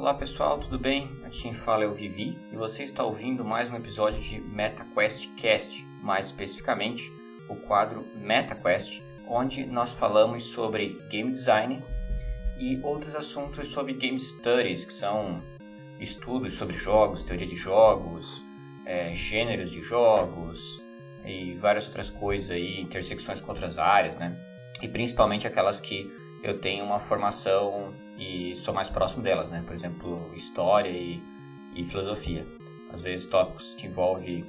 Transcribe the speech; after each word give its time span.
Olá 0.00 0.14
pessoal, 0.14 0.58
tudo 0.58 0.78
bem? 0.78 1.20
Aqui 1.26 1.42
quem 1.42 1.52
fala 1.52 1.84
é 1.84 1.86
o 1.86 1.92
Vivi 1.92 2.38
e 2.50 2.56
você 2.56 2.82
está 2.82 3.04
ouvindo 3.04 3.44
mais 3.44 3.70
um 3.70 3.76
episódio 3.76 4.18
de 4.18 4.40
MetaQuest 4.40 5.28
Cast, 5.34 5.86
mais 6.02 6.24
especificamente 6.24 7.12
o 7.50 7.56
quadro 7.56 8.06
MetaQuest, 8.16 9.02
onde 9.28 9.66
nós 9.66 9.92
falamos 9.92 10.44
sobre 10.44 10.98
game 11.10 11.30
design 11.30 11.84
e 12.58 12.80
outros 12.82 13.14
assuntos 13.14 13.68
sobre 13.68 13.92
game 13.92 14.18
studies, 14.18 14.86
que 14.86 14.92
são 14.94 15.42
estudos 16.00 16.54
sobre 16.54 16.78
jogos, 16.78 17.22
teoria 17.22 17.46
de 17.46 17.56
jogos, 17.56 18.42
é, 18.86 19.12
gêneros 19.12 19.70
de 19.70 19.82
jogos 19.82 20.82
e 21.26 21.56
várias 21.56 21.86
outras 21.86 22.08
coisas 22.08 22.50
aí, 22.50 22.80
intersecções 22.80 23.38
com 23.42 23.50
outras 23.50 23.78
áreas, 23.78 24.16
né? 24.16 24.34
E 24.80 24.88
principalmente 24.88 25.46
aquelas 25.46 25.78
que 25.78 26.10
eu 26.42 26.58
tenho 26.58 26.84
uma 26.84 26.98
formação 26.98 27.92
e 28.18 28.54
sou 28.54 28.74
mais 28.74 28.88
próximo 28.88 29.22
delas, 29.22 29.50
né? 29.50 29.62
Por 29.66 29.74
exemplo, 29.74 30.30
história 30.34 30.90
e, 30.90 31.22
e 31.74 31.84
filosofia. 31.84 32.46
Às 32.92 33.00
vezes 33.00 33.26
tópicos 33.26 33.74
que 33.74 33.86
envolvem 33.86 34.44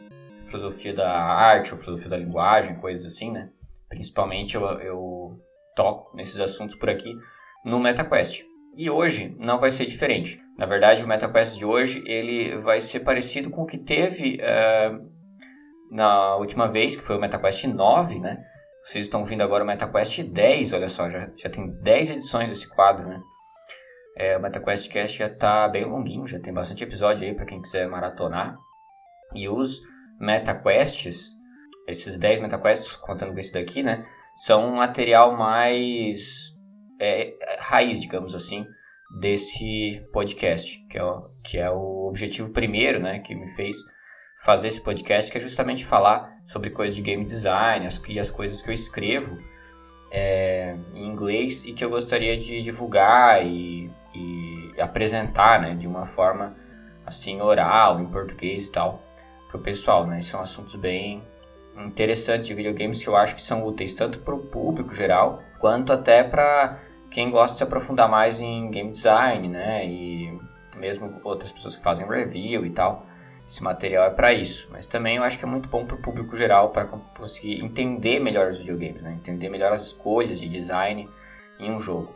filosofia 0.46 0.94
da 0.94 1.12
arte 1.12 1.74
ou 1.74 1.80
filosofia 1.80 2.10
da 2.10 2.18
linguagem, 2.18 2.76
coisas 2.76 3.06
assim, 3.06 3.32
né? 3.32 3.50
Principalmente 3.88 4.56
eu, 4.56 4.64
eu 4.80 5.40
toco 5.76 6.16
nesses 6.16 6.40
assuntos 6.40 6.76
por 6.76 6.90
aqui 6.90 7.14
no 7.64 7.80
MetaQuest. 7.80 8.44
E 8.76 8.90
hoje 8.90 9.36
não 9.40 9.60
vai 9.60 9.72
ser 9.72 9.86
diferente. 9.86 10.42
Na 10.58 10.66
verdade, 10.66 11.04
o 11.04 11.08
MetaQuest 11.08 11.58
de 11.58 11.66
hoje 11.66 12.04
ele 12.06 12.58
vai 12.58 12.80
ser 12.80 13.02
parecido 13.02 13.50
com 13.50 13.64
o 13.64 13.66
que 13.66 13.78
teve 13.78 14.38
uh, 14.38 15.12
na 15.92 16.36
última 16.38 16.68
vez, 16.68 16.96
que 16.96 17.02
foi 17.02 17.18
o 17.18 17.20
MetaQuest 17.20 17.66
9, 17.66 18.20
né? 18.20 18.44
Vocês 18.84 19.06
estão 19.06 19.20
ouvindo 19.20 19.44
agora 19.44 19.64
o 19.64 19.68
MetaQuest 19.68 20.24
10, 20.24 20.74
olha 20.74 20.90
só, 20.90 21.10
já, 21.10 21.30
já 21.36 21.50
tem 21.50 21.70
10 21.82 22.12
edições 22.12 22.50
desse 22.50 22.68
quadro, 22.68 23.08
né? 23.08 23.22
É, 24.18 24.38
o 24.38 24.42
MetaQuest 24.42 24.90
Cast 24.90 25.18
já 25.18 25.28
está 25.28 25.68
bem 25.68 25.86
longuinho, 25.86 26.28
já 26.28 26.40
tem 26.40 26.54
bastante 26.54 26.84
episódio 26.84 27.28
aí 27.28 27.34
para 27.34 27.46
quem 27.46 27.62
quiser 27.62 27.88
maratonar. 27.88 28.58
E 29.34 29.48
os 29.48 29.80
MetaQuests, 30.20 31.30
esses 31.88 32.18
10 32.18 32.42
MetaQuests, 32.42 32.96
contando 32.96 33.34
com 33.34 33.40
esse 33.40 33.54
daqui, 33.54 33.84
né? 33.84 34.06
São 34.36 34.68
um 34.68 34.76
material 34.78 35.36
mais 35.38 36.52
é, 37.00 37.36
raiz, 37.60 38.02
digamos 38.02 38.34
assim, 38.34 38.66
desse 39.20 40.06
podcast, 40.12 40.78
que 40.88 40.98
é, 40.98 41.04
o, 41.04 41.30
que 41.44 41.58
é 41.58 41.70
o 41.70 42.08
objetivo 42.08 42.52
primeiro, 42.52 43.00
né? 43.00 43.20
Que 43.20 43.36
me 43.36 43.48
fez 43.56 43.78
fazer 44.44 44.68
esse 44.70 44.82
podcast, 44.82 45.32
que 45.32 45.38
é 45.38 45.42
justamente 45.42 45.86
falar 45.86 46.38
sobre 46.44 46.70
coisas 46.70 46.96
de 46.96 47.02
game 47.02 47.24
design 47.24 47.86
as, 47.86 48.02
e 48.08 48.20
as 48.20 48.32
coisas 48.32 48.62
que 48.62 48.70
eu 48.70 48.74
escrevo 48.74 49.38
é, 50.12 50.76
em 50.94 51.08
inglês 51.08 51.64
e 51.66 51.74
que 51.74 51.86
eu 51.86 51.90
gostaria 51.90 52.36
de 52.38 52.62
divulgar 52.62 53.46
e 53.46 53.92
e 54.14 54.74
apresentar, 54.80 55.62
né, 55.62 55.76
de 55.76 55.88
uma 55.88 56.06
forma 56.06 56.56
assim 57.06 57.42
oral, 57.42 58.00
em 58.00 58.06
português 58.06 58.68
e 58.68 58.72
tal, 58.72 59.02
para 59.48 59.58
o 59.58 59.62
pessoal, 59.62 60.06
né? 60.06 60.22
São 60.22 60.40
assuntos 60.40 60.76
bem 60.76 61.24
interessantes 61.78 62.48
de 62.48 62.54
videogames 62.54 63.02
que 63.02 63.10
eu 63.10 63.16
acho 63.16 63.36
que 63.36 63.42
são 63.42 63.66
úteis 63.66 63.94
tanto 63.94 64.20
para 64.20 64.36
o 64.36 64.40
público 64.40 64.94
geral 64.94 65.42
quanto 65.60 65.92
até 65.92 66.24
para 66.24 66.80
quem 67.10 67.32
gosta 67.32 67.54
de 67.54 67.58
se 67.58 67.64
aprofundar 67.64 68.10
mais 68.10 68.40
em 68.40 68.70
game 68.70 68.92
design, 68.92 69.48
né? 69.50 69.86
E 69.86 70.40
mesmo 70.78 71.20
outras 71.24 71.52
pessoas 71.52 71.76
que 71.76 71.84
fazem 71.84 72.08
review 72.08 72.66
e 72.66 72.70
tal. 72.70 73.06
Esse 73.46 73.64
material 73.64 74.06
é 74.06 74.10
para 74.10 74.34
isso, 74.34 74.70
mas 74.72 74.88
também 74.88 75.18
eu 75.18 75.24
acho 75.24 75.38
que 75.38 75.44
é 75.44 75.48
muito 75.48 75.68
bom 75.68 75.86
para 75.86 75.96
o 75.96 76.02
público 76.02 76.38
geral 76.38 76.70
para 76.70 76.86
conseguir 76.86 77.64
entender 77.64 78.20
melhor 78.20 78.50
os 78.50 78.58
videogames, 78.58 79.04
né? 79.04 79.14
entender 79.14 79.50
melhor 79.50 79.74
as 79.74 79.88
escolhas 79.88 80.40
de 80.40 80.48
design 80.48 81.10
em 81.60 81.72
um 81.72 81.80
jogo. 81.80 82.16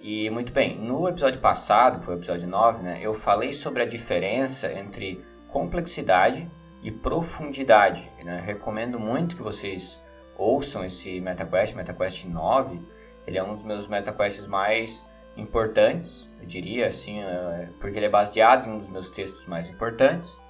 E 0.00 0.28
muito 0.28 0.52
bem, 0.52 0.78
no 0.78 1.08
episódio 1.08 1.40
passado, 1.40 2.02
foi 2.02 2.14
o 2.14 2.18
episódio 2.18 2.46
9, 2.46 2.82
né, 2.82 2.98
eu 3.00 3.14
falei 3.14 3.54
sobre 3.54 3.82
a 3.82 3.86
diferença 3.86 4.70
entre 4.70 5.24
complexidade 5.48 6.50
e 6.82 6.90
profundidade. 6.90 8.12
Né? 8.22 8.42
Recomendo 8.44 9.00
muito 9.00 9.34
que 9.34 9.42
vocês 9.42 10.04
ouçam 10.36 10.84
esse 10.84 11.20
MetaQuest, 11.20 11.74
MetaQuest 11.74 12.26
9. 12.26 12.82
Ele 13.26 13.38
é 13.38 13.42
um 13.42 13.54
dos 13.54 13.64
meus 13.64 13.88
MetaQuests 13.88 14.46
mais 14.46 15.08
importantes, 15.36 16.32
eu 16.40 16.46
diria 16.46 16.86
assim, 16.86 17.20
é, 17.20 17.68
porque 17.80 17.98
ele 17.98 18.06
é 18.06 18.10
baseado 18.10 18.68
em 18.68 18.72
um 18.72 18.78
dos 18.78 18.88
meus 18.88 19.10
textos 19.10 19.46
mais 19.46 19.68
importantes 19.68 20.40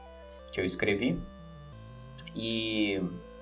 que 0.52 0.60
eu 0.60 0.64
escrevi. 0.64 1.20
E 2.34 3.00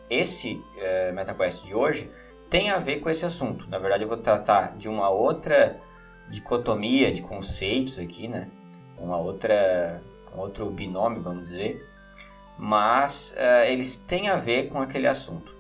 esse 0.09 0.63
é, 0.77 1.13
MetaQuest 1.13 1.65
de 1.65 1.75
hoje 1.75 2.11
tem 2.51 2.71
a 2.71 2.79
ver 2.79 3.01
com 3.01 3.09
esse 3.09 3.25
assunto. 3.25 3.69
Na 3.69 3.79
verdade, 3.79 4.05
eu 4.05 4.09
vou 4.09 4.19
tratar 4.19 4.77
de 4.77 4.89
uma 4.89 5.09
outra 5.09 5.81
dicotomia 6.29 7.13
de 7.13 7.23
conceitos 7.23 7.99
aqui, 7.99 8.29
né? 8.29 8.49
Uma 8.99 9.17
outra, 9.17 10.03
um 10.35 10.41
outro 10.41 10.71
binômio, 10.71 11.23
vamos 11.23 11.45
dizer, 11.45 11.87
mas 12.59 13.35
uh, 13.37 13.65
eles 13.67 13.97
têm 13.97 14.29
a 14.29 14.37
ver 14.37 14.69
com 14.69 14.81
aquele 14.81 15.07
assunto. 15.07 15.55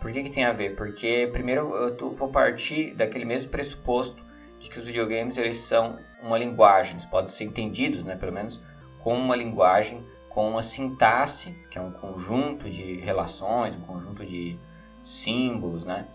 Por 0.00 0.12
que, 0.12 0.22
que 0.22 0.30
tem 0.30 0.44
a 0.44 0.52
ver? 0.52 0.76
Porque 0.76 1.28
primeiro 1.32 1.74
eu 1.74 1.96
tô, 1.96 2.10
vou 2.10 2.28
partir 2.28 2.94
daquele 2.94 3.24
mesmo 3.24 3.50
pressuposto 3.50 4.25
de 4.58 4.70
que 4.70 4.78
os 4.78 4.84
videogames 4.84 5.38
eles 5.38 5.56
são 5.58 5.98
uma 6.22 6.38
linguagem, 6.38 6.92
eles 6.92 7.06
podem 7.06 7.28
ser 7.28 7.44
entendidos, 7.44 8.04
né, 8.04 8.16
pelo 8.16 8.32
menos, 8.32 8.62
como 8.98 9.20
uma 9.20 9.36
linguagem, 9.36 10.04
com 10.28 10.50
uma 10.50 10.62
sintaxe, 10.62 11.52
que 11.70 11.78
é 11.78 11.80
um 11.80 11.92
conjunto 11.92 12.68
de 12.68 12.96
relações, 12.96 13.76
um 13.76 13.80
conjunto 13.80 14.24
de 14.24 14.58
símbolos, 15.00 15.84
né, 15.84 16.06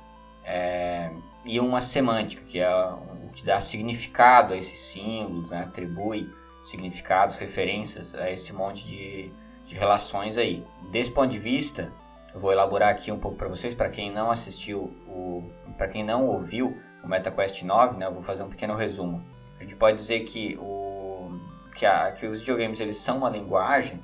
é, 0.43 1.11
e 1.45 1.59
uma 1.59 1.81
semântica, 1.81 2.43
que 2.43 2.59
é 2.59 2.69
o 2.69 3.29
que 3.33 3.43
dá 3.43 3.59
significado 3.59 4.53
a 4.53 4.57
esses 4.57 4.79
símbolos, 4.79 5.49
né? 5.49 5.61
atribui 5.61 6.29
significados, 6.61 7.37
referências 7.37 8.13
a 8.13 8.29
esse 8.29 8.53
monte 8.53 8.85
de, 8.87 9.31
de 9.65 9.75
relações 9.75 10.37
aí. 10.37 10.65
Desse 10.91 11.11
ponto 11.11 11.29
de 11.29 11.39
vista, 11.39 11.91
eu 12.33 12.39
vou 12.39 12.51
elaborar 12.51 12.89
aqui 12.89 13.11
um 13.11 13.19
pouco 13.19 13.37
para 13.37 13.47
vocês, 13.47 13.73
para 13.73 13.89
quem 13.89 14.11
não 14.11 14.29
assistiu, 14.29 14.93
para 15.77 15.87
quem 15.87 16.03
não 16.03 16.27
ouviu 16.27 16.77
o 17.03 17.07
MetaQuest 17.07 17.63
9, 17.63 17.97
né? 17.97 18.05
eu 18.05 18.13
vou 18.13 18.21
fazer 18.21 18.43
um 18.43 18.49
pequeno 18.49 18.75
resumo. 18.75 19.23
A 19.59 19.63
gente 19.63 19.75
pode 19.75 19.97
dizer 19.97 20.21
que, 20.21 20.57
o, 20.59 21.39
que, 21.75 21.85
a, 21.85 22.11
que 22.11 22.25
os 22.25 22.39
videogames 22.39 22.79
eles 22.79 22.97
são 22.97 23.19
uma 23.19 23.29
linguagem 23.29 23.99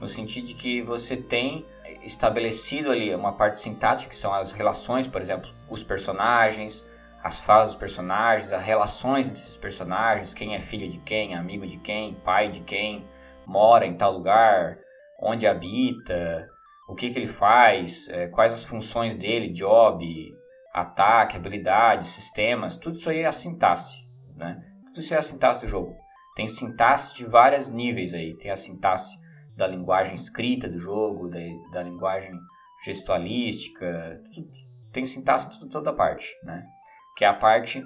no 0.00 0.06
sentido 0.06 0.46
de 0.46 0.54
que 0.54 0.82
você 0.82 1.16
tem 1.16 1.66
estabelecido 2.02 2.90
ali 2.90 3.14
uma 3.14 3.32
parte 3.32 3.58
sintática, 3.58 4.10
que 4.10 4.16
são 4.16 4.32
as 4.32 4.52
relações, 4.52 5.06
por 5.06 5.20
exemplo, 5.20 5.50
os 5.68 5.82
personagens, 5.82 6.88
as 7.22 7.40
falas 7.40 7.68
dos 7.68 7.76
personagens, 7.76 8.52
as 8.52 8.62
relações 8.62 9.28
desses 9.28 9.56
personagens, 9.56 10.32
quem 10.32 10.54
é 10.54 10.60
filho 10.60 10.88
de 10.88 10.98
quem, 10.98 11.34
amigo 11.34 11.66
de 11.66 11.78
quem, 11.78 12.14
pai 12.14 12.48
de 12.48 12.60
quem, 12.60 13.06
mora 13.46 13.86
em 13.86 13.96
tal 13.96 14.12
lugar, 14.12 14.78
onde 15.20 15.46
habita, 15.46 16.48
o 16.88 16.94
que, 16.94 17.10
que 17.10 17.18
ele 17.18 17.26
faz, 17.26 18.08
é, 18.08 18.28
quais 18.28 18.52
as 18.52 18.62
funções 18.62 19.14
dele, 19.14 19.52
job, 19.52 20.37
ataque, 20.72 21.36
habilidade, 21.36 22.06
sistemas, 22.06 22.78
tudo 22.78 22.94
isso 22.94 23.10
aí 23.10 23.20
é 23.20 23.26
a 23.26 23.32
sintaxe, 23.32 24.08
né? 24.36 24.62
Tudo 24.86 25.00
isso 25.00 25.14
é 25.14 25.18
a 25.18 25.22
sintaxe 25.22 25.66
do 25.66 25.70
jogo. 25.70 25.96
Tem 26.34 26.46
sintaxe 26.46 27.16
de 27.16 27.24
vários 27.24 27.70
níveis 27.70 28.14
aí, 28.14 28.36
tem 28.36 28.50
a 28.50 28.56
sintaxe 28.56 29.18
da 29.56 29.66
linguagem 29.66 30.14
escrita 30.14 30.68
do 30.68 30.78
jogo, 30.78 31.28
da, 31.28 31.38
da 31.72 31.82
linguagem 31.82 32.38
gestualística, 32.84 34.22
tem 34.92 35.04
sintaxe 35.04 35.50
de 35.50 35.68
toda 35.68 35.92
parte, 35.92 36.28
né? 36.44 36.64
Que 37.16 37.24
é 37.24 37.28
a 37.28 37.34
parte 37.34 37.82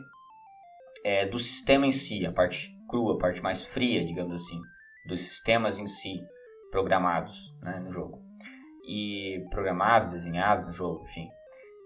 é, 1.05 1.27
do 1.27 1.39
sistema 1.39 1.87
em 1.87 1.93
si, 1.93 2.27
a 2.27 2.33
parte 2.33 2.77
crua, 2.89 3.15
a 3.15 3.19
parte 3.19 3.43
mais 3.43 3.65
fria, 3.65 4.05
digamos 4.05 4.35
assim, 4.35 4.61
dos 5.07 5.21
sistemas 5.21 5.79
em 5.79 5.87
si 5.87 6.21
programados 6.71 7.57
né, 7.63 7.81
no 7.81 7.91
jogo. 7.91 8.23
E 8.87 9.45
programado, 9.51 10.11
desenhado 10.11 10.67
no 10.67 10.73
jogo, 10.73 11.05
enfim. 11.05 11.29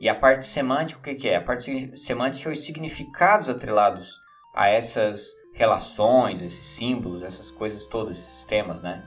E 0.00 0.08
a 0.08 0.14
parte 0.14 0.44
semântica, 0.46 1.00
o 1.00 1.02
que, 1.02 1.14
que 1.14 1.28
é? 1.28 1.37
A 1.37 1.40
parte 1.40 1.96
semântica 1.96 2.48
é 2.48 2.52
os 2.52 2.64
significados 2.64 3.48
atrelados 3.48 4.20
a 4.54 4.69
essas 4.69 5.32
relações, 5.52 6.43
esses 6.43 6.64
símbolos, 6.64 7.22
essas 7.22 7.50
coisas 7.50 7.87
todas, 7.87 8.16
esses 8.16 8.28
sistemas, 8.28 8.82
né? 8.82 9.06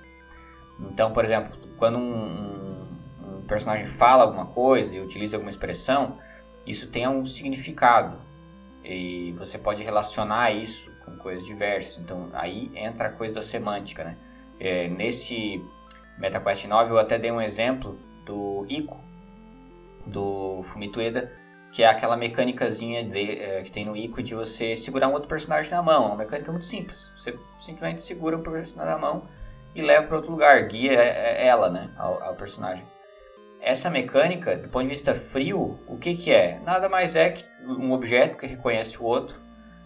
Então, 0.79 1.13
por 1.13 1.23
exemplo, 1.23 1.55
quando 1.77 1.97
um, 1.97 2.87
um, 3.21 3.41
personagem 3.47 3.85
fala 3.85 4.23
alguma 4.23 4.47
coisa 4.47 4.95
e 4.95 4.99
utiliza 4.99 5.37
alguma 5.37 5.51
expressão, 5.51 6.17
isso 6.65 6.89
tem 6.89 7.07
um 7.07 7.23
significado 7.23 8.19
e 8.83 9.33
você 9.33 9.57
pode 9.57 9.83
relacionar 9.83 10.51
isso 10.51 10.91
com 11.05 11.17
coisas 11.17 11.45
diversas. 11.45 11.99
Então, 11.99 12.29
aí 12.33 12.71
entra 12.73 13.07
a 13.07 13.11
coisa 13.11 13.35
da 13.35 13.41
semântica, 13.41 14.03
né? 14.03 14.17
É, 14.59 14.87
nesse 14.87 15.63
MetaQuest 16.17 16.67
9 16.67 16.91
eu 16.91 16.97
até 16.97 17.17
dei 17.17 17.31
um 17.31 17.41
exemplo 17.41 17.97
do 18.25 18.65
Ico, 18.67 19.08
do 20.09 20.61
Fumito 20.63 20.99
Ueda, 20.99 21.31
que 21.71 21.83
é 21.83 21.87
aquela 21.87 22.17
mecânicazinha 22.17 23.03
de, 23.03 23.39
é, 23.39 23.61
que 23.61 23.71
tem 23.71 23.85
no 23.85 23.95
Ico 23.95 24.23
de 24.23 24.33
você 24.33 24.75
segurar 24.75 25.07
um 25.07 25.13
outro 25.13 25.29
personagem 25.29 25.71
na 25.71 25.81
mão. 25.81 26.03
É 26.03 26.07
uma 26.07 26.15
mecânica 26.17 26.51
muito 26.51 26.65
simples. 26.65 27.11
Você 27.15 27.37
simplesmente 27.59 28.01
segura 28.01 28.37
o 28.37 28.41
personagem 28.41 28.93
na 28.93 28.99
mão 28.99 29.27
e 29.75 29.81
leva 29.81 30.07
para 30.07 30.17
outro 30.17 30.31
lugar, 30.31 30.61
guia 30.67 30.93
é, 30.93 31.43
é 31.43 31.47
ela, 31.47 31.69
né, 31.69 31.91
ao, 31.97 32.21
ao, 32.23 32.35
personagem. 32.35 32.85
Essa 33.61 33.89
mecânica, 33.89 34.57
do 34.57 34.69
ponto 34.69 34.83
de 34.83 34.89
vista 34.89 35.13
frio, 35.13 35.79
o 35.87 35.97
que, 35.97 36.15
que 36.15 36.31
é? 36.31 36.59
Nada 36.63 36.89
mais 36.89 37.15
é 37.15 37.29
que 37.29 37.45
um 37.63 37.91
objeto 37.91 38.37
que 38.37 38.47
reconhece 38.47 38.97
o 38.97 39.03
outro 39.03 39.39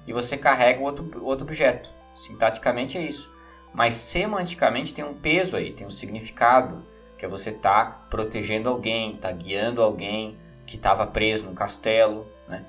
e 0.07 0.13
você 0.13 0.37
carrega 0.37 0.79
o 0.79 0.83
outro, 0.83 1.23
outro 1.23 1.45
objeto. 1.45 1.89
Sintaticamente 2.15 2.97
é 2.97 3.01
isso. 3.01 3.33
Mas 3.73 3.95
semanticamente 3.95 4.93
tem 4.93 5.03
um 5.03 5.15
peso 5.15 5.57
aí, 5.57 5.73
tem 5.73 5.87
um 5.87 5.91
significado, 5.91 6.85
que 7.23 7.25
é 7.25 7.29
você 7.29 7.51
estar 7.51 7.85
tá 7.85 7.91
protegendo 8.09 8.67
alguém, 8.67 9.15
tá 9.15 9.31
guiando 9.31 9.81
alguém 9.81 10.37
que 10.65 10.75
estava 10.75 11.07
preso 11.07 11.45
no 11.45 11.53
castelo, 11.53 12.27
né? 12.49 12.65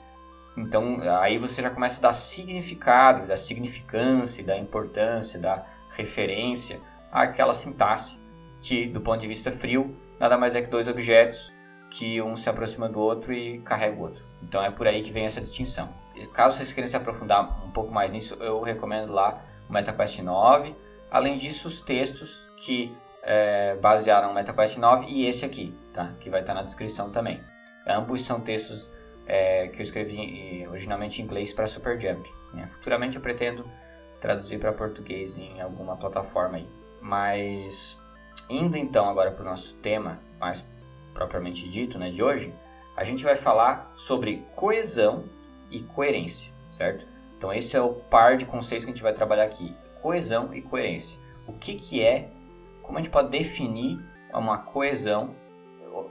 Então 0.56 1.01
aí 1.21 1.39
você 1.39 1.61
já 1.61 1.71
começa 1.71 1.99
a 1.99 2.03
dar 2.03 2.12
significado, 2.12 3.27
da 3.27 3.35
significância, 3.35 4.45
da 4.45 4.56
importância, 4.56 5.41
da 5.41 5.67
referência 5.97 6.81
àquela 7.11 7.53
sintaxe 7.53 8.17
que, 8.61 8.87
do 8.87 9.01
ponto 9.01 9.21
de 9.21 9.27
vista 9.27 9.51
frio, 9.51 9.97
nada 10.21 10.39
mais 10.39 10.55
é 10.55 10.62
que 10.62 10.71
dois 10.71 10.87
objetos 10.87 11.53
que 11.91 12.23
um 12.23 12.37
se 12.37 12.49
aproxima 12.49 12.89
do 12.89 13.01
outro 13.01 13.33
e 13.33 13.59
carrega 13.59 13.97
o 13.97 14.03
outro. 14.03 14.25
Então 14.41 14.62
é 14.62 14.71
por 14.71 14.87
aí 14.87 15.03
que 15.03 15.11
vem 15.11 15.25
essa 15.25 15.41
distinção. 15.41 15.89
Caso 16.33 16.59
vocês 16.59 16.73
queiram 16.73 16.89
se 16.89 16.97
aprofundar 16.97 17.67
um 17.67 17.73
pouco 17.73 17.93
mais 17.93 18.12
nisso, 18.12 18.37
eu 18.39 18.61
recomendo 18.61 19.12
lá 19.12 19.43
o 19.69 19.73
MetaQuest 19.73 20.21
9. 20.21 20.77
Além 21.11 21.37
disso, 21.37 21.67
os 21.67 21.83
textos 21.83 22.49
que 22.56 22.97
é, 23.25 23.75
basearam 23.76 24.31
o 24.31 24.35
MetaQuest 24.35 24.79
9 24.79 25.06
e 25.06 25.26
esse 25.26 25.44
aqui, 25.44 25.75
tá? 25.93 26.12
que 26.21 26.31
vai 26.31 26.41
estar 26.41 26.55
na 26.55 26.62
descrição 26.62 27.11
também. 27.11 27.43
Ambos 27.87 28.23
são 28.23 28.41
textos 28.41 28.91
é, 29.26 29.69
que 29.69 29.79
eu 29.79 29.82
escrevi 29.82 30.67
originalmente 30.69 31.21
em 31.21 31.25
inglês 31.25 31.53
para 31.53 31.67
Superjump. 31.67 32.26
Né? 32.53 32.67
Futuramente 32.67 33.17
eu 33.17 33.23
pretendo 33.23 33.69
traduzir 34.21 34.59
para 34.59 34.73
português 34.73 35.37
em 35.37 35.61
alguma 35.61 35.97
plataforma 35.97 36.59
aí. 36.59 36.69
Mas 37.00 37.99
indo 38.49 38.76
então 38.76 39.09
agora 39.09 39.31
para 39.31 39.43
o 39.43 39.44
nosso 39.44 39.75
tema 39.77 40.20
mais 40.38 40.65
propriamente 41.12 41.69
dito, 41.69 41.99
né, 41.99 42.11
de 42.11 42.23
hoje, 42.23 42.53
a 42.97 43.05
gente 43.05 43.25
vai 43.25 43.37
falar 43.37 43.91
sobre 43.94 44.44
coesão 44.55 45.25
e 45.70 45.81
coerência, 45.81 46.53
certo? 46.69 47.06
Então 47.38 47.53
esse 47.53 47.77
é 47.77 47.81
o 47.81 47.94
par 47.94 48.37
de 48.37 48.44
conceitos 48.44 48.85
que 48.85 48.91
a 48.91 48.94
gente 48.94 49.03
vai 49.03 49.12
trabalhar 49.12 49.44
aqui: 49.44 49.75
coesão 50.03 50.55
e 50.55 50.61
coerência. 50.61 51.19
O 51.47 51.53
que 51.53 51.75
que 51.75 52.03
é? 52.03 52.31
Como 52.85 52.99
a 52.99 53.01
gente 53.01 53.11
pode 53.11 53.31
definir 53.31 53.99
uma 54.33 54.59
coesão 54.59 55.35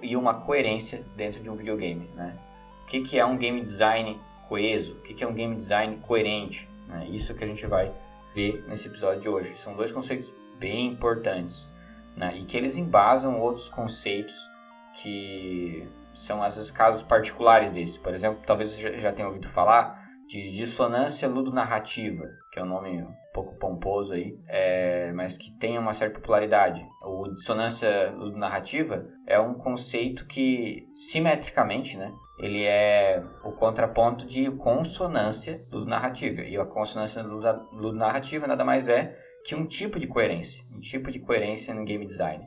e 0.01 0.15
uma 0.15 0.33
coerência 0.33 1.03
dentro 1.15 1.41
de 1.41 1.49
um 1.49 1.55
videogame, 1.55 2.09
né? 2.15 2.37
O 2.83 2.85
que 2.85 3.01
que 3.01 3.17
é 3.17 3.25
um 3.25 3.37
game 3.37 3.61
design 3.61 4.19
coeso? 4.49 4.93
O 4.93 5.01
que 5.01 5.13
que 5.13 5.23
é 5.23 5.27
um 5.27 5.33
game 5.33 5.55
design 5.55 5.97
coerente? 6.01 6.69
Né? 6.87 7.07
Isso 7.09 7.33
que 7.33 7.43
a 7.43 7.47
gente 7.47 7.65
vai 7.65 7.93
ver 8.33 8.63
nesse 8.67 8.87
episódio 8.87 9.21
de 9.21 9.29
hoje. 9.29 9.57
São 9.57 9.75
dois 9.75 9.91
conceitos 9.91 10.33
bem 10.59 10.87
importantes 10.87 11.69
né? 12.15 12.37
e 12.37 12.45
que 12.45 12.57
eles 12.57 12.75
embasam 12.75 13.39
outros 13.39 13.69
conceitos 13.69 14.35
que 14.95 15.87
são 16.13 16.43
às 16.43 16.69
casos 16.71 17.03
particulares 17.03 17.71
desse. 17.71 17.99
Por 17.99 18.13
exemplo, 18.13 18.41
talvez 18.45 18.71
você 18.71 18.97
já 18.97 19.11
tenha 19.11 19.27
ouvido 19.27 19.47
falar 19.47 20.03
de 20.27 20.51
dissonância 20.51 21.27
ludonarrativa, 21.27 22.25
que 22.51 22.59
é 22.59 22.63
um 22.63 22.67
nome 22.67 23.05
pouco 23.33 23.57
pomposo 23.57 24.13
aí, 24.13 24.37
é, 24.47 25.11
mas 25.13 25.37
que 25.37 25.51
tem 25.59 25.77
uma 25.77 25.93
certa 25.93 26.19
popularidade. 26.19 26.85
O 27.01 27.27
dissonância 27.33 28.11
ludonarrativa 28.11 29.05
é 29.27 29.39
um 29.39 29.55
conceito 29.55 30.25
que, 30.27 30.87
simetricamente, 30.93 31.97
né, 31.97 32.13
ele 32.39 32.63
é 32.63 33.23
o 33.43 33.51
contraponto 33.51 34.25
de 34.25 34.49
consonância 34.51 35.65
ludonarrativa. 35.71 36.41
E 36.41 36.55
a 36.57 36.65
consonância 36.65 37.23
ludonarrativa 37.23 38.47
nada 38.47 38.63
mais 38.63 38.87
é 38.87 39.17
que 39.45 39.55
um 39.55 39.65
tipo 39.65 39.99
de 39.99 40.07
coerência, 40.07 40.63
um 40.71 40.79
tipo 40.79 41.11
de 41.11 41.19
coerência 41.19 41.73
no 41.73 41.83
game 41.83 42.05
design 42.05 42.43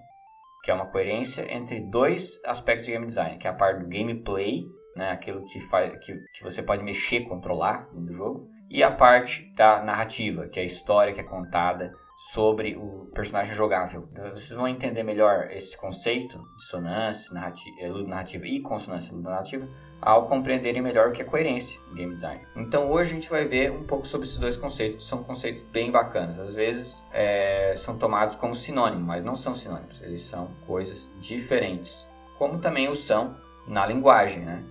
que 0.67 0.71
é 0.73 0.75
uma 0.75 0.87
coerência 0.87 1.47
entre 1.49 1.79
dois 1.79 2.43
aspectos 2.45 2.87
de 2.87 2.93
game 2.93 3.07
design, 3.07 3.39
que 3.39 3.47
é 3.47 3.51
a 3.51 3.55
parte 3.55 3.85
do 3.85 3.89
gameplay, 3.89 4.65
né, 4.97 5.13
aquilo 5.13 5.45
que, 5.45 5.61
faz, 5.61 5.97
que, 6.05 6.13
que 6.35 6.43
você 6.43 6.61
pode 6.61 6.83
mexer, 6.83 7.21
controlar 7.21 7.89
no 7.95 8.13
jogo, 8.13 8.49
e 8.71 8.83
a 8.83 8.91
parte 8.91 9.53
da 9.55 9.83
narrativa, 9.83 10.49
que 10.49 10.59
é 10.59 10.63
a 10.63 10.67
história 10.67 11.13
que 11.13 11.21
é 11.21 11.25
contada 11.25 11.95
sobre 12.17 12.77
o 12.77 13.11
personagem 13.15 13.55
jogável. 13.55 14.09
Então, 14.11 14.31
vocês 14.31 14.53
vão 14.53 14.67
entender 14.67 15.03
melhor 15.03 15.51
esse 15.51 15.77
conceito, 15.77 16.43
dissonância, 16.57 17.35
narrativa, 17.35 17.77
eh, 17.79 17.91
narrativa 18.07 18.47
e 18.47 18.61
consonância 18.61 19.15
narrativa, 19.15 19.69
ao 20.01 20.27
compreenderem 20.27 20.81
melhor 20.81 21.09
o 21.09 21.13
que 21.13 21.23
é 21.23 21.25
coerência 21.25 21.81
em 21.91 21.95
game 21.95 22.15
design. 22.15 22.41
Então 22.57 22.91
hoje 22.91 23.13
a 23.13 23.15
gente 23.15 23.31
vai 23.31 23.45
ver 23.45 23.71
um 23.71 23.85
pouco 23.85 24.07
sobre 24.07 24.27
esses 24.27 24.39
dois 24.39 24.57
conceitos, 24.57 24.97
que 24.97 25.03
são 25.03 25.23
conceitos 25.23 25.63
bem 25.63 25.91
bacanas. 25.91 26.39
Às 26.39 26.55
vezes 26.55 27.05
é, 27.13 27.73
são 27.77 27.97
tomados 27.97 28.37
como 28.37 28.55
sinônimo, 28.55 29.05
mas 29.05 29.23
não 29.23 29.35
são 29.35 29.55
sinônimos, 29.55 30.03
eles 30.03 30.23
são 30.23 30.51
coisas 30.67 31.11
diferentes. 31.19 32.11
Como 32.39 32.59
também 32.59 32.89
o 32.89 32.95
são 32.95 33.37
na 33.67 33.87
linguagem, 33.87 34.45
né? 34.45 34.63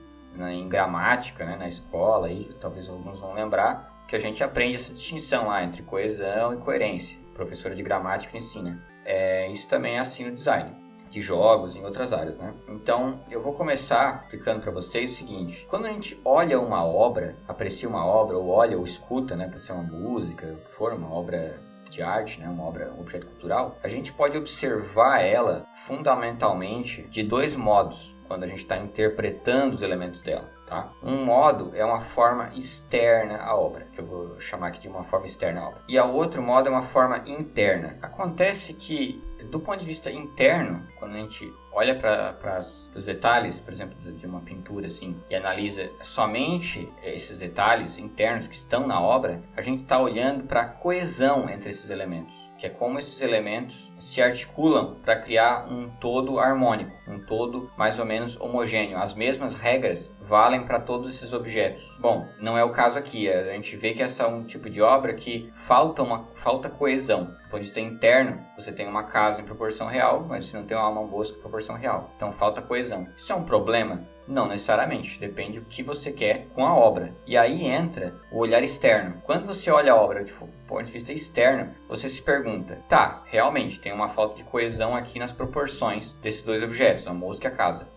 Em 0.52 0.68
gramática, 0.68 1.46
né? 1.46 1.56
na 1.58 1.68
escola, 1.68 2.28
aí, 2.28 2.50
talvez 2.60 2.90
alguns 2.90 3.20
vão 3.20 3.34
lembrar 3.34 4.06
que 4.08 4.16
a 4.16 4.20
gente 4.20 4.44
aprende 4.44 4.76
essa 4.76 4.94
distinção 4.94 5.48
lá 5.48 5.64
entre 5.64 5.82
coesão 5.82 6.54
e 6.54 6.58
coerência. 6.58 7.20
A 7.32 7.36
professora 7.36 7.76
de 7.76 7.84
gramática 7.84 8.38
ensina. 8.38 8.82
É, 9.04 9.50
isso 9.52 9.70
também 9.70 9.96
é 9.96 10.00
assim 10.00 10.26
no 10.26 10.32
design 10.32 10.86
de 11.10 11.22
jogos, 11.22 11.76
em 11.76 11.84
outras 11.86 12.12
áreas, 12.12 12.38
né? 12.38 12.54
Então, 12.68 13.22
eu 13.30 13.42
vou 13.42 13.54
começar 13.54 14.24
explicando 14.24 14.62
para 14.62 14.72
vocês 14.72 15.12
o 15.12 15.16
seguinte: 15.16 15.66
quando 15.70 15.86
a 15.86 15.92
gente 15.92 16.20
olha 16.26 16.60
uma 16.60 16.86
obra, 16.86 17.36
aprecia 17.48 17.88
uma 17.88 18.06
obra, 18.06 18.38
ou 18.38 18.50
olha 18.50 18.78
ou 18.78 18.84
escuta, 18.84 19.36
né, 19.36 19.48
pode 19.48 19.64
ser 19.64 19.74
uma 19.74 19.84
música, 19.84 20.46
o 20.48 20.58
que 20.58 20.72
for, 20.72 20.94
uma 20.94 21.14
obra 21.14 21.60
de 21.90 22.02
arte, 22.02 22.40
né, 22.40 22.50
uma 22.50 22.64
obra, 22.64 22.92
um 22.98 23.02
objeto 23.02 23.28
cultural, 23.28 23.78
a 23.84 23.88
gente 23.88 24.12
pode 24.12 24.38
observar 24.38 25.22
ela 25.22 25.66
fundamentalmente 25.86 27.04
de 27.04 27.24
dois 27.24 27.56
modos 27.56 28.14
quando 28.27 28.44
a 28.44 28.48
gente 28.48 28.60
está 28.60 28.77
interpretando 28.77 29.74
os 29.74 29.81
elementos 29.81 30.22
dela. 30.22 30.50
Tá? 30.66 30.92
Um 31.04 31.24
modo 31.24 31.72
é 31.75 31.86
uma 31.86 32.01
forma 32.01 32.51
externa 32.56 33.38
à 33.38 33.56
obra, 33.56 33.88
que 33.94 34.01
eu 34.01 34.06
vou 34.06 34.39
chamar 34.39 34.68
aqui 34.68 34.79
de 34.79 34.88
uma 34.88 35.03
forma 35.03 35.27
externa 35.27 35.62
à 35.62 35.67
obra. 35.67 35.82
E 35.88 35.98
a 35.98 36.05
outro 36.05 36.41
modo 36.41 36.67
é 36.67 36.72
uma 36.72 36.82
forma 36.82 37.22
interna. 37.27 37.98
Acontece 38.01 38.74
que 38.74 39.24
do 39.46 39.60
ponto 39.60 39.80
de 39.80 39.86
vista 39.86 40.12
interno, 40.12 40.88
quando 40.98 41.16
a 41.16 41.20
gente 41.20 41.52
olha 41.75 41.94
para 41.94 42.60
os 42.60 43.06
detalhes, 43.06 43.60
por 43.60 43.74
exemplo, 43.74 43.98
de 44.00 44.25
uma 44.25 44.40
pintura 44.40 44.88
assim, 44.88 45.22
e 45.30 45.36
analisa 45.36 45.92
somente 46.02 46.90
esses 47.04 47.38
detalhes 47.38 47.98
internos 47.98 48.48
que 48.48 48.56
estão 48.56 48.88
na 48.88 49.02
obra, 49.02 49.44
a 49.58 49.62
gente 49.62 49.84
está 49.84 50.00
olhando 50.00 50.46
para 50.46 50.62
a 50.62 50.66
coesão 50.66 51.50
entre 51.50 51.70
esses 51.70 51.90
elementos, 51.90 52.54
que 52.58 52.66
é 52.66 52.70
como 52.70 52.98
esses 52.98 53.22
elementos 53.22 53.94
se 54.00 54.22
articulam 54.22 54.96
para 55.04 55.20
criar 55.20 55.68
um 55.70 55.90
todo 56.00 56.40
harmônico, 56.40 56.96
um 57.10 57.20
todo 57.20 57.70
mais 57.78 58.00
ou 58.00 58.06
menos 58.06 58.40
homogêneo. 58.40 58.98
As 58.98 59.14
mesmas 59.14 59.54
regras 59.54 60.16
valem 60.22 60.64
para 60.64 60.80
todos 60.80 61.10
esses 61.10 61.34
objetos. 61.34 61.98
Bom, 62.00 62.25
não 62.40 62.58
é 62.58 62.64
o 62.64 62.72
caso 62.72 62.98
aqui. 62.98 63.30
A 63.30 63.52
gente 63.52 63.75
vê 63.75 63.94
que 63.94 64.02
essa 64.02 64.24
é 64.24 64.28
um 64.28 64.46
tipo 64.46 64.70
de 64.70 64.82
obra 64.82 65.14
que 65.14 65.52
falta 65.54 66.02
uma 66.02 66.25
falta 66.36 66.70
coesão. 66.70 67.36
Ponto 67.55 67.62
de 67.62 67.67
vista 67.67 67.79
interno, 67.79 68.45
você 68.57 68.69
tem 68.69 68.85
uma 68.85 69.05
casa 69.05 69.39
em 69.39 69.45
proporção 69.45 69.88
real, 69.88 70.25
mas 70.27 70.45
você 70.45 70.57
não 70.57 70.65
tem 70.65 70.75
uma 70.75 70.88
alma 70.88 71.07
bosca 71.07 71.38
em 71.38 71.39
proporção 71.39 71.77
real. 71.77 72.12
Então 72.17 72.29
falta 72.29 72.62
coesão. 72.62 73.07
Isso 73.15 73.31
é 73.31 73.35
um 73.35 73.45
problema? 73.45 74.05
Não 74.27 74.45
necessariamente, 74.45 75.17
depende 75.17 75.62
do 75.62 75.65
que 75.65 75.81
você 75.81 76.12
quer 76.12 76.47
com 76.53 76.65
a 76.65 76.75
obra. 76.75 77.15
E 77.25 77.38
aí 77.38 77.65
entra 77.65 78.19
o 78.29 78.39
olhar 78.39 78.62
externo. 78.62 79.21
Quando 79.24 79.45
você 79.45 79.71
olha 79.71 79.93
a 79.93 79.95
obra 79.95 80.21
de 80.21 80.33
ponto 80.33 80.83
de 80.83 80.91
vista 80.91 81.13
externo, 81.13 81.74
você 81.88 82.09
se 82.09 82.21
pergunta: 82.21 82.83
tá, 82.89 83.24
realmente 83.24 83.79
tem 83.79 83.93
uma 83.93 84.09
falta 84.09 84.35
de 84.35 84.43
coesão 84.43 84.93
aqui 84.93 85.17
nas 85.17 85.31
proporções 85.31 86.12
desses 86.21 86.43
dois 86.43 86.62
objetos, 86.62 87.07
a 87.07 87.13
mosca 87.13 87.47
e 87.47 87.51
a 87.51 87.55
casa. 87.55 87.89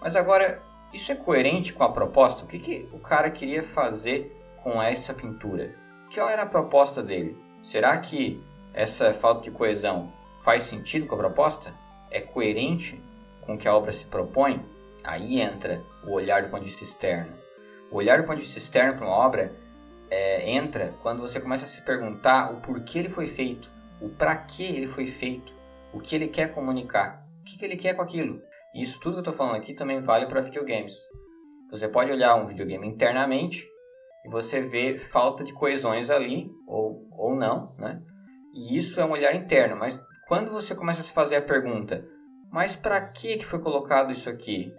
Mas 0.00 0.16
agora, 0.16 0.60
isso 0.92 1.12
é 1.12 1.14
coerente 1.14 1.72
com 1.72 1.84
a 1.84 1.92
proposta? 1.92 2.44
O 2.44 2.48
que, 2.48 2.58
que 2.58 2.88
o 2.92 2.98
cara 2.98 3.30
queria 3.30 3.62
fazer 3.62 4.36
com 4.64 4.82
essa 4.82 5.14
pintura? 5.14 5.76
Qual 6.12 6.28
era 6.28 6.42
a 6.42 6.46
proposta 6.46 7.00
dele? 7.00 7.38
Será 7.62 7.96
que 7.98 8.42
essa 8.74 9.12
falta 9.12 9.42
de 9.42 9.50
coesão 9.50 10.12
faz 10.42 10.62
sentido 10.64 11.06
com 11.06 11.14
a 11.14 11.18
proposta? 11.18 11.74
é 12.10 12.20
coerente 12.20 13.00
com 13.40 13.54
o 13.54 13.58
que 13.58 13.68
a 13.68 13.74
obra 13.74 13.92
se 13.92 14.04
propõe, 14.06 14.64
aí 15.04 15.40
entra 15.40 15.82
o 16.04 16.12
olhar 16.12 16.42
do 16.42 16.48
ponto 16.48 16.60
de 16.60 16.66
vista 16.66 16.84
externo. 16.84 17.32
O 17.90 17.96
olhar 17.96 18.20
do 18.20 18.26
ponto 18.26 18.36
de 18.36 18.42
vista 18.42 18.58
externo 18.58 18.96
para 18.96 19.06
uma 19.06 19.16
obra 19.16 19.52
é, 20.10 20.50
entra 20.50 20.94
quando 21.02 21.20
você 21.20 21.40
começa 21.40 21.64
a 21.64 21.68
se 21.68 21.82
perguntar 21.82 22.52
o 22.52 22.60
porquê 22.60 22.98
ele 22.98 23.10
foi 23.10 23.26
feito, 23.26 23.70
o 24.00 24.08
para 24.08 24.36
que 24.36 24.64
ele 24.64 24.86
foi 24.86 25.06
feito, 25.06 25.52
o 25.92 26.00
que 26.00 26.14
ele 26.14 26.28
quer 26.28 26.52
comunicar, 26.52 27.24
o 27.40 27.44
que, 27.44 27.56
que 27.56 27.64
ele 27.64 27.76
quer 27.76 27.94
com 27.94 28.02
aquilo. 28.02 28.42
Isso 28.74 29.00
tudo 29.00 29.14
que 29.14 29.18
eu 29.18 29.20
estou 29.22 29.34
falando 29.34 29.56
aqui 29.56 29.74
também 29.74 30.00
vale 30.00 30.26
para 30.26 30.40
videogames. 30.40 30.94
Você 31.70 31.88
pode 31.88 32.10
olhar 32.10 32.34
um 32.34 32.46
videogame 32.46 32.86
internamente 32.86 33.66
e 34.24 34.28
você 34.28 34.60
vê 34.60 34.98
falta 34.98 35.42
de 35.44 35.52
coesões 35.52 36.10
ali, 36.10 36.50
ou, 36.66 37.08
ou 37.12 37.34
não, 37.34 37.74
né? 37.78 38.00
E 38.60 38.76
isso 38.76 39.00
é 39.00 39.04
um 39.06 39.12
olhar 39.12 39.34
interno, 39.34 39.74
mas 39.74 40.06
quando 40.28 40.50
você 40.50 40.74
começa 40.74 41.00
a 41.00 41.02
se 41.02 41.14
fazer 41.14 41.36
a 41.36 41.42
pergunta, 41.42 42.06
mas 42.52 42.76
para 42.76 43.00
que, 43.00 43.42
foi 43.42 43.58
colocado 43.58 44.12
isso 44.12 44.28
aqui? 44.28 44.70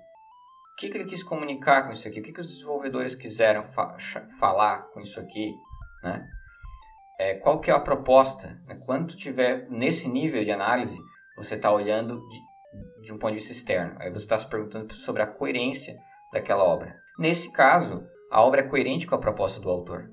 O 0.73 0.75
que, 0.77 0.89
que 0.89 0.97
ele 0.99 1.09
quis 1.09 1.23
comunicar 1.23 1.83
com 1.83 1.91
isso 1.91 2.07
aqui? 2.07 2.19
O 2.19 2.23
que, 2.23 2.31
que 2.31 2.39
os 2.39 2.45
desenvolvedores 2.45 3.15
quiseram 3.15 3.63
fa 3.63 3.97
falar 4.39 4.83
com 4.93 5.01
isso 5.01 5.19
aqui? 5.19 5.51
Né? 6.03 6.27
É, 7.19 7.33
qual 7.35 7.59
que 7.59 7.71
é 7.71 7.73
a 7.73 7.79
proposta? 7.79 8.61
Né? 8.67 8.79
Quando 8.85 9.15
tiver 9.15 9.67
nesse 9.67 10.07
nível 10.07 10.43
de 10.43 10.51
análise, 10.51 10.99
você 11.35 11.55
está 11.55 11.71
olhando 11.71 12.21
de, 12.29 13.01
de 13.01 13.11
um 13.11 13.17
ponto 13.17 13.31
de 13.31 13.39
vista 13.39 13.51
externo. 13.51 13.95
Aí 13.99 14.11
você 14.11 14.25
está 14.25 14.37
se 14.37 14.47
perguntando 14.47 14.93
sobre 14.93 15.23
a 15.23 15.27
coerência 15.27 15.97
daquela 16.31 16.63
obra. 16.63 16.95
Nesse 17.17 17.51
caso, 17.51 18.07
a 18.31 18.43
obra 18.43 18.61
é 18.61 18.67
coerente 18.67 19.07
com 19.07 19.15
a 19.15 19.19
proposta 19.19 19.59
do 19.59 19.69
autor. 19.69 20.11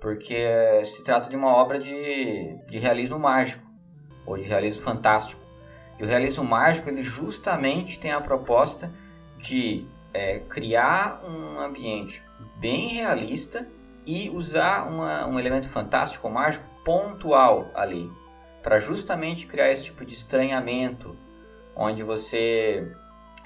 Porque 0.00 0.82
se 0.84 1.04
trata 1.04 1.28
de 1.28 1.36
uma 1.36 1.54
obra 1.54 1.78
de, 1.78 2.56
de 2.66 2.78
realismo 2.78 3.18
mágico 3.18 3.62
ou 4.24 4.36
de 4.36 4.44
realismo 4.44 4.82
fantástico. 4.82 5.40
E 5.98 6.02
o 6.02 6.06
realismo 6.06 6.42
mágico 6.44 6.88
ele 6.88 7.02
justamente 7.02 7.98
tem 7.98 8.10
a 8.10 8.20
proposta 8.20 8.90
de 9.38 9.86
é, 10.14 10.38
criar 10.40 11.22
um 11.24 11.60
ambiente 11.60 12.22
bem 12.56 12.88
realista 12.88 13.68
e 14.06 14.30
usar 14.30 14.88
uma, 14.88 15.26
um 15.26 15.38
elemento 15.38 15.68
fantástico 15.68 16.26
ou 16.26 16.32
mágico 16.32 16.64
pontual 16.84 17.70
ali, 17.74 18.10
para 18.62 18.78
justamente 18.78 19.46
criar 19.46 19.70
esse 19.70 19.84
tipo 19.84 20.04
de 20.04 20.14
estranhamento, 20.14 21.16
onde 21.76 22.02
você 22.02 22.90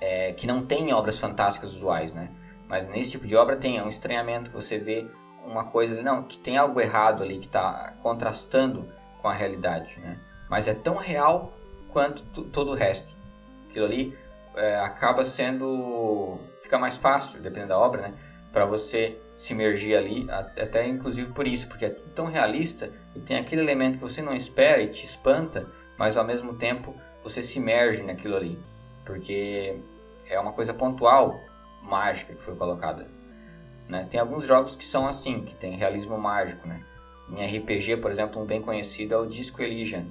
é, 0.01 0.33
que 0.33 0.47
não 0.47 0.65
tem 0.65 0.93
obras 0.93 1.19
fantásticas 1.19 1.75
usuais, 1.75 2.13
né? 2.13 2.31
Mas 2.69 2.89
nesse 2.89 3.13
tipo 3.13 3.27
de 3.27 3.37
obra 3.37 3.57
tem 3.57 3.83
um 3.83 3.89
estranhamento 3.89 4.51
que 4.51 4.57
você 4.57 4.79
vê 4.79 5.07
uma 5.45 5.65
coisa, 5.65 6.03
não, 6.03 6.23
que 6.23 6.39
tem 6.39 6.57
algo 6.57 6.81
errado 6.81 7.23
ali 7.23 7.39
que 7.39 7.47
está 7.47 7.95
contrastando 8.03 8.89
com 9.21 9.29
a 9.29 9.33
realidade, 9.33 9.99
né? 10.01 10.19
Mas 10.49 10.69
é 10.69 10.75
tão 10.75 10.97
real 10.97 11.53
quanto 11.91 12.23
todo 12.45 12.73
o 12.73 12.75
resto. 12.75 13.15
Aquilo 13.69 13.87
ali 13.87 14.19
é, 14.55 14.77
acaba 14.77 15.25
sendo, 15.25 16.39
fica 16.63 16.79
mais 16.79 16.97
fácil, 16.97 17.43
dependendo 17.43 17.69
da 17.69 17.79
obra, 17.79 18.03
né? 18.03 18.15
Para 18.53 18.65
você 18.65 19.19
se 19.35 19.53
imergir 19.53 19.97
ali, 19.97 20.27
até 20.31 20.87
inclusive 20.87 21.33
por 21.33 21.47
isso, 21.47 21.67
porque 21.67 21.87
é 21.87 21.91
tão 21.91 22.27
realista 22.27 22.91
e 23.15 23.21
tem 23.21 23.37
aquele 23.37 23.63
elemento 23.63 23.95
que 23.95 24.03
você 24.03 24.23
não 24.23 24.33
espera 24.33 24.81
e 24.81 24.89
te 24.89 25.05
espanta, 25.05 25.67
mas 25.99 26.17
ao 26.17 26.25
mesmo 26.25 26.55
tempo 26.55 26.95
você 27.23 27.43
se 27.43 27.59
imerge 27.59 28.05
naquilo 28.05 28.37
ali, 28.37 28.59
porque 29.05 29.81
é 30.29 30.39
uma 30.39 30.53
coisa 30.53 30.73
pontual, 30.73 31.41
mágica 31.83 32.33
que 32.33 32.41
foi 32.41 32.55
colocada. 32.55 33.09
Né? 33.89 34.05
Tem 34.05 34.21
alguns 34.21 34.47
jogos 34.47 34.75
que 34.77 34.85
são 34.85 35.07
assim, 35.07 35.43
que 35.43 35.55
tem 35.55 35.77
realismo 35.77 36.19
mágico. 36.19 36.67
Né? 36.67 36.83
Em 37.29 37.45
RPG, 37.45 37.99
por 37.99 38.11
exemplo, 38.11 38.43
um 38.43 38.47
bem 38.47 38.61
conhecido 38.61 39.15
é 39.15 39.19
o 39.19 39.27
Disco 39.27 39.63
Elysium. 39.63 40.07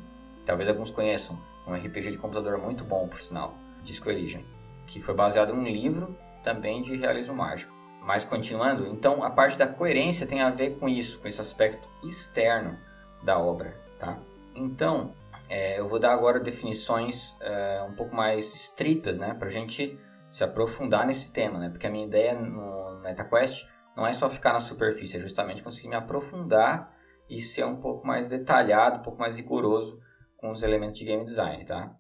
Talvez 0.46 0.68
alguns 0.70 0.92
conheçam, 0.92 1.40
um 1.66 1.74
RPG 1.74 2.12
de 2.12 2.18
computador 2.18 2.58
muito 2.58 2.84
bom, 2.84 3.08
por 3.08 3.22
sinal, 3.22 3.56
Disco 3.82 4.10
Elysium, 4.10 4.44
que 4.86 5.00
foi 5.00 5.14
baseado 5.14 5.54
num 5.54 5.64
livro 5.64 6.16
também 6.44 6.82
de 6.82 6.96
realismo 6.98 7.34
mágico. 7.34 7.74
Mas 8.02 8.26
continuando, 8.26 8.86
então 8.88 9.24
a 9.24 9.30
parte 9.30 9.58
da 9.58 9.66
coerência 9.66 10.28
tem 10.28 10.42
a 10.42 10.50
ver 10.50 10.72
com 10.78 10.90
isso, 10.90 11.20
com 11.20 11.28
esse 11.28 11.40
aspecto 11.40 11.88
externo 12.04 12.78
da 13.24 13.40
obra, 13.40 13.78
tá? 13.98 14.20
Então, 14.54 15.14
é, 15.50 15.80
eu 15.80 15.88
vou 15.88 16.00
dar 16.00 16.12
agora 16.12 16.40
definições 16.40 17.38
é, 17.40 17.82
um 17.88 17.94
pouco 17.94 18.14
mais 18.14 18.54
estritas, 18.54 19.18
né, 19.18 19.34
para 19.34 19.48
a 19.48 19.52
gente 19.52 19.98
se 20.34 20.44
aprofundar 20.44 21.06
nesse 21.06 21.32
tema, 21.32 21.60
né? 21.60 21.70
Porque 21.70 21.86
a 21.86 21.92
minha 21.92 22.08
ideia 22.08 22.34
no 22.34 23.00
MetaQuest 23.02 23.68
não 23.96 24.08
é 24.08 24.12
só 24.12 24.28
ficar 24.28 24.52
na 24.52 24.60
superfície, 24.60 25.18
é 25.18 25.20
justamente 25.20 25.62
conseguir 25.62 25.90
me 25.90 25.96
aprofundar 25.96 26.92
e 27.30 27.40
ser 27.40 27.64
um 27.66 27.80
pouco 27.80 28.08
mais 28.08 28.28
detalhado, 28.28 28.98
um 28.98 29.04
pouco 29.04 29.20
mais 29.20 29.38
rigoroso 29.38 30.02
com 30.36 30.50
os 30.50 30.64
elementos 30.64 30.98
de 30.98 31.06
game 31.06 31.24
design, 31.24 31.64
tá? 31.66 31.96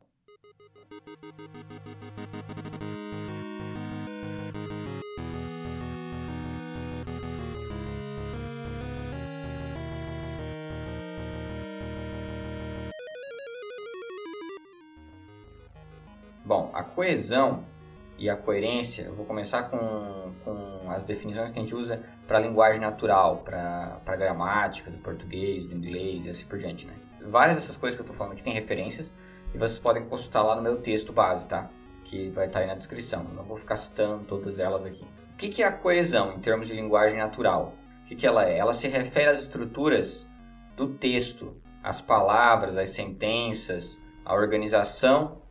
Bom, 16.43 16.71
a 16.73 16.83
coesão 16.83 17.63
e 18.23 18.29
a 18.29 18.37
coerência, 18.37 19.03
eu 19.03 19.13
vou 19.13 19.25
começar 19.25 19.63
com, 19.63 20.31
com 20.45 20.89
as 20.89 21.03
definições 21.03 21.51
que 21.51 21.59
a 21.59 21.61
gente 21.61 21.75
usa 21.75 22.01
para 22.25 22.37
a 22.37 22.41
linguagem 22.41 22.79
natural, 22.79 23.39
para 23.39 23.99
a 24.05 24.15
gramática 24.15 24.89
do 24.89 24.97
português, 24.99 25.65
do 25.65 25.75
inglês 25.75 26.25
e 26.25 26.29
assim 26.29 26.45
por 26.45 26.57
diante. 26.57 26.87
Né? 26.87 26.93
Várias 27.25 27.57
dessas 27.57 27.75
coisas 27.75 27.97
que 27.97 28.01
eu 28.01 28.05
estou 28.05 28.15
falando 28.15 28.31
aqui 28.31 28.41
tem 28.41 28.53
referências 28.53 29.13
e 29.53 29.57
vocês 29.57 29.77
podem 29.77 30.05
consultar 30.05 30.41
lá 30.41 30.55
no 30.55 30.61
meu 30.61 30.77
texto 30.77 31.11
base, 31.11 31.49
tá? 31.49 31.69
que 32.05 32.29
vai 32.29 32.45
estar 32.45 32.59
tá 32.59 32.63
aí 32.63 32.67
na 32.67 32.75
descrição. 32.75 33.25
Não 33.25 33.43
vou 33.43 33.57
ficar 33.57 33.75
citando 33.75 34.23
todas 34.23 34.57
elas 34.57 34.85
aqui. 34.85 35.03
O 35.33 35.37
que, 35.37 35.49
que 35.49 35.61
é 35.61 35.67
a 35.67 35.71
coesão 35.73 36.31
em 36.31 36.39
termos 36.39 36.69
de 36.69 36.75
linguagem 36.75 37.17
natural? 37.17 37.73
O 38.03 38.07
que, 38.07 38.15
que 38.15 38.25
ela 38.25 38.45
é? 38.45 38.57
Ela 38.57 38.71
se 38.71 38.87
refere 38.87 39.31
às 39.31 39.39
estruturas 39.41 40.29
do 40.77 40.87
texto, 40.87 41.57
às 41.83 41.99
palavras, 41.99 42.77
às 42.77 42.87
sentenças, 42.91 44.01
à 44.23 44.33
organização 44.33 45.41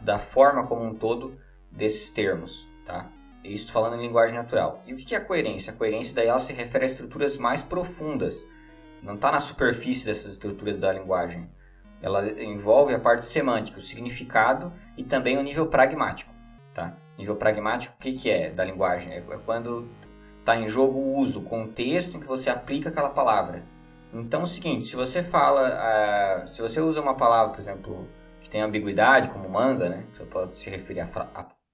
da 0.00 0.18
forma 0.18 0.66
como 0.66 0.82
um 0.82 0.94
todo 0.94 1.36
desses 1.72 2.10
termos, 2.10 2.68
tá? 2.84 3.10
Isso 3.42 3.72
falando 3.72 3.96
em 3.96 4.06
linguagem 4.06 4.36
natural. 4.36 4.82
E 4.86 4.92
o 4.92 4.96
que 4.96 5.14
é 5.14 5.18
a 5.18 5.24
coerência? 5.24 5.72
A 5.72 5.76
coerência 5.76 6.14
daí 6.14 6.28
ela 6.28 6.38
se 6.38 6.52
refere 6.52 6.84
a 6.84 6.86
estruturas 6.86 7.36
mais 7.38 7.60
profundas. 7.60 8.46
Não 9.02 9.14
está 9.14 9.32
na 9.32 9.40
superfície 9.40 10.06
dessas 10.06 10.32
estruturas 10.32 10.76
da 10.76 10.92
linguagem. 10.92 11.50
Ela 12.00 12.28
envolve 12.42 12.94
a 12.94 13.00
parte 13.00 13.24
semântica, 13.24 13.78
o 13.78 13.80
significado 13.80 14.72
e 14.96 15.02
também 15.02 15.38
o 15.38 15.42
nível 15.42 15.66
pragmático, 15.66 16.32
tá? 16.72 16.96
Nível 17.18 17.36
pragmático, 17.36 17.94
o 17.96 18.02
que, 18.02 18.12
que 18.12 18.30
é 18.30 18.50
da 18.50 18.64
linguagem? 18.64 19.12
É 19.12 19.20
quando 19.44 19.88
está 20.38 20.56
em 20.56 20.68
jogo 20.68 20.98
o 20.98 21.16
uso, 21.16 21.40
o 21.40 21.44
contexto 21.44 22.16
em 22.16 22.20
que 22.20 22.26
você 22.26 22.50
aplica 22.50 22.88
aquela 22.88 23.10
palavra. 23.10 23.64
Então, 24.12 24.40
é 24.40 24.42
o 24.42 24.46
seguinte, 24.46 24.84
se 24.84 24.94
você 24.94 25.22
fala, 25.22 26.42
uh, 26.42 26.46
se 26.46 26.60
você 26.60 26.80
usa 26.80 27.00
uma 27.00 27.14
palavra, 27.14 27.52
por 27.52 27.60
exemplo, 27.60 28.08
que 28.40 28.50
tem 28.50 28.60
ambiguidade, 28.60 29.30
como 29.30 29.48
manga, 29.48 29.88
né? 29.88 30.04
Você 30.12 30.24
pode 30.24 30.54
se 30.54 30.68
referir 30.68 31.00
à 31.00 31.06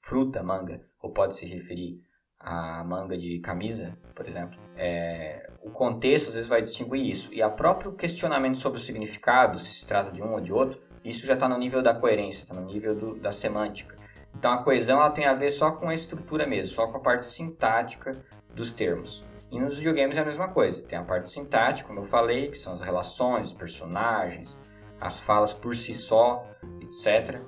fruta 0.09 0.43
manga, 0.43 0.81
ou 1.03 1.13
pode 1.13 1.37
se 1.37 1.45
referir 1.45 2.01
à 2.41 2.83
manga 2.83 3.17
de 3.17 3.39
camisa, 3.41 3.97
por 4.15 4.27
exemplo. 4.27 4.59
É, 4.75 5.51
o 5.63 5.71
contexto 5.71 6.29
às 6.29 6.35
vezes 6.35 6.49
vai 6.49 6.63
distinguir 6.63 7.05
isso. 7.05 7.33
E 7.35 7.43
a 7.43 7.51
próprio 7.51 7.93
questionamento 7.93 8.57
sobre 8.57 8.79
o 8.79 8.83
significado, 8.83 9.59
se 9.59 9.75
se 9.75 9.87
trata 9.87 10.11
de 10.11 10.23
um 10.23 10.33
ou 10.33 10.41
de 10.41 10.51
outro, 10.51 10.81
isso 11.05 11.27
já 11.27 11.35
está 11.35 11.47
no 11.47 11.59
nível 11.59 11.83
da 11.83 11.95
coerência, 11.95 12.43
está 12.43 12.55
no 12.55 12.65
nível 12.65 12.95
do, 12.95 13.15
da 13.17 13.31
semântica. 13.31 13.97
Então 14.35 14.51
a 14.51 14.63
coesão 14.63 14.99
ela 14.99 15.11
tem 15.11 15.27
a 15.27 15.35
ver 15.35 15.51
só 15.51 15.73
com 15.73 15.89
a 15.89 15.95
estrutura 15.95 16.47
mesmo, 16.47 16.75
só 16.75 16.87
com 16.87 16.97
a 16.97 17.01
parte 17.01 17.27
sintática 17.27 18.17
dos 18.55 18.73
termos. 18.73 19.27
E 19.51 19.61
nos 19.61 19.77
videogames 19.77 20.17
é 20.17 20.23
a 20.23 20.25
mesma 20.25 20.49
coisa. 20.49 20.83
Tem 20.83 20.99
a 20.99 21.05
parte 21.05 21.29
sintática, 21.29 21.87
como 21.87 22.01
eu 22.01 22.05
falei, 22.05 22.51
que 22.51 22.57
são 22.57 22.73
as 22.73 22.81
relações, 22.81 23.53
personagens, 23.53 24.59
as 24.99 25.21
falas 25.21 25.53
por 25.53 25.77
si 25.77 25.93
só, 25.93 26.47
etc. 26.81 27.41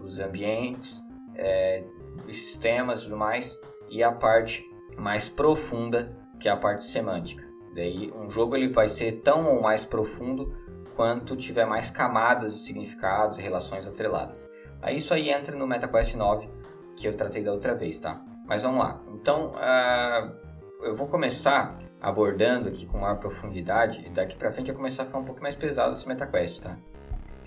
Os 0.00 0.18
ambientes, 0.18 1.02
é, 1.34 1.84
os 2.28 2.36
sistemas 2.36 3.00
e 3.00 3.04
tudo 3.04 3.16
mais. 3.16 3.60
E 3.88 4.02
a 4.02 4.12
parte 4.12 4.64
mais 4.96 5.28
profunda, 5.28 6.16
que 6.40 6.48
é 6.48 6.52
a 6.52 6.56
parte 6.56 6.84
semântica. 6.84 7.46
Daí 7.74 8.12
um 8.12 8.28
jogo 8.30 8.56
ele 8.56 8.68
vai 8.68 8.88
ser 8.88 9.20
tão 9.22 9.54
ou 9.54 9.62
mais 9.62 9.84
profundo 9.84 10.54
quanto 10.94 11.36
tiver 11.36 11.64
mais 11.64 11.90
camadas 11.90 12.52
de 12.52 12.58
significados 12.60 13.38
e 13.38 13.42
relações 13.42 13.86
atreladas. 13.86 14.48
Aí 14.80 14.96
isso 14.96 15.14
aí 15.14 15.30
entra 15.30 15.56
no 15.56 15.66
MetaQuest 15.66 16.16
9 16.16 16.50
que 16.96 17.08
eu 17.08 17.14
tratei 17.14 17.42
da 17.42 17.52
outra 17.52 17.74
vez, 17.74 17.98
tá? 17.98 18.22
Mas 18.46 18.62
vamos 18.62 18.80
lá. 18.80 19.00
Então 19.08 19.52
uh, 19.52 20.84
eu 20.84 20.94
vou 20.94 21.06
começar 21.06 21.78
abordando 22.00 22.68
aqui 22.68 22.84
com 22.84 22.98
maior 22.98 23.18
profundidade, 23.18 24.04
e 24.04 24.10
daqui 24.10 24.36
para 24.36 24.50
frente 24.50 24.66
vai 24.66 24.76
começar 24.76 25.04
a 25.04 25.06
ficar 25.06 25.18
um 25.18 25.24
pouco 25.24 25.40
mais 25.40 25.54
pesado 25.54 25.92
esse 25.92 26.06
MetaQuest, 26.08 26.60
tá? 26.60 26.76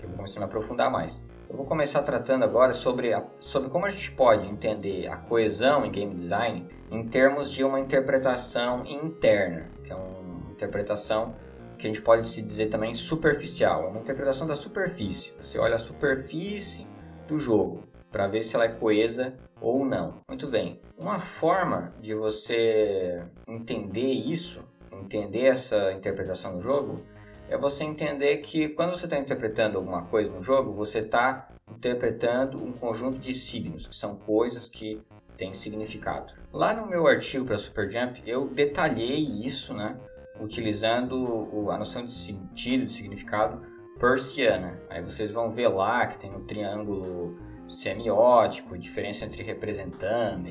Eu 0.00 0.08
vou 0.08 0.16
começar 0.16 0.38
a 0.38 0.40
me 0.40 0.46
aprofundar 0.46 0.90
mais. 0.90 1.22
Eu 1.48 1.56
vou 1.56 1.64
começar 1.64 2.02
tratando 2.02 2.44
agora 2.44 2.72
sobre, 2.72 3.12
a, 3.12 3.24
sobre 3.38 3.70
como 3.70 3.86
a 3.86 3.90
gente 3.90 4.10
pode 4.10 4.48
entender 4.48 5.06
a 5.06 5.16
coesão 5.16 5.86
em 5.86 5.92
game 5.92 6.12
design 6.12 6.66
em 6.90 7.06
termos 7.06 7.50
de 7.50 7.62
uma 7.62 7.78
interpretação 7.78 8.84
interna, 8.84 9.70
que 9.84 9.92
é 9.92 9.94
uma 9.94 10.50
interpretação 10.50 11.36
que 11.78 11.86
a 11.86 11.90
gente 11.90 12.02
pode 12.02 12.26
se 12.26 12.42
dizer 12.42 12.66
também 12.66 12.94
superficial, 12.94 13.84
é 13.84 13.86
uma 13.86 14.00
interpretação 14.00 14.46
da 14.46 14.56
superfície. 14.56 15.34
Você 15.40 15.56
olha 15.58 15.76
a 15.76 15.78
superfície 15.78 16.86
do 17.28 17.38
jogo 17.38 17.84
para 18.10 18.26
ver 18.26 18.42
se 18.42 18.56
ela 18.56 18.64
é 18.64 18.68
coesa 18.68 19.34
ou 19.60 19.84
não. 19.84 20.22
Muito 20.28 20.48
bem. 20.48 20.80
Uma 20.98 21.20
forma 21.20 21.94
de 22.00 22.14
você 22.14 23.22
entender 23.46 24.10
isso, 24.10 24.64
entender 24.90 25.44
essa 25.44 25.92
interpretação 25.92 26.56
do 26.56 26.60
jogo, 26.60 27.02
é 27.48 27.56
você 27.56 27.84
entender 27.84 28.38
que 28.38 28.68
quando 28.68 28.96
você 28.96 29.06
está 29.06 29.18
interpretando 29.18 29.76
alguma 29.78 30.02
coisa 30.02 30.30
no 30.32 30.42
jogo, 30.42 30.72
você 30.72 31.00
está 31.00 31.48
interpretando 31.70 32.62
um 32.62 32.72
conjunto 32.72 33.18
de 33.18 33.32
signos, 33.32 33.86
que 33.86 33.94
são 33.94 34.16
coisas 34.16 34.68
que 34.68 35.00
têm 35.36 35.52
significado. 35.52 36.32
Lá 36.52 36.74
no 36.74 36.86
meu 36.86 37.06
artigo 37.06 37.44
para 37.44 37.58
Superjump, 37.58 38.22
eu 38.26 38.48
detalhei 38.48 39.18
isso, 39.18 39.74
né, 39.74 39.96
utilizando 40.40 41.70
a 41.70 41.78
noção 41.78 42.04
de 42.04 42.12
sentido, 42.12 42.84
de 42.84 42.92
significado 42.92 43.60
persiana. 43.98 44.80
Aí 44.90 45.02
vocês 45.02 45.30
vão 45.30 45.50
ver 45.50 45.68
lá 45.68 46.06
que 46.06 46.18
tem 46.18 46.30
o 46.30 46.38
um 46.38 46.44
triângulo 46.44 47.38
semiótico, 47.68 48.78
diferença 48.78 49.24
entre 49.24 49.42
representando, 49.42 50.48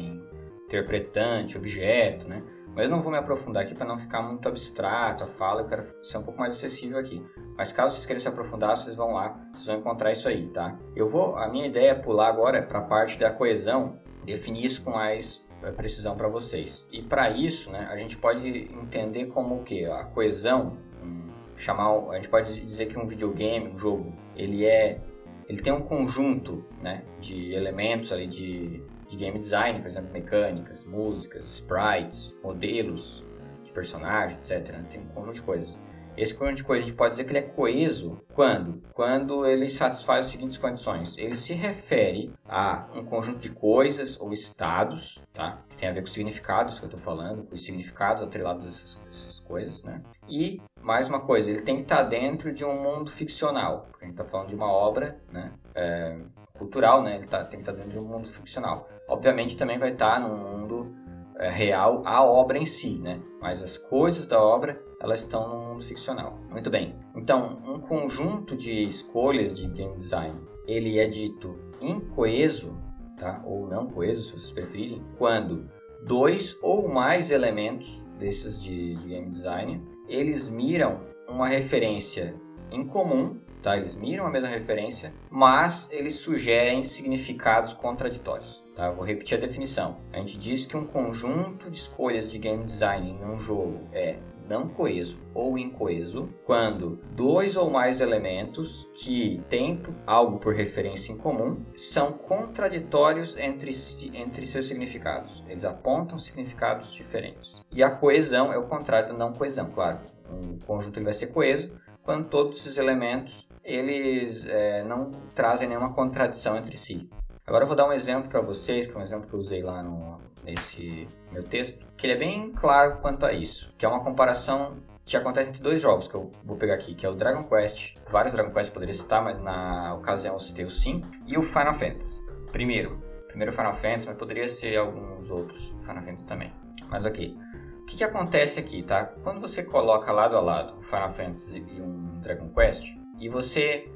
interpretante, 0.66 1.58
objeto, 1.58 2.28
né? 2.28 2.44
Mas 2.75 2.84
eu 2.84 2.91
não 2.91 3.00
vou 3.00 3.10
me 3.10 3.17
aprofundar 3.17 3.63
aqui 3.63 3.74
para 3.74 3.86
não 3.86 3.98
ficar 3.98 4.22
muito 4.22 4.50
abstrato 4.50 5.24
a 5.24 5.27
fala, 5.27 5.62
eu 5.62 5.67
quero 5.67 5.86
ser 6.03 6.17
um 6.17 6.24
pouco 6.24 6.38
mais 6.38 6.53
acessível 6.53 7.00
aqui. 7.00 7.25
Mas 7.58 7.72
caso 7.72 7.96
vocês 7.96 8.05
queiram 8.05 8.20
se 8.20 8.27
aprofundar, 8.27 8.75
vocês 8.75 8.98
vão 8.98 9.13
lá, 9.13 9.39
vocês 9.53 9.65
vão 9.65 9.77
encontrar 9.77 10.12
isso 10.12 10.27
aí, 10.27 10.50
tá? 10.50 10.77
Eu 10.94 11.08
vou, 11.08 11.38
a 11.38 11.48
minha 11.48 11.65
ideia 11.65 11.91
é 11.91 11.96
pular 11.96 12.27
agora 12.27 12.62
para 12.62 12.79
a 12.79 12.82
parte 12.82 13.17
da 13.17 13.32
coesão, 13.32 13.98
definir 14.25 14.65
isso 14.65 14.84
com 14.84 14.91
mais 14.91 15.48
é, 15.63 15.72
precisão 15.72 16.17
para 16.17 16.27
vocês. 16.27 16.86
E 16.91 17.01
para 17.01 17.29
isso, 17.29 17.72
né, 17.72 17.88
a 17.89 17.96
gente 17.96 18.17
pode 18.17 18.46
entender 18.74 19.27
como 19.27 19.55
o 19.55 19.63
que 19.63 19.86
a 19.86 20.03
coesão, 20.03 20.77
um, 21.01 21.29
chamar, 21.55 22.10
a 22.10 22.15
gente 22.15 22.27
pode 22.27 22.60
dizer 22.60 22.88
que 22.88 23.00
um 23.00 23.05
videogame, 23.05 23.70
um 23.70 23.77
jogo, 23.77 24.13
ele 24.36 24.65
é, 24.65 25.00
ele 25.48 25.62
tem 25.62 25.72
um 25.72 25.82
conjunto, 25.82 26.66
né, 26.82 27.04
de 27.20 27.54
elementos 27.54 28.12
ali 28.12 28.28
de, 28.28 28.84
de 29.08 29.18
game 29.18 29.38
design, 29.38 29.80
por 29.80 29.88
exemplo, 29.88 30.12
mecânicas, 30.12 30.86
músicas, 30.86 31.46
sprites, 31.46 32.36
modelos 32.44 33.25
de 33.64 33.72
personagem, 33.72 34.38
etc. 34.38 34.72
Né, 34.72 34.86
tem 34.90 35.02
um 35.02 35.08
conjunto 35.08 35.36
de 35.36 35.42
coisas. 35.42 35.80
Esse 36.17 36.34
conjunto 36.34 36.57
de 36.57 36.63
coisas 36.63 36.86
a 36.86 36.88
gente 36.88 36.98
pode 36.98 37.12
dizer 37.12 37.25
que 37.25 37.31
ele 37.31 37.39
é 37.39 37.41
coeso 37.41 38.22
quando? 38.34 38.81
Quando 38.93 39.45
ele 39.45 39.67
satisfaz 39.67 40.25
as 40.25 40.31
seguintes 40.31 40.57
condições. 40.57 41.17
Ele 41.17 41.36
se 41.36 41.53
refere 41.53 42.34
a 42.48 42.88
um 42.95 43.03
conjunto 43.03 43.39
de 43.39 43.50
coisas 43.50 44.19
ou 44.19 44.31
estados, 44.31 45.22
tá? 45.34 45.62
Que 45.69 45.77
tem 45.77 45.89
a 45.89 45.91
ver 45.91 46.01
com 46.01 46.07
os 46.07 46.13
significados 46.13 46.79
que 46.79 46.86
eu 46.86 46.89
estou 46.89 47.00
falando, 47.00 47.43
com 47.43 47.53
os 47.53 47.63
significados 47.63 48.22
atrelados 48.22 48.63
dessas, 48.63 48.95
dessas 49.05 49.39
coisas, 49.39 49.84
né? 49.84 50.01
E, 50.27 50.62
mais 50.81 51.07
uma 51.10 51.19
coisa, 51.19 51.51
ele 51.51 51.62
tem 51.62 51.77
que 51.77 51.84
estar 51.84 51.98
tá 51.98 52.03
dentro 52.03 52.53
de 52.53 52.63
um 52.63 52.81
mundo 52.81 53.12
ficcional, 53.12 53.88
porque 53.89 54.05
a 54.05 54.07
gente 54.07 54.19
está 54.19 54.25
falando 54.25 54.50
de 54.50 54.55
uma 54.55 54.72
obra, 54.72 55.19
né? 55.31 55.51
É, 55.74 56.17
cultural, 56.57 57.03
né? 57.03 57.15
Ele 57.15 57.27
tá, 57.27 57.43
tem 57.43 57.60
que 57.60 57.69
estar 57.69 57.74
tá 57.74 57.77
dentro 57.77 57.91
de 57.91 58.00
um 58.00 58.07
mundo 58.07 58.27
ficcional. 58.27 58.88
Obviamente 59.07 59.57
também 59.57 59.77
vai 59.77 59.91
estar 59.91 60.15
tá 60.15 60.19
num 60.19 60.38
mundo 60.38 60.95
é, 61.38 61.50
real 61.50 62.01
a 62.05 62.24
obra 62.24 62.57
em 62.57 62.65
si, 62.65 62.98
né? 62.98 63.22
Mas 63.41 63.62
as 63.62 63.77
coisas 63.77 64.25
da 64.25 64.41
obra 64.41 64.81
elas 65.00 65.22
estão 65.22 65.48
no 65.48 65.66
mundo 65.70 65.84
ficcional. 65.84 66.40
Muito 66.50 66.70
bem. 66.70 66.96
Então, 67.16 67.62
um 67.66 67.80
conjunto 67.80 68.56
de 68.56 68.86
escolhas 68.86 69.54
de 69.54 69.68
game 69.68 69.96
design, 69.96 70.40
ele 70.68 71.00
é 71.00 71.08
dito 71.08 71.58
incoeso, 71.82 72.78
tá? 73.18 73.42
Ou 73.46 73.68
não 73.68 73.88
coeso, 73.88 74.24
se 74.24 74.32
vocês 74.32 74.52
preferirem, 74.52 75.04
quando 75.18 75.70
dois 76.06 76.58
ou 76.62 76.88
mais 76.88 77.32
elementos 77.32 78.04
desses 78.20 78.62
de, 78.62 78.96
game 78.96 79.30
design, 79.30 79.82
eles 80.08 80.50
miram 80.50 81.02
uma 81.28 81.48
referência 81.48 82.36
em 82.72 82.86
comum 82.86 83.40
Tá? 83.66 83.75
Eles 83.75 83.96
miram 83.96 84.28
a 84.28 84.30
mesma 84.30 84.48
referência, 84.48 85.12
mas 85.28 85.90
eles 85.92 86.18
sugerem 86.18 86.84
significados 86.84 87.74
contraditórios. 87.74 88.64
Tá? 88.75 88.92
Vou 88.92 89.04
repetir 89.04 89.40
a 89.40 89.42
definição. 89.42 89.98
A 90.14 90.18
gente 90.20 90.38
diz 90.38 90.68
que 90.68 90.78
um 90.78 90.86
conjunto 90.86 91.68
de 91.72 91.75
escolhas 91.75 92.30
de 92.30 92.38
game 92.38 92.64
design 92.64 93.10
em 93.10 93.25
um 93.25 93.40
jogo 93.40 93.80
é 93.92 94.20
não 94.48 94.68
coeso 94.68 95.24
ou 95.34 95.58
incoeso 95.58 96.30
quando 96.46 97.00
dois 97.12 97.58
ou 97.58 97.70
mais 97.70 98.02
elementos 98.02 98.90
que 98.94 99.42
têm 99.50 99.82
algo 100.06 100.40
por 100.40 100.54
referência 100.54 101.12
em 101.12 101.18
comum 101.18 101.64
são 101.75 102.12
contraditórios 102.12 103.38
entre, 103.38 103.74
si, 103.74 104.12
entre 104.14 104.46
seus 104.46 104.68
significados. 104.68 105.44
Eles 105.48 105.66
apontam 105.66 106.18
significados 106.18 106.94
diferentes. 106.94 107.66
E 107.72 107.84
a 107.84 107.90
coesão 107.90 108.54
é 108.54 108.58
o 108.58 108.68
contrário 108.68 109.10
da 109.10 109.18
não 109.18 109.34
coesão, 109.34 109.70
claro. 109.72 110.00
Um 110.30 110.58
conjunto 110.60 110.98
ele 110.98 111.06
vai 111.06 111.14
ser 111.14 111.28
coeso 111.28 111.72
quando 112.04 112.30
todos 112.30 112.58
esses 112.60 112.78
elementos 112.78 113.50
eles 113.63 114.46
é, 114.46 114.84
não 114.84 115.12
trazem 115.34 115.67
nenhuma 115.67 115.93
contradição 115.93 116.56
entre 116.56 116.78
si. 116.78 117.10
Agora 117.48 117.63
eu 117.63 117.67
vou 117.67 117.76
dar 117.76 117.88
um 117.88 117.93
exemplo 117.93 118.30
para 118.30 118.41
vocês, 118.41 118.88
que 118.88 118.93
é 118.96 118.98
um 118.98 119.02
exemplo 119.02 119.28
que 119.28 119.34
eu 119.34 119.39
usei 119.39 119.62
lá 119.62 119.84
no, 119.84 120.19
nesse 120.45 121.08
meu 121.31 121.43
texto, 121.43 121.86
que 121.97 122.05
ele 122.05 122.13
é 122.13 122.17
bem 122.17 122.51
claro 122.51 122.97
quanto 123.01 123.25
a 123.25 123.34
isso, 123.34 123.73
que 123.77 123.86
é 123.86 123.89
uma 123.89 124.03
comparação 124.03 124.77
que 125.03 125.15
acontece 125.15 125.49
entre 125.49 125.62
dois 125.62 125.81
jogos 125.81 126.08
que 126.08 126.15
eu 126.15 126.31
vou 126.43 126.58
pegar 126.58 126.73
aqui, 126.73 126.95
que 126.95 127.05
é 127.05 127.10
o 127.10 127.13
Dragon 127.13 127.43
Quest, 127.43 127.95
vários 128.10 128.34
Dragon 128.34 128.51
Quest 128.51 128.73
poderia 128.73 128.93
citar, 128.93 129.23
mas 129.23 129.39
na 129.39 129.93
ocasião 129.95 130.34
eu 130.34 130.39
citei 130.39 130.65
o 130.65 130.69
Sim, 130.69 131.03
e 131.27 131.38
o 131.38 131.43
Final 131.43 131.75
Fantasy. 131.75 132.25
Primeiro, 132.51 133.03
primeiro 133.27 133.51
Final 133.51 133.73
Fantasy, 133.73 134.08
mas 134.08 134.17
poderia 134.17 134.47
ser 134.47 134.77
alguns 134.77 135.29
outros 135.29 135.71
Final 135.81 136.01
Fantasy 136.01 136.27
também. 136.27 136.51
Mas 136.89 137.05
ok. 137.05 137.38
O 137.81 137.86
que, 137.86 137.97
que 137.97 138.03
acontece 138.03 138.60
aqui, 138.60 138.81
tá? 138.81 139.05
Quando 139.23 139.39
você 139.39 139.62
coloca 139.62 140.12
lado 140.12 140.36
a 140.36 140.41
lado 140.41 140.81
Final 140.81 141.12
Fantasy 141.12 141.63
e 141.69 141.79
um 141.79 142.19
Dragon 142.19 142.49
Quest, 142.49 142.97
e 143.19 143.29
você, 143.29 143.88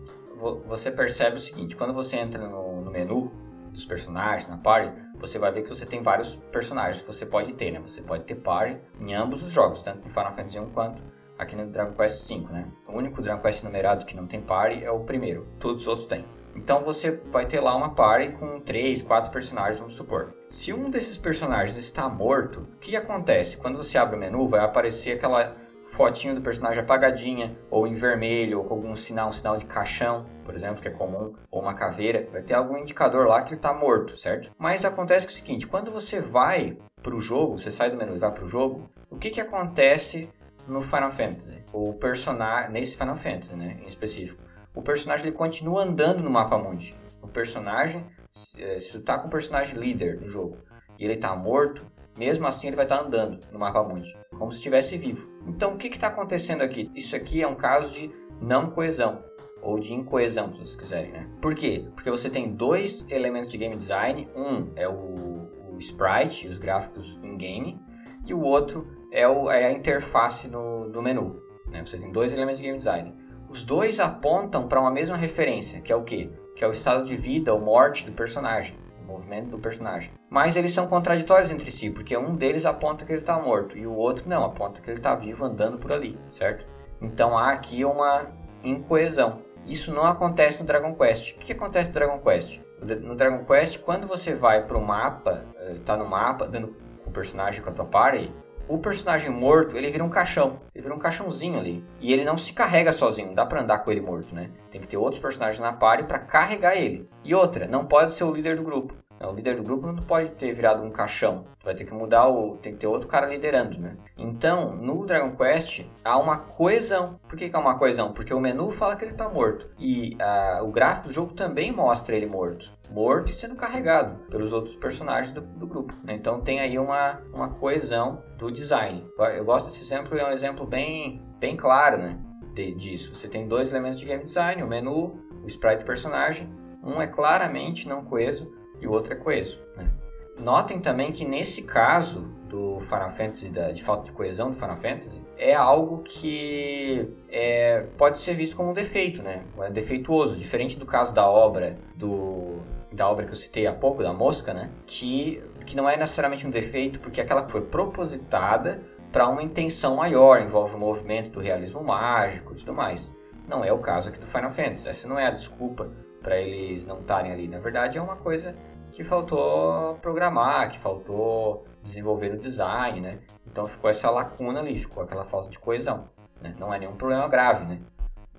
você 0.65 0.91
percebe 0.91 1.37
o 1.37 1.39
seguinte, 1.39 1.75
quando 1.75 1.91
você 1.93 2.17
entra 2.17 2.47
no, 2.47 2.81
no 2.81 2.91
menu 2.91 3.31
dos 3.71 3.85
personagens, 3.85 4.47
na 4.47 4.57
party, 4.57 4.93
você 5.19 5.37
vai 5.37 5.51
ver 5.51 5.63
que 5.63 5.69
você 5.69 5.85
tem 5.85 6.01
vários 6.01 6.35
personagens 6.35 7.01
que 7.01 7.07
você 7.07 7.25
pode 7.25 7.53
ter, 7.53 7.71
né? 7.71 7.79
Você 7.79 8.01
pode 8.01 8.23
ter 8.23 8.35
party 8.35 8.79
em 8.99 9.13
ambos 9.13 9.43
os 9.43 9.51
jogos, 9.51 9.81
tanto 9.83 10.03
no 10.03 10.09
Final 10.09 10.31
Fantasy 10.31 10.59
1 10.59 10.69
quanto 10.69 11.03
aqui 11.37 11.55
no 11.55 11.67
Dragon 11.67 11.93
Quest 11.93 12.27
V, 12.27 12.51
né? 12.51 12.67
O 12.87 12.97
único 12.97 13.21
Dragon 13.21 13.41
Quest 13.41 13.63
numerado 13.63 14.05
que 14.05 14.15
não 14.15 14.27
tem 14.27 14.41
party 14.41 14.83
é 14.83 14.91
o 14.91 15.01
primeiro, 15.01 15.47
todos 15.59 15.81
os 15.81 15.87
outros 15.87 16.05
têm. 16.05 16.25
Então 16.55 16.83
você 16.83 17.11
vai 17.27 17.45
ter 17.45 17.63
lá 17.63 17.75
uma 17.75 17.93
party 17.93 18.33
com 18.33 18.59
3, 18.59 19.01
4 19.01 19.31
personagens, 19.31 19.77
vamos 19.77 19.95
supor. 19.95 20.33
Se 20.47 20.73
um 20.73 20.89
desses 20.89 21.17
personagens 21.17 21.77
está 21.77 22.09
morto, 22.09 22.61
o 22.61 22.79
que 22.79 22.95
acontece? 22.95 23.57
Quando 23.57 23.77
você 23.77 23.97
abre 23.97 24.15
o 24.15 24.19
menu, 24.19 24.47
vai 24.47 24.61
aparecer 24.61 25.13
aquela 25.13 25.55
fotinho 25.89 26.35
do 26.35 26.41
personagem 26.41 26.81
apagadinha, 26.81 27.57
ou 27.69 27.87
em 27.87 27.93
vermelho, 27.93 28.59
ou 28.59 28.65
com 28.65 28.75
algum 28.75 28.95
sinal, 28.95 29.29
um 29.29 29.31
sinal 29.31 29.57
de 29.57 29.65
caixão, 29.65 30.25
por 30.45 30.53
exemplo, 30.53 30.81
que 30.81 30.87
é 30.87 30.91
comum, 30.91 31.33
ou 31.51 31.61
uma 31.61 31.73
caveira, 31.73 32.27
vai 32.31 32.41
ter 32.41 32.53
algum 32.53 32.77
indicador 32.77 33.27
lá 33.27 33.41
que 33.41 33.49
ele 33.49 33.55
está 33.55 33.73
morto, 33.73 34.15
certo? 34.15 34.51
Mas 34.57 34.85
acontece 34.85 35.25
é 35.25 35.29
o 35.29 35.31
seguinte, 35.31 35.67
quando 35.67 35.91
você 35.91 36.19
vai 36.19 36.77
para 37.01 37.15
o 37.15 37.19
jogo, 37.19 37.57
você 37.57 37.71
sai 37.71 37.89
do 37.89 37.97
menu 37.97 38.15
e 38.15 38.19
vai 38.19 38.31
para 38.31 38.43
o 38.43 38.47
jogo, 38.47 38.89
o 39.09 39.17
que, 39.17 39.29
que 39.31 39.41
acontece 39.41 40.29
no 40.67 40.81
Final 40.81 41.11
Fantasy? 41.11 41.63
O 41.73 41.93
personagem, 41.93 42.71
nesse 42.71 42.95
Final 42.95 43.15
Fantasy, 43.15 43.55
né, 43.55 43.77
em 43.81 43.85
específico, 43.85 44.41
o 44.75 44.81
personagem 44.81 45.27
ele 45.27 45.35
continua 45.35 45.83
andando 45.83 46.23
no 46.23 46.29
mapa 46.29 46.57
mundi. 46.57 46.95
O 47.21 47.27
personagem, 47.27 48.05
se, 48.29 48.63
eh, 48.63 48.79
se 48.79 48.93
tu 48.93 49.01
tá 49.01 49.17
com 49.17 49.27
o 49.27 49.29
personagem 49.29 49.77
líder 49.77 50.21
no 50.21 50.29
jogo 50.29 50.57
e 50.97 51.03
ele 51.03 51.17
tá 51.17 51.35
morto, 51.35 51.85
mesmo 52.15 52.45
assim 52.45 52.67
ele 52.67 52.75
vai 52.75 52.85
estar 52.85 52.99
tá 52.99 53.03
andando 53.03 53.41
no 53.51 53.57
mapa 53.57 53.83
mundi, 53.83 54.15
como 54.39 54.51
se 54.51 54.57
estivesse 54.57 54.97
vivo. 54.97 55.29
Então 55.45 55.73
o 55.73 55.77
que 55.77 55.87
está 55.87 56.07
acontecendo 56.07 56.61
aqui? 56.61 56.89
Isso 56.95 57.15
aqui 57.15 57.43
é 57.43 57.47
um 57.47 57.55
caso 57.55 57.93
de 57.93 58.09
não 58.41 58.71
coesão 58.71 59.23
ou 59.61 59.77
de 59.77 59.93
incoesão, 59.93 60.53
se 60.53 60.59
vocês 60.59 60.75
quiserem, 60.77 61.11
né? 61.11 61.29
Por 61.41 61.53
quê? 61.53 61.85
Porque 61.93 62.09
você 62.09 62.29
tem 62.29 62.53
dois 62.53 63.05
elementos 63.11 63.51
de 63.51 63.57
game 63.57 63.75
design, 63.75 64.29
um 64.33 64.71
é 64.77 64.87
o, 64.87 65.73
o 65.73 65.77
sprite, 65.79 66.47
os 66.47 66.57
gráficos 66.57 67.21
in-game, 67.21 67.77
e 68.25 68.33
o 68.33 68.41
outro 68.41 68.87
é, 69.11 69.27
o, 69.27 69.51
é 69.51 69.65
a 69.65 69.71
interface 69.71 70.47
no, 70.47 70.89
do 70.89 71.01
menu. 71.01 71.41
Né? 71.67 71.83
Você 71.83 71.97
tem 71.97 72.09
dois 72.09 72.31
elementos 72.31 72.59
de 72.59 72.65
game 72.65 72.77
design. 72.77 73.13
Os 73.49 73.63
dois 73.63 73.99
apontam 73.99 74.67
para 74.67 74.79
uma 74.79 74.91
mesma 74.91 75.17
referência, 75.17 75.81
que 75.81 75.91
é 75.91 75.95
o 75.95 76.03
quê? 76.03 76.31
Que 76.55 76.63
é 76.63 76.67
o 76.67 76.71
estado 76.71 77.03
de 77.03 77.15
vida 77.15 77.53
ou 77.53 77.59
morte 77.59 78.05
do 78.05 78.13
personagem, 78.13 78.77
movimento 79.09 79.49
do 79.49 79.59
personagem. 79.59 80.11
Mas 80.29 80.55
eles 80.55 80.71
são 80.71 80.87
contraditórios 80.87 81.51
entre 81.51 81.71
si, 81.71 81.89
porque 81.89 82.15
um 82.17 82.35
deles 82.35 82.65
aponta 82.65 83.05
que 83.05 83.11
ele 83.11 83.21
está 83.21 83.39
morto 83.39 83.77
e 83.77 83.85
o 83.85 83.93
outro 83.93 84.29
não, 84.29 84.43
aponta 84.43 84.81
que 84.81 84.89
ele 84.89 84.99
está 84.99 85.15
vivo 85.15 85.45
andando 85.45 85.77
por 85.77 85.91
ali, 85.91 86.17
certo? 86.29 86.65
Então 87.01 87.37
há 87.37 87.51
aqui 87.51 87.83
uma 87.83 88.27
incoesão. 88.63 89.41
Isso 89.65 89.93
não 89.93 90.03
acontece 90.03 90.61
no 90.61 90.67
Dragon 90.67 90.95
Quest. 90.95 91.35
O 91.35 91.39
que 91.39 91.53
acontece 91.53 91.89
no 91.89 91.93
Dragon 91.93 92.19
Quest? 92.19 92.61
No 93.01 93.15
Dragon 93.15 93.43
Quest, 93.45 93.79
quando 93.79 94.07
você 94.07 94.33
vai 94.33 94.65
para 94.65 94.77
o 94.77 94.85
mapa, 94.85 95.45
está 95.71 95.93
eh, 95.93 95.97
no 95.97 96.05
mapa, 96.05 96.47
dando 96.47 96.75
o 97.05 97.11
personagem 97.11 97.61
com 97.61 97.69
a 97.69 97.73
tua 97.73 97.85
party, 97.85 98.33
o 98.69 98.77
personagem 98.77 99.31
morto, 99.31 99.75
ele 99.75 99.89
vira 99.89 100.03
um 100.03 100.09
caixão. 100.09 100.61
Ele 100.73 100.83
vira 100.83 100.95
um 100.95 100.99
caixãozinho 100.99 101.59
ali. 101.59 101.83
E 101.99 102.13
ele 102.13 102.23
não 102.23 102.37
se 102.37 102.53
carrega 102.53 102.93
sozinho, 102.93 103.29
não 103.29 103.33
dá 103.33 103.45
pra 103.45 103.61
andar 103.61 103.79
com 103.79 103.91
ele 103.91 103.99
morto, 103.99 104.35
né? 104.35 104.51
Tem 104.69 104.79
que 104.79 104.87
ter 104.87 104.95
outros 104.95 105.19
personagens 105.19 105.59
na 105.59 105.73
party 105.73 106.03
para 106.03 106.19
carregar 106.19 106.77
ele. 106.77 107.09
E 107.23 107.33
outra, 107.33 107.67
não 107.67 107.85
pode 107.85 108.13
ser 108.13 108.23
o 108.23 108.31
líder 108.31 108.55
do 108.55 108.63
grupo. 108.63 108.93
O 109.21 109.33
líder 109.33 109.57
do 109.57 109.63
grupo 109.63 109.87
não 109.87 110.03
pode 110.03 110.31
ter 110.31 110.53
virado 110.53 110.81
um 110.81 110.91
caixão. 110.91 111.45
vai 111.61 111.75
ter 111.75 111.83
que 111.83 111.93
mudar 111.93 112.27
o. 112.29 112.55
Tem 112.57 112.71
que 112.71 112.79
ter 112.79 112.87
outro 112.87 113.09
cara 113.09 113.27
liderando, 113.27 113.77
né? 113.77 113.97
Então, 114.17 114.75
no 114.75 115.05
Dragon 115.05 115.35
Quest, 115.35 115.85
há 116.05 116.17
uma 116.17 116.37
coesão. 116.37 117.19
Por 117.27 117.37
que, 117.37 117.49
que 117.49 117.55
há 117.55 117.59
uma 117.59 117.77
coesão? 117.77 118.13
Porque 118.13 118.33
o 118.33 118.39
menu 118.39 118.71
fala 118.71 118.95
que 118.95 119.03
ele 119.03 119.15
tá 119.15 119.27
morto. 119.27 119.69
E 119.77 120.15
uh, 120.15 120.63
o 120.63 120.71
gráfico 120.71 121.09
do 121.09 121.13
jogo 121.13 121.33
também 121.33 121.71
mostra 121.71 122.15
ele 122.15 122.27
morto. 122.27 122.71
Morto 122.91 123.29
e 123.29 123.33
sendo 123.33 123.55
carregado 123.55 124.19
pelos 124.29 124.51
outros 124.53 124.75
personagens 124.75 125.31
do, 125.31 125.41
do 125.41 125.67
grupo. 125.67 125.93
Né? 126.03 126.13
Então 126.15 126.41
tem 126.41 126.59
aí 126.59 126.77
uma, 126.79 127.21
uma 127.33 127.49
coesão 127.49 128.23
do 128.37 128.51
design. 128.51 129.07
Eu 129.35 129.45
gosto 129.45 129.65
desse 129.65 129.81
exemplo, 129.81 130.17
é 130.17 130.25
um 130.25 130.31
exemplo 130.31 130.65
bem, 130.65 131.21
bem 131.39 131.55
claro, 131.55 131.97
né? 131.97 132.19
De, 132.53 132.73
disso. 132.73 133.15
Você 133.15 133.27
tem 133.27 133.47
dois 133.47 133.69
elementos 133.71 133.99
de 133.99 134.05
game 134.05 134.23
design, 134.23 134.63
o 134.63 134.67
menu, 134.67 135.19
o 135.43 135.47
sprite 135.47 135.79
do 135.79 135.85
personagem. 135.85 136.49
Um 136.83 137.01
é 137.01 137.07
claramente 137.07 137.87
não 137.87 138.03
coeso 138.03 138.51
e 138.81 138.87
o 138.87 138.91
outro 138.91 139.13
é 139.13 139.15
coeso. 139.15 139.61
Né? 139.75 139.91
Notem 140.37 140.79
também 140.79 141.11
que 141.11 141.25
nesse 141.25 141.63
caso 141.63 142.21
do 142.47 142.79
Final 142.79 143.09
Fantasy, 143.09 143.49
da, 143.49 143.71
de 143.71 143.83
falta 143.83 144.05
de 144.05 144.11
coesão 144.11 144.49
do 144.49 144.55
Final 144.55 144.77
Fantasy, 144.77 145.21
é 145.37 145.53
algo 145.53 146.01
que 146.03 147.13
é, 147.29 147.85
pode 147.97 148.19
ser 148.19 148.33
visto 148.33 148.55
como 148.55 148.71
um 148.71 148.73
defeito, 148.73 149.21
né? 149.21 149.43
É 149.59 149.69
defeituoso, 149.69 150.39
diferente 150.39 150.79
do 150.79 150.85
caso 150.85 151.13
da 151.13 151.29
obra 151.29 151.77
do 151.95 152.57
da 152.91 153.07
obra 153.09 153.25
que 153.25 153.31
eu 153.31 153.35
citei 153.35 153.67
há 153.67 153.73
pouco, 153.73 154.01
da 154.01 154.13
Mosca, 154.13 154.53
né? 154.53 154.69
Que, 154.85 155.43
que 155.65 155.75
não 155.75 155.89
é 155.89 155.95
necessariamente 155.97 156.45
um 156.45 156.49
defeito, 156.49 156.99
porque 156.99 157.21
aquela 157.21 157.47
foi 157.47 157.61
propositada 157.61 158.81
para 159.11 159.27
uma 159.27 159.41
intenção 159.41 159.95
maior, 159.95 160.41
envolve 160.41 160.75
o 160.75 160.79
movimento 160.79 161.31
do 161.31 161.39
realismo 161.39 161.83
mágico 161.83 162.53
e 162.53 162.57
tudo 162.57 162.73
mais. 162.73 163.15
Não 163.47 163.63
é 163.63 163.73
o 163.73 163.79
caso 163.79 164.09
aqui 164.09 164.19
do 164.19 164.27
Final 164.27 164.51
Fantasy. 164.51 164.87
Essa 164.87 165.07
não 165.07 165.17
é 165.17 165.25
a 165.25 165.31
desculpa 165.31 165.89
para 166.21 166.37
eles 166.37 166.85
não 166.85 166.99
estarem 166.99 167.31
ali. 167.31 167.47
Na 167.47 167.59
verdade, 167.59 167.97
é 167.97 168.01
uma 168.01 168.15
coisa 168.15 168.55
que 168.91 169.03
faltou 169.03 169.95
programar, 170.01 170.69
que 170.69 170.77
faltou 170.77 171.65
desenvolver 171.81 172.33
o 172.33 172.37
design, 172.37 173.01
né? 173.01 173.19
Então 173.47 173.67
ficou 173.67 173.89
essa 173.89 174.09
lacuna 174.09 174.59
ali, 174.59 174.77
ficou 174.77 175.03
aquela 175.03 175.23
falta 175.23 175.49
de 175.49 175.57
coesão. 175.57 176.09
Né? 176.41 176.53
Não 176.59 176.73
é 176.73 176.79
nenhum 176.79 176.95
problema 176.95 177.27
grave, 177.27 177.65
né? 177.65 177.79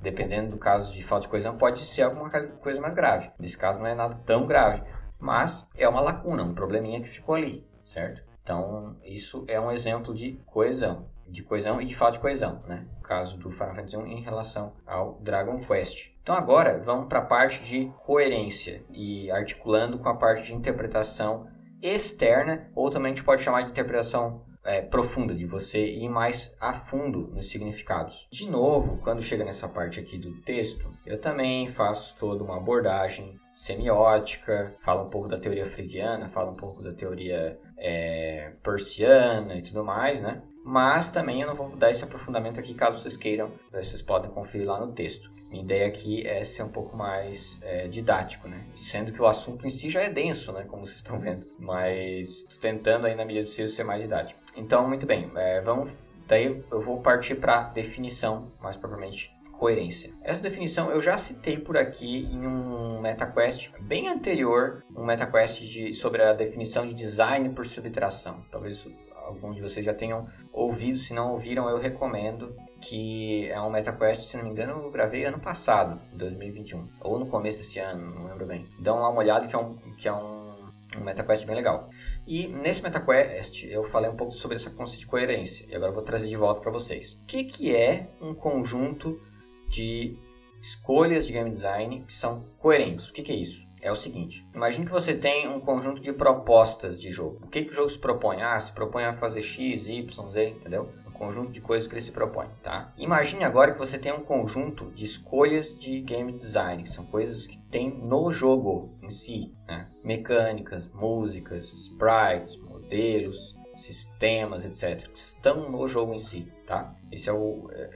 Dependendo 0.02 0.50
do 0.50 0.58
caso 0.58 0.92
de 0.94 1.02
falta 1.02 1.22
de 1.22 1.28
coesão, 1.28 1.56
pode 1.56 1.80
ser 1.80 2.02
alguma 2.02 2.30
coisa 2.30 2.80
mais 2.80 2.94
grave. 2.94 3.30
Nesse 3.38 3.58
caso 3.58 3.78
não 3.78 3.86
é 3.86 3.94
nada 3.94 4.14
tão 4.24 4.46
grave, 4.46 4.82
mas 5.18 5.68
é 5.76 5.88
uma 5.88 6.00
lacuna, 6.00 6.42
um 6.42 6.54
probleminha 6.54 7.00
que 7.00 7.08
ficou 7.08 7.34
ali, 7.34 7.66
certo? 7.84 8.22
Então 8.42 8.96
isso 9.04 9.44
é 9.46 9.60
um 9.60 9.70
exemplo 9.70 10.14
de 10.14 10.32
coesão, 10.46 11.06
de 11.26 11.42
coesão 11.42 11.80
e 11.80 11.84
de 11.84 11.94
falta 11.94 12.14
de 12.14 12.20
coesão, 12.20 12.62
né? 12.66 12.86
No 12.96 13.02
caso 13.02 13.38
do 13.38 13.50
Final 13.50 13.74
Fantasy 13.74 13.96
1 13.96 14.06
em 14.06 14.20
relação 14.20 14.72
ao 14.86 15.18
Dragon 15.20 15.60
Quest. 15.60 16.10
Então 16.22 16.34
agora 16.34 16.78
vamos 16.78 17.06
para 17.06 17.20
a 17.20 17.24
parte 17.24 17.62
de 17.62 17.92
coerência 18.02 18.82
e 18.90 19.30
articulando 19.30 19.98
com 19.98 20.08
a 20.08 20.16
parte 20.16 20.44
de 20.44 20.54
interpretação 20.54 21.46
externa, 21.82 22.68
ou 22.74 22.90
também 22.90 23.12
a 23.12 23.14
gente 23.14 23.24
pode 23.24 23.42
chamar 23.42 23.62
de 23.62 23.70
interpretação 23.70 24.42
é, 24.64 24.82
profunda, 24.82 25.34
de 25.34 25.46
você 25.46 25.86
ir 25.86 26.08
mais 26.08 26.54
a 26.60 26.72
fundo 26.72 27.28
nos 27.28 27.48
significados. 27.48 28.28
De 28.30 28.48
novo, 28.48 28.98
quando 28.98 29.22
chega 29.22 29.44
nessa 29.44 29.68
parte 29.68 30.00
aqui 30.00 30.18
do 30.18 30.40
texto, 30.42 30.92
eu 31.06 31.20
também 31.20 31.66
faço 31.66 32.16
toda 32.18 32.44
uma 32.44 32.56
abordagem 32.56 33.38
semiótica, 33.52 34.74
falo 34.80 35.04
um 35.06 35.10
pouco 35.10 35.28
da 35.28 35.38
teoria 35.38 35.64
freudiana, 35.64 36.28
falo 36.28 36.52
um 36.52 36.56
pouco 36.56 36.82
da 36.82 36.92
teoria 36.92 37.58
é, 37.78 38.52
persiana 38.62 39.56
e 39.56 39.62
tudo 39.62 39.84
mais, 39.84 40.20
né? 40.20 40.42
Mas 40.64 41.08
também 41.08 41.40
eu 41.40 41.46
não 41.46 41.54
vou 41.54 41.74
dar 41.76 41.90
esse 41.90 42.04
aprofundamento 42.04 42.60
aqui, 42.60 42.74
caso 42.74 43.00
vocês 43.00 43.16
queiram, 43.16 43.50
vocês 43.72 44.02
podem 44.02 44.30
conferir 44.30 44.68
lá 44.68 44.78
no 44.78 44.92
texto. 44.92 45.30
Minha 45.50 45.64
ideia 45.64 45.86
aqui 45.88 46.26
é 46.26 46.44
ser 46.44 46.62
um 46.62 46.68
pouco 46.68 46.96
mais 46.96 47.60
é, 47.62 47.88
didático, 47.88 48.48
né? 48.48 48.64
Sendo 48.74 49.12
que 49.12 49.20
o 49.20 49.26
assunto 49.26 49.66
em 49.66 49.70
si 49.70 49.90
já 49.90 50.00
é 50.00 50.08
denso, 50.08 50.52
né? 50.52 50.64
Como 50.68 50.86
vocês 50.86 50.98
estão 50.98 51.18
vendo. 51.18 51.44
Mas 51.58 52.44
estou 52.48 52.60
tentando 52.60 53.06
aí 53.06 53.16
na 53.16 53.24
medida 53.24 53.44
do 53.44 53.48
possível 53.48 53.70
ser 53.70 53.84
mais 53.84 54.00
didático. 54.00 54.40
Então, 54.56 54.86
muito 54.86 55.06
bem. 55.06 55.30
É, 55.36 55.60
vamos... 55.60 55.90
Daí 56.28 56.62
eu 56.70 56.80
vou 56.80 57.00
partir 57.00 57.34
para 57.34 57.64
definição, 57.64 58.52
mais 58.60 58.76
propriamente 58.76 59.34
coerência. 59.50 60.14
Essa 60.22 60.42
definição 60.42 60.90
eu 60.90 61.00
já 61.00 61.18
citei 61.18 61.58
por 61.58 61.76
aqui 61.76 62.28
em 62.32 62.46
um 62.46 63.00
MetaQuest 63.00 63.72
bem 63.80 64.08
anterior, 64.08 64.84
um 64.96 65.04
MetaQuest 65.04 65.60
de, 65.62 65.92
sobre 65.92 66.22
a 66.22 66.32
definição 66.32 66.86
de 66.86 66.94
design 66.94 67.50
por 67.50 67.66
subtração. 67.66 68.44
Talvez 68.50 68.88
alguns 69.26 69.56
de 69.56 69.62
vocês 69.62 69.84
já 69.84 69.92
tenham 69.92 70.26
ouvido, 70.50 70.96
se 70.96 71.12
não 71.12 71.32
ouviram, 71.32 71.68
eu 71.68 71.78
recomendo 71.78 72.56
que 72.80 73.48
é 73.50 73.60
um 73.60 73.70
MetaQuest, 73.70 74.22
se 74.22 74.36
não 74.36 74.44
me 74.44 74.50
engano, 74.50 74.82
eu 74.82 74.90
gravei 74.90 75.24
ano 75.24 75.38
passado, 75.38 76.00
2021, 76.12 76.88
ou 77.00 77.18
no 77.18 77.26
começo 77.26 77.58
desse 77.58 77.78
ano, 77.78 78.14
não 78.14 78.26
lembro 78.26 78.46
bem. 78.46 78.66
Dá 78.78 78.94
uma 78.94 79.10
olhada 79.10 79.46
que 79.46 79.54
é 79.54 79.58
um, 79.58 79.76
que 79.96 80.08
é 80.08 80.12
um, 80.12 80.70
um 80.96 81.04
MetaQuest 81.04 81.46
bem 81.46 81.56
legal. 81.56 81.90
E 82.26 82.48
nesse 82.48 82.82
MetaQuest 82.82 83.64
eu 83.64 83.84
falei 83.84 84.10
um 84.10 84.16
pouco 84.16 84.32
sobre 84.32 84.56
essa 84.56 84.70
conceito 84.70 85.00
de 85.00 85.06
coerência, 85.06 85.66
e 85.68 85.74
agora 85.74 85.90
eu 85.90 85.94
vou 85.94 86.02
trazer 86.02 86.28
de 86.28 86.36
volta 86.36 86.60
para 86.60 86.72
vocês. 86.72 87.14
O 87.14 87.26
que, 87.26 87.44
que 87.44 87.74
é 87.74 88.08
um 88.20 88.34
conjunto 88.34 89.20
de 89.68 90.18
escolhas 90.62 91.26
de 91.26 91.32
game 91.32 91.50
design 91.50 92.04
que 92.06 92.12
são 92.12 92.44
coerentes? 92.58 93.10
O 93.10 93.12
que, 93.12 93.22
que 93.22 93.32
é 93.32 93.36
isso? 93.36 93.70
é 93.80 93.90
o 93.90 93.94
seguinte: 93.94 94.46
imagine 94.54 94.84
que 94.84 94.92
você 94.92 95.14
tem 95.14 95.48
um 95.48 95.60
conjunto 95.60 96.00
de 96.00 96.12
propostas 96.12 97.00
de 97.00 97.10
jogo. 97.10 97.40
O 97.42 97.48
que, 97.48 97.64
que 97.64 97.70
o 97.70 97.72
jogo 97.72 97.88
se 97.88 97.98
propõe? 97.98 98.42
Ah, 98.42 98.58
se 98.58 98.72
propõe 98.72 99.04
a 99.04 99.14
fazer 99.14 99.42
X, 99.42 99.88
Y, 99.88 100.28
Z, 100.28 100.48
entendeu? 100.48 100.90
Conjunto 101.20 101.52
de 101.52 101.60
coisas 101.60 101.86
que 101.86 101.92
ele 101.92 102.00
se 102.00 102.12
propõe, 102.12 102.46
tá? 102.62 102.94
Imagine 102.96 103.44
agora 103.44 103.72
que 103.74 103.78
você 103.78 103.98
tem 103.98 104.10
um 104.10 104.22
conjunto 104.22 104.90
de 104.92 105.04
escolhas 105.04 105.78
de 105.78 106.00
game 106.00 106.32
design, 106.32 106.82
que 106.82 106.88
são 106.88 107.04
coisas 107.04 107.46
que 107.46 107.58
tem 107.58 107.90
no 107.90 108.32
jogo 108.32 108.96
em 109.02 109.10
si, 109.10 109.54
né? 109.68 109.86
Mecânicas, 110.02 110.88
músicas, 110.88 111.70
sprites, 111.74 112.56
modelos, 112.56 113.54
sistemas, 113.70 114.64
etc. 114.64 115.08
Que 115.08 115.18
estão 115.18 115.70
no 115.70 115.86
jogo 115.86 116.14
em 116.14 116.18
si, 116.18 116.50
tá? 116.66 116.96
Esse 117.12 117.28
é 117.28 117.32
o, 117.34 117.68
é, 117.70 117.90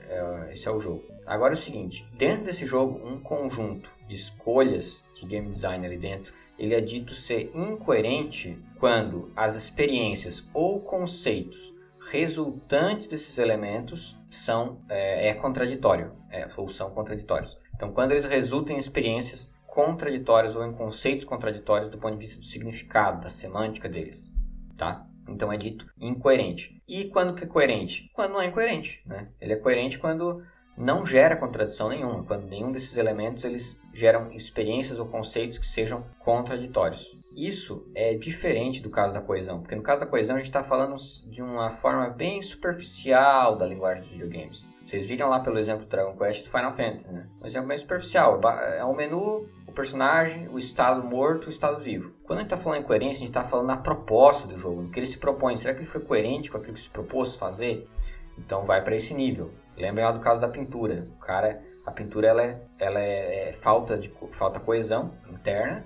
é, 0.47 0.53
esse 0.53 0.67
é 0.67 0.71
o 0.71 0.79
jogo. 0.79 1.03
Agora 1.25 1.53
é 1.53 1.57
o 1.57 1.59
seguinte, 1.59 2.07
dentro 2.19 2.45
desse 2.45 2.67
jogo, 2.67 3.01
um 3.03 3.19
conjunto 3.19 3.91
de 4.07 4.13
escolhas 4.13 5.03
de 5.15 5.25
game 5.25 5.49
design 5.49 5.83
ali 5.83 5.97
dentro, 5.97 6.31
ele 6.59 6.75
é 6.75 6.79
dito 6.79 7.15
ser 7.15 7.49
incoerente 7.55 8.55
quando 8.79 9.31
as 9.35 9.55
experiências 9.55 10.47
ou 10.53 10.79
conceitos 10.79 11.74
resultantes 12.09 13.07
desses 13.07 13.37
elementos 13.37 14.17
são 14.29 14.81
é, 14.89 15.29
é 15.29 15.33
contraditório, 15.33 16.11
é, 16.29 16.47
ou 16.57 16.69
são 16.69 16.91
contraditórios. 16.91 17.57
Então, 17.75 17.91
quando 17.91 18.11
eles 18.11 18.25
resultam 18.25 18.75
em 18.75 18.79
experiências 18.79 19.53
contraditórias 19.65 20.55
ou 20.55 20.63
em 20.63 20.71
conceitos 20.71 21.25
contraditórios 21.25 21.89
do 21.89 21.97
ponto 21.97 22.13
de 22.13 22.25
vista 22.25 22.39
do 22.39 22.45
significado, 22.45 23.21
da 23.21 23.29
semântica 23.29 23.89
deles, 23.89 24.33
tá? 24.77 25.05
Então 25.27 25.51
é 25.51 25.57
dito 25.57 25.85
incoerente. 25.99 26.81
E 26.87 27.05
quando 27.05 27.33
que 27.35 27.43
é 27.43 27.47
coerente? 27.47 28.09
Quando 28.13 28.33
não 28.33 28.41
é 28.41 28.45
incoerente, 28.45 29.01
né? 29.05 29.27
Ele 29.41 29.53
é 29.53 29.57
coerente 29.57 29.99
quando 29.99 30.41
não 30.77 31.05
gera 31.05 31.35
contradição 31.35 31.89
nenhuma, 31.89 32.23
quando 32.23 32.47
nenhum 32.47 32.71
desses 32.71 32.95
elementos 32.97 33.43
eles 33.43 33.81
geram 33.93 34.31
experiências 34.31 34.99
ou 34.99 35.07
conceitos 35.07 35.57
que 35.57 35.65
sejam 35.65 36.05
contraditórios. 36.19 37.17
Isso 37.35 37.85
é 37.93 38.13
diferente 38.13 38.81
do 38.81 38.89
caso 38.89 39.13
da 39.13 39.19
coesão, 39.19 39.59
porque 39.59 39.75
no 39.75 39.83
caso 39.83 39.99
da 40.01 40.07
coesão 40.07 40.37
a 40.37 40.39
gente 40.39 40.47
está 40.47 40.63
falando 40.63 40.95
de 41.27 41.43
uma 41.43 41.69
forma 41.69 42.07
bem 42.09 42.41
superficial 42.41 43.57
da 43.57 43.65
linguagem 43.65 44.01
dos 44.01 44.11
videogames. 44.11 44.69
Vocês 44.85 45.03
viram 45.03 45.27
lá 45.27 45.39
pelo 45.39 45.57
exemplo 45.57 45.85
do 45.85 45.89
Dragon 45.89 46.15
Quest 46.15 46.45
do 46.45 46.51
Final 46.51 46.71
Fantasy, 46.73 47.11
né? 47.11 47.27
Um 47.41 47.45
exemplo 47.45 47.67
bem 47.67 47.77
superficial. 47.77 48.39
É 48.77 48.83
o 48.85 48.93
menu, 48.93 49.49
o 49.67 49.71
personagem, 49.71 50.47
o 50.47 50.57
estado 50.57 51.03
morto, 51.03 51.47
o 51.47 51.49
estado 51.49 51.81
vivo. 51.81 52.13
Quando 52.23 52.39
a 52.39 52.41
gente 52.43 52.53
está 52.53 52.63
falando 52.63 52.81
em 52.81 52.83
coerência, 52.83 53.17
a 53.17 53.19
gente 53.19 53.29
está 53.29 53.43
falando 53.43 53.67
na 53.67 53.77
proposta 53.77 54.47
do 54.47 54.57
jogo, 54.57 54.83
no 54.83 54.91
que 54.91 54.99
ele 54.99 55.07
se 55.07 55.17
propõe. 55.17 55.57
Será 55.57 55.73
que 55.73 55.79
ele 55.79 55.87
foi 55.87 56.01
coerente 56.01 56.51
com 56.51 56.57
aquilo 56.57 56.73
que 56.73 56.79
se 56.79 56.89
propôs 56.89 57.35
fazer? 57.35 57.89
Então 58.37 58.63
vai 58.63 58.83
para 58.83 58.95
esse 58.95 59.13
nível. 59.13 59.51
Lembra 59.75 60.05
lá 60.05 60.11
do 60.11 60.19
caso 60.19 60.39
da 60.39 60.47
pintura. 60.47 61.07
O 61.17 61.19
cara, 61.19 61.61
a 61.85 61.91
pintura 61.91 62.27
ela 62.27 62.43
é, 62.43 62.61
ela 62.79 62.99
é, 62.99 63.49
é 63.49 63.53
falta 63.53 63.97
de 63.97 64.13
falta 64.31 64.59
coesão 64.59 65.13
interna, 65.27 65.85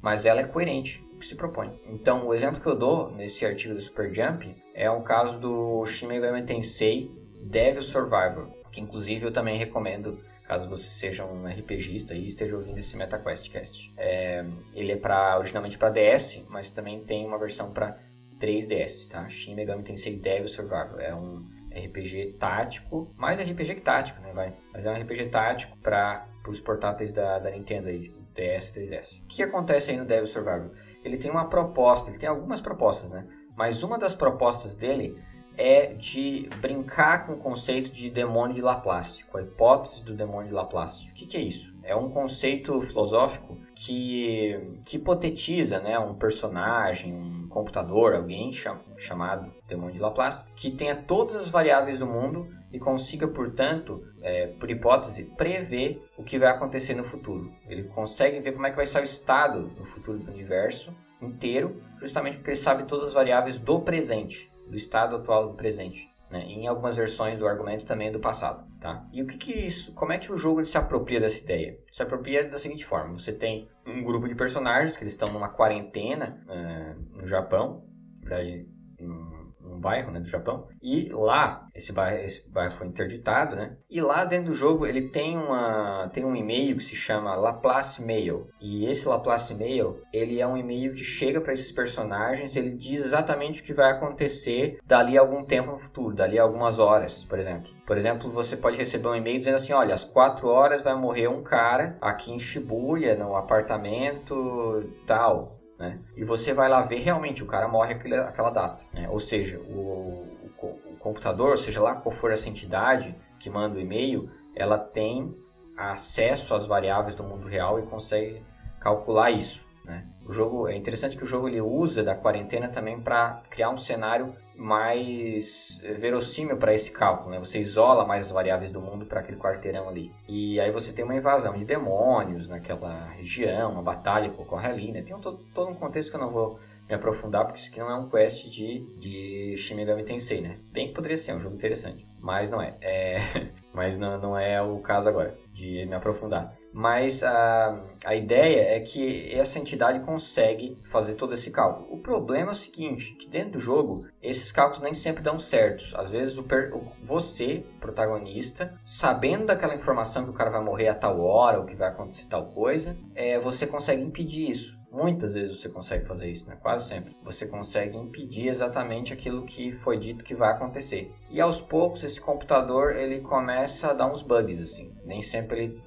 mas 0.00 0.26
ela 0.26 0.40
é 0.40 0.44
coerente 0.44 1.04
o 1.12 1.18
que 1.18 1.26
se 1.26 1.34
propõe. 1.34 1.72
Então, 1.86 2.26
o 2.26 2.34
exemplo 2.34 2.60
que 2.60 2.66
eu 2.66 2.76
dou 2.76 3.10
nesse 3.10 3.44
artigo 3.44 3.74
do 3.74 3.80
Super 3.80 4.12
Jump 4.14 4.54
é 4.74 4.90
o 4.90 5.02
caso 5.02 5.40
do 5.40 5.84
Shin 5.86 6.06
Megami 6.06 6.42
Tensei 6.44 7.10
Devil 7.42 7.82
Survivor, 7.82 8.48
que 8.72 8.80
inclusive 8.80 9.26
eu 9.26 9.32
também 9.32 9.56
recomendo 9.56 10.20
caso 10.48 10.66
você 10.66 10.88
seja 10.90 11.26
um 11.26 11.46
RPGista 11.46 12.14
e 12.14 12.26
esteja 12.26 12.56
ouvindo 12.56 12.78
esse 12.78 12.96
MetaQuest 12.96 13.50
Cast. 13.50 13.92
É, 13.98 14.44
ele 14.74 14.92
é 14.92 14.96
para 14.96 15.36
originalmente 15.36 15.76
para 15.76 15.90
DS, 15.90 16.42
mas 16.48 16.70
também 16.70 17.04
tem 17.04 17.26
uma 17.26 17.38
versão 17.38 17.70
para 17.70 17.98
3DS, 18.40 19.10
tá? 19.10 19.28
Shin 19.28 19.54
Megami 19.54 19.82
Tensei 19.82 20.16
Devil 20.16 20.48
Survivor 20.48 21.00
é 21.00 21.14
um 21.14 21.44
RPG 21.70 22.36
tático, 22.38 23.12
mais 23.16 23.38
RPG 23.38 23.74
que 23.74 23.80
tático, 23.80 24.20
né, 24.22 24.32
vai? 24.32 24.54
Mas 24.72 24.86
é 24.86 24.90
um 24.90 24.94
RPG 24.94 25.26
tático 25.26 25.76
para 25.78 26.26
os 26.48 26.60
portáteis 26.60 27.12
da, 27.12 27.38
da 27.38 27.50
Nintendo 27.50 27.88
aí, 27.88 28.12
DS 28.34 28.70
e 28.70 28.80
3DS. 28.80 29.22
O 29.24 29.26
que 29.26 29.42
acontece 29.42 29.90
aí 29.90 29.96
no 29.96 30.04
Devil 30.04 30.26
Survivor? 30.26 30.70
Ele 31.04 31.16
tem 31.16 31.30
uma 31.30 31.48
proposta, 31.48 32.10
ele 32.10 32.18
tem 32.18 32.28
algumas 32.28 32.60
propostas, 32.60 33.10
né? 33.10 33.26
Mas 33.56 33.82
uma 33.82 33.98
das 33.98 34.14
propostas 34.14 34.76
dele 34.76 35.20
é 35.58 35.92
de 35.92 36.48
brincar 36.60 37.26
com 37.26 37.32
o 37.32 37.36
conceito 37.36 37.90
de 37.90 38.08
demônio 38.08 38.54
de 38.54 38.62
Laplace, 38.62 39.24
com 39.24 39.38
a 39.38 39.42
hipótese 39.42 40.04
do 40.04 40.14
demônio 40.14 40.46
de 40.46 40.54
Laplace. 40.54 41.08
O 41.10 41.14
que, 41.14 41.26
que 41.26 41.36
é 41.36 41.40
isso? 41.40 41.76
É 41.82 41.96
um 41.96 42.08
conceito 42.08 42.80
filosófico 42.80 43.58
que, 43.74 44.78
que 44.84 44.96
hipotetiza 44.96 45.80
né, 45.80 45.98
um 45.98 46.14
personagem, 46.14 47.12
um 47.12 47.48
computador, 47.48 48.14
alguém 48.14 48.52
chamado 48.96 49.52
demônio 49.66 49.94
de 49.94 50.00
Laplace, 50.00 50.46
que 50.54 50.70
tenha 50.70 50.94
todas 50.94 51.34
as 51.34 51.48
variáveis 51.48 51.98
do 51.98 52.06
mundo 52.06 52.48
e 52.72 52.78
consiga, 52.78 53.26
portanto, 53.26 54.02
é, 54.20 54.48
por 54.48 54.70
hipótese, 54.70 55.24
prever 55.36 56.02
o 56.16 56.22
que 56.22 56.38
vai 56.38 56.48
acontecer 56.48 56.94
no 56.94 57.04
futuro. 57.04 57.52
Ele 57.68 57.84
consegue 57.84 58.40
ver 58.40 58.52
como 58.52 58.66
é 58.66 58.70
que 58.70 58.76
vai 58.76 58.86
ser 58.86 59.00
o 59.00 59.04
estado 59.04 59.70
no 59.76 59.84
futuro 59.84 60.18
do 60.18 60.30
universo 60.30 60.94
inteiro, 61.20 61.82
justamente 61.98 62.36
porque 62.36 62.50
ele 62.50 62.56
sabe 62.56 62.84
todas 62.84 63.08
as 63.08 63.14
variáveis 63.14 63.58
do 63.58 63.80
presente 63.80 64.52
do 64.68 64.76
estado 64.76 65.16
atual 65.16 65.48
do 65.48 65.54
presente. 65.54 66.12
Né? 66.30 66.42
Em 66.42 66.66
algumas 66.66 66.94
versões 66.94 67.38
do 67.38 67.46
argumento 67.46 67.86
também 67.86 68.12
do 68.12 68.20
passado, 68.20 68.66
tá? 68.78 69.06
E 69.10 69.22
o 69.22 69.26
que, 69.26 69.38
que 69.38 69.52
isso? 69.52 69.94
Como 69.94 70.12
é 70.12 70.18
que 70.18 70.30
o 70.30 70.36
jogo 70.36 70.62
se 70.62 70.76
apropria 70.76 71.18
dessa 71.18 71.42
ideia? 71.42 71.78
Se 71.90 72.02
apropria 72.02 72.46
da 72.46 72.58
seguinte 72.58 72.84
forma: 72.84 73.18
você 73.18 73.32
tem 73.32 73.66
um 73.86 74.02
grupo 74.02 74.28
de 74.28 74.34
personagens 74.34 74.94
que 74.94 75.02
eles 75.02 75.14
estão 75.14 75.32
numa 75.32 75.48
quarentena 75.48 76.44
uh, 76.46 77.18
no 77.18 77.26
Japão, 77.26 77.82
na 78.22 78.28
verdade, 78.28 78.68
um, 79.00 79.37
um 79.78 79.80
bairro 79.80 80.10
né, 80.10 80.20
do 80.20 80.28
Japão. 80.28 80.66
E 80.82 81.08
lá, 81.10 81.66
esse 81.74 81.92
bairro, 81.92 82.18
esse 82.22 82.50
bairro 82.50 82.72
foi 82.72 82.88
interditado, 82.88 83.56
né? 83.56 83.76
E 83.88 84.00
lá 84.00 84.24
dentro 84.24 84.52
do 84.52 84.54
jogo 84.54 84.84
ele 84.84 85.08
tem, 85.08 85.38
uma, 85.38 86.10
tem 86.12 86.24
um 86.24 86.34
e-mail 86.34 86.76
que 86.76 86.82
se 86.82 86.96
chama 86.96 87.36
Laplace 87.36 88.02
Mail. 88.02 88.48
E 88.60 88.84
esse 88.86 89.08
Laplace 89.08 89.54
Mail, 89.54 90.02
ele 90.12 90.40
é 90.40 90.46
um 90.46 90.56
e-mail 90.56 90.92
que 90.92 91.04
chega 91.04 91.40
para 91.40 91.52
esses 91.52 91.70
personagens, 91.70 92.56
ele 92.56 92.74
diz 92.74 93.04
exatamente 93.04 93.62
o 93.62 93.64
que 93.64 93.72
vai 93.72 93.92
acontecer 93.92 94.78
dali 94.84 95.16
a 95.16 95.20
algum 95.20 95.44
tempo 95.44 95.70
no 95.70 95.78
futuro, 95.78 96.14
dali 96.14 96.38
a 96.38 96.42
algumas 96.42 96.78
horas, 96.78 97.24
por 97.24 97.38
exemplo. 97.38 97.78
Por 97.86 97.96
exemplo, 97.96 98.30
você 98.30 98.56
pode 98.56 98.76
receber 98.76 99.08
um 99.08 99.14
e-mail 99.14 99.38
dizendo 99.38 99.54
assim: 99.54 99.72
olha, 99.72 99.94
às 99.94 100.04
4 100.04 100.46
horas 100.46 100.82
vai 100.82 100.94
morrer 100.94 101.28
um 101.28 101.42
cara 101.42 101.96
aqui 102.02 102.30
em 102.30 102.38
Shibuya, 102.38 103.16
no 103.16 103.34
apartamento 103.34 104.92
tal 105.06 105.57
né? 105.78 106.00
E 106.16 106.24
você 106.24 106.52
vai 106.52 106.68
lá 106.68 106.82
ver 106.82 106.98
realmente 106.98 107.42
o 107.42 107.46
cara 107.46 107.68
morre 107.68 107.94
aquela 107.94 108.50
data, 108.50 108.84
né? 108.92 109.08
Ou 109.08 109.20
seja, 109.20 109.58
o, 109.60 110.26
o, 110.60 110.66
o 110.66 110.96
computador, 110.98 111.56
seja 111.56 111.80
lá 111.80 111.94
qual 111.94 112.12
for 112.12 112.32
essa 112.32 112.48
entidade 112.48 113.14
que 113.38 113.48
manda 113.48 113.76
o 113.76 113.80
e-mail, 113.80 114.28
ela 114.54 114.78
tem 114.78 115.34
acesso 115.76 116.54
às 116.54 116.66
variáveis 116.66 117.14
do 117.14 117.22
mundo 117.22 117.46
real 117.46 117.78
e 117.78 117.82
consegue 117.82 118.42
calcular 118.80 119.30
isso. 119.30 119.68
Né? 119.84 120.04
O 120.26 120.32
jogo 120.32 120.68
é 120.68 120.76
interessante 120.76 121.16
que 121.16 121.22
o 121.22 121.26
jogo 121.26 121.48
ele 121.48 121.60
usa 121.60 122.02
da 122.02 122.14
quarentena 122.14 122.68
também 122.68 123.00
para 123.00 123.40
criar 123.48 123.70
um 123.70 123.78
cenário 123.78 124.34
mais 124.58 125.80
verossímil 125.98 126.56
para 126.56 126.74
esse 126.74 126.90
cálculo. 126.90 127.30
Né? 127.30 127.38
Você 127.38 127.60
isola 127.60 128.04
mais 128.04 128.26
as 128.26 128.32
variáveis 128.32 128.72
do 128.72 128.80
mundo 128.80 129.06
para 129.06 129.20
aquele 129.20 129.38
quarteirão 129.38 129.88
ali. 129.88 130.12
E 130.28 130.60
aí 130.60 130.72
você 130.72 130.92
tem 130.92 131.04
uma 131.04 131.14
invasão 131.14 131.54
de 131.54 131.64
demônios 131.64 132.48
naquela 132.48 133.06
região, 133.10 133.72
uma 133.72 133.82
batalha 133.82 134.28
que 134.28 134.40
ocorre 134.40 134.68
ali. 134.68 134.92
Né? 134.92 135.02
Tem 135.02 135.14
um, 135.14 135.20
todo, 135.20 135.40
um 135.56 135.74
contexto 135.74 136.10
que 136.10 136.16
eu 136.16 136.20
não 136.20 136.30
vou 136.30 136.58
me 136.88 136.94
aprofundar, 136.94 137.44
porque 137.44 137.60
isso 137.60 137.70
aqui 137.70 137.78
não 137.78 137.90
é 137.90 137.94
um 137.94 138.08
quest 138.08 138.48
de, 138.50 138.80
de 138.98 139.56
Shin 139.56 139.74
Megami 139.74 140.02
Tensei, 140.02 140.40
né? 140.40 140.56
Bem 140.72 140.88
que 140.88 140.94
poderia 140.94 141.18
ser, 141.18 141.32
é 141.32 141.34
um 141.34 141.40
jogo 141.40 141.54
interessante, 141.54 142.06
mas 142.18 142.50
não 142.50 142.62
é. 142.62 142.76
é 142.80 143.16
mas 143.74 143.98
não, 143.98 144.18
não 144.18 144.38
é 144.38 144.60
o 144.62 144.78
caso 144.78 145.08
agora 145.08 145.36
de 145.52 145.84
me 145.84 145.94
aprofundar. 145.94 146.57
Mas 146.72 147.22
a, 147.22 147.82
a 148.04 148.14
ideia 148.14 148.76
é 148.76 148.80
que 148.80 149.32
essa 149.34 149.58
entidade 149.58 150.00
consegue 150.00 150.78
fazer 150.84 151.14
todo 151.14 151.34
esse 151.34 151.50
cálculo. 151.50 151.88
O 151.90 151.98
problema 151.98 152.50
é 152.50 152.52
o 152.52 152.54
seguinte, 152.54 153.14
que 153.14 153.28
dentro 153.28 153.52
do 153.52 153.60
jogo, 153.60 154.06
esses 154.22 154.52
cálculos 154.52 154.82
nem 154.82 154.94
sempre 154.94 155.22
dão 155.22 155.38
certos. 155.38 155.94
Às 155.94 156.10
vezes 156.10 156.36
o, 156.36 156.44
per, 156.44 156.74
o 156.74 156.92
você, 157.02 157.64
protagonista, 157.80 158.78
sabendo 158.84 159.46
daquela 159.46 159.74
informação 159.74 160.24
que 160.24 160.30
o 160.30 160.34
cara 160.34 160.50
vai 160.50 160.62
morrer 160.62 160.88
a 160.88 160.94
tal 160.94 161.20
hora, 161.20 161.58
ou 161.58 161.66
que 161.66 161.74
vai 161.74 161.88
acontecer 161.88 162.26
tal 162.26 162.46
coisa, 162.46 162.96
é, 163.14 163.38
você 163.38 163.66
consegue 163.66 164.02
impedir 164.02 164.50
isso. 164.50 164.78
Muitas 164.90 165.34
vezes 165.34 165.58
você 165.58 165.68
consegue 165.68 166.06
fazer 166.06 166.30
isso, 166.30 166.48
né? 166.48 166.56
Quase 166.56 166.88
sempre. 166.88 167.14
Você 167.22 167.46
consegue 167.46 167.96
impedir 167.96 168.48
exatamente 168.48 169.12
aquilo 169.12 169.44
que 169.44 169.70
foi 169.70 169.98
dito 169.98 170.24
que 170.24 170.34
vai 170.34 170.50
acontecer. 170.50 171.12
E 171.28 171.40
aos 171.40 171.60
poucos 171.60 172.02
esse 172.04 172.20
computador 172.20 172.96
ele 172.96 173.20
começa 173.20 173.90
a 173.90 173.92
dar 173.92 174.10
uns 174.10 174.22
bugs 174.22 174.60
assim. 174.60 174.94
Nem 175.04 175.20
sempre 175.20 175.64
ele, 175.64 175.82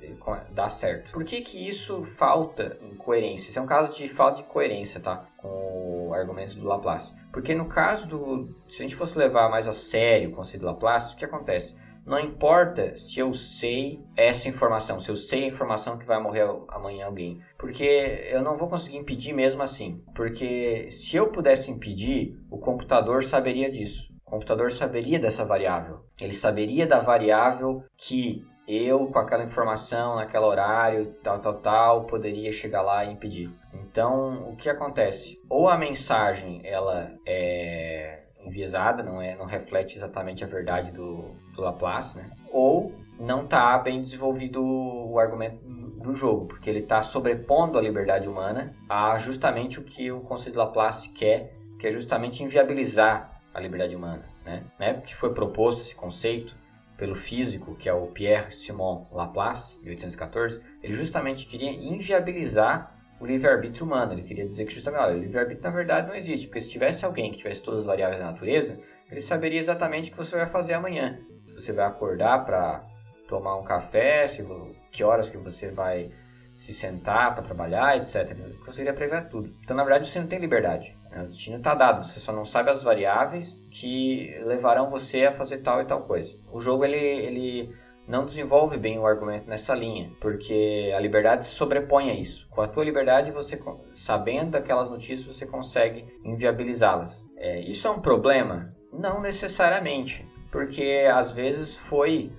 dá 0.51 0.69
certo. 0.69 1.11
Por 1.11 1.23
que 1.23 1.41
que 1.41 1.67
isso 1.67 2.03
falta 2.03 2.77
em 2.81 2.95
coerência? 2.95 3.49
Isso 3.49 3.59
é 3.59 3.61
um 3.61 3.67
caso 3.67 3.95
de 3.95 4.07
falta 4.07 4.41
de 4.41 4.47
coerência, 4.47 4.99
tá? 4.99 5.25
Com 5.37 6.07
o 6.09 6.13
argumento 6.13 6.55
do 6.55 6.67
Laplace. 6.67 7.15
Porque 7.31 7.55
no 7.55 7.65
caso 7.65 8.07
do... 8.07 8.55
Se 8.67 8.81
a 8.81 8.85
gente 8.85 8.95
fosse 8.95 9.17
levar 9.17 9.49
mais 9.49 9.67
a 9.67 9.71
sério 9.71 10.29
o 10.29 10.33
conceito 10.33 10.61
do 10.61 10.67
Laplace, 10.67 11.13
o 11.13 11.17
que 11.17 11.25
acontece? 11.25 11.75
Não 12.05 12.19
importa 12.19 12.95
se 12.95 13.19
eu 13.19 13.31
sei 13.33 14.03
essa 14.17 14.49
informação, 14.49 14.99
se 14.99 15.09
eu 15.09 15.15
sei 15.15 15.43
a 15.43 15.47
informação 15.47 15.99
que 15.99 16.05
vai 16.05 16.19
morrer 16.19 16.49
amanhã 16.69 17.05
alguém, 17.05 17.39
porque 17.59 17.83
eu 17.83 18.41
não 18.41 18.57
vou 18.57 18.67
conseguir 18.67 18.97
impedir 18.97 19.33
mesmo 19.33 19.61
assim. 19.61 20.03
Porque 20.15 20.89
se 20.89 21.15
eu 21.15 21.31
pudesse 21.31 21.69
impedir, 21.69 22.35
o 22.49 22.57
computador 22.57 23.23
saberia 23.23 23.69
disso. 23.69 24.15
O 24.25 24.31
computador 24.31 24.71
saberia 24.71 25.19
dessa 25.19 25.45
variável. 25.45 25.99
Ele 26.19 26.33
saberia 26.33 26.87
da 26.87 26.99
variável 26.99 27.83
que 27.95 28.43
eu, 28.75 29.07
com 29.07 29.19
aquela 29.19 29.43
informação, 29.43 30.15
naquele 30.15 30.45
horário, 30.45 31.07
tal, 31.23 31.39
tal, 31.39 31.53
tal, 31.55 32.03
poderia 32.05 32.51
chegar 32.51 32.81
lá 32.81 33.03
e 33.03 33.11
impedir. 33.11 33.51
Então, 33.73 34.49
o 34.49 34.55
que 34.55 34.69
acontece? 34.69 35.41
Ou 35.49 35.67
a 35.67 35.77
mensagem 35.77 36.61
ela 36.63 37.11
é 37.25 38.23
enviesada, 38.45 39.03
não 39.03 39.21
é, 39.21 39.35
não 39.35 39.45
reflete 39.45 39.97
exatamente 39.97 40.43
a 40.43 40.47
verdade 40.47 40.91
do, 40.91 41.33
do 41.55 41.61
Laplace, 41.61 42.17
né? 42.17 42.31
Ou 42.51 42.93
não 43.19 43.43
está 43.43 43.77
bem 43.77 44.01
desenvolvido 44.01 44.63
o 44.63 45.19
argumento 45.19 45.63
do 45.63 46.15
jogo, 46.15 46.45
porque 46.45 46.69
ele 46.69 46.79
está 46.79 47.01
sobrepondo 47.01 47.77
a 47.77 47.81
liberdade 47.81 48.27
humana 48.27 48.73
a 48.89 49.17
justamente 49.17 49.79
o 49.79 49.83
que 49.83 50.11
o 50.11 50.21
conceito 50.21 50.53
de 50.53 50.57
Laplace 50.57 51.13
quer, 51.13 51.53
que 51.77 51.87
é 51.87 51.91
justamente 51.91 52.43
inviabilizar 52.43 53.41
a 53.53 53.59
liberdade 53.59 53.95
humana, 53.95 54.25
né? 54.45 54.63
Na 54.79 54.87
época 54.87 55.07
que 55.07 55.15
foi 55.15 55.33
proposto 55.33 55.81
esse 55.81 55.95
conceito 55.95 56.55
pelo 57.01 57.15
físico, 57.15 57.73
que 57.73 57.89
é 57.89 57.93
o 57.93 58.05
Pierre 58.05 58.51
Simon 58.51 59.07
Laplace, 59.11 59.79
em 59.79 59.85
1814, 59.85 60.61
ele 60.83 60.93
justamente 60.93 61.47
queria 61.47 61.71
inviabilizar 61.71 62.95
o 63.19 63.25
livre-arbítrio 63.25 63.87
humano. 63.87 64.13
Ele 64.13 64.21
queria 64.21 64.45
dizer 64.45 64.65
que 64.65 64.71
justamente, 64.75 65.01
olha, 65.01 65.17
o 65.17 65.19
livre-arbítrio 65.19 65.63
na 65.63 65.75
verdade 65.75 66.07
não 66.07 66.13
existe, 66.13 66.45
porque 66.45 66.61
se 66.61 66.69
tivesse 66.69 67.03
alguém 67.03 67.31
que 67.31 67.39
tivesse 67.39 67.63
todas 67.63 67.79
as 67.79 67.85
variáveis 67.87 68.19
da 68.19 68.27
natureza, 68.27 68.79
ele 69.09 69.19
saberia 69.19 69.57
exatamente 69.57 70.09
o 70.09 70.11
que 70.11 70.17
você 70.19 70.35
vai 70.35 70.45
fazer 70.45 70.75
amanhã. 70.75 71.17
Você 71.55 71.73
vai 71.73 71.87
acordar 71.87 72.45
para 72.45 72.85
tomar 73.27 73.55
um 73.55 73.63
café, 73.63 74.27
se, 74.27 74.47
que 74.91 75.03
horas 75.03 75.27
que 75.27 75.37
você 75.37 75.71
vai 75.71 76.11
se 76.55 76.71
sentar 76.71 77.33
para 77.33 77.41
trabalhar, 77.41 77.97
etc. 77.97 78.29
Ele 78.29 78.59
conseguiria 78.63 78.93
prever 78.93 79.27
tudo. 79.27 79.51
Então, 79.63 79.75
na 79.75 79.83
verdade, 79.83 80.07
você 80.07 80.19
não 80.19 80.27
tem 80.27 80.37
liberdade. 80.37 80.95
Né? 81.11 81.23
O 81.23 81.27
destino 81.27 81.57
está 81.57 81.75
dado. 81.75 82.05
Você 82.05 82.19
só 82.19 82.31
não 82.31 82.45
sabe 82.45 82.71
as 82.71 82.81
variáveis 82.81 83.63
que 83.69 84.33
levarão 84.45 84.89
você 84.89 85.25
a 85.25 85.31
fazer 85.31 85.59
tal 85.59 85.81
e 85.81 85.85
tal 85.85 86.03
coisa. 86.03 86.39
O 86.51 86.59
jogo 86.59 86.85
ele, 86.85 86.97
ele 86.97 87.75
não 88.07 88.25
desenvolve 88.25 88.77
bem 88.77 88.97
o 88.97 89.05
argumento 89.05 89.47
nessa 89.47 89.73
linha, 89.75 90.11
porque 90.19 90.91
a 90.95 90.99
liberdade 90.99 91.45
se 91.45 91.51
sobrepõe 91.51 92.09
a 92.09 92.13
isso. 92.13 92.49
Com 92.49 92.61
a 92.61 92.67
tua 92.67 92.83
liberdade, 92.83 93.31
você 93.31 93.61
sabendo 93.93 94.51
daquelas 94.51 94.89
notícias, 94.89 95.23
você 95.23 95.45
consegue 95.45 96.05
inviabilizá-las. 96.23 97.25
É, 97.37 97.59
isso 97.61 97.87
é 97.87 97.91
um 97.91 98.01
problema? 98.01 98.73
Não 98.91 99.21
necessariamente, 99.21 100.27
porque 100.51 101.07
às 101.13 101.31
vezes 101.31 101.75
foi 101.75 102.31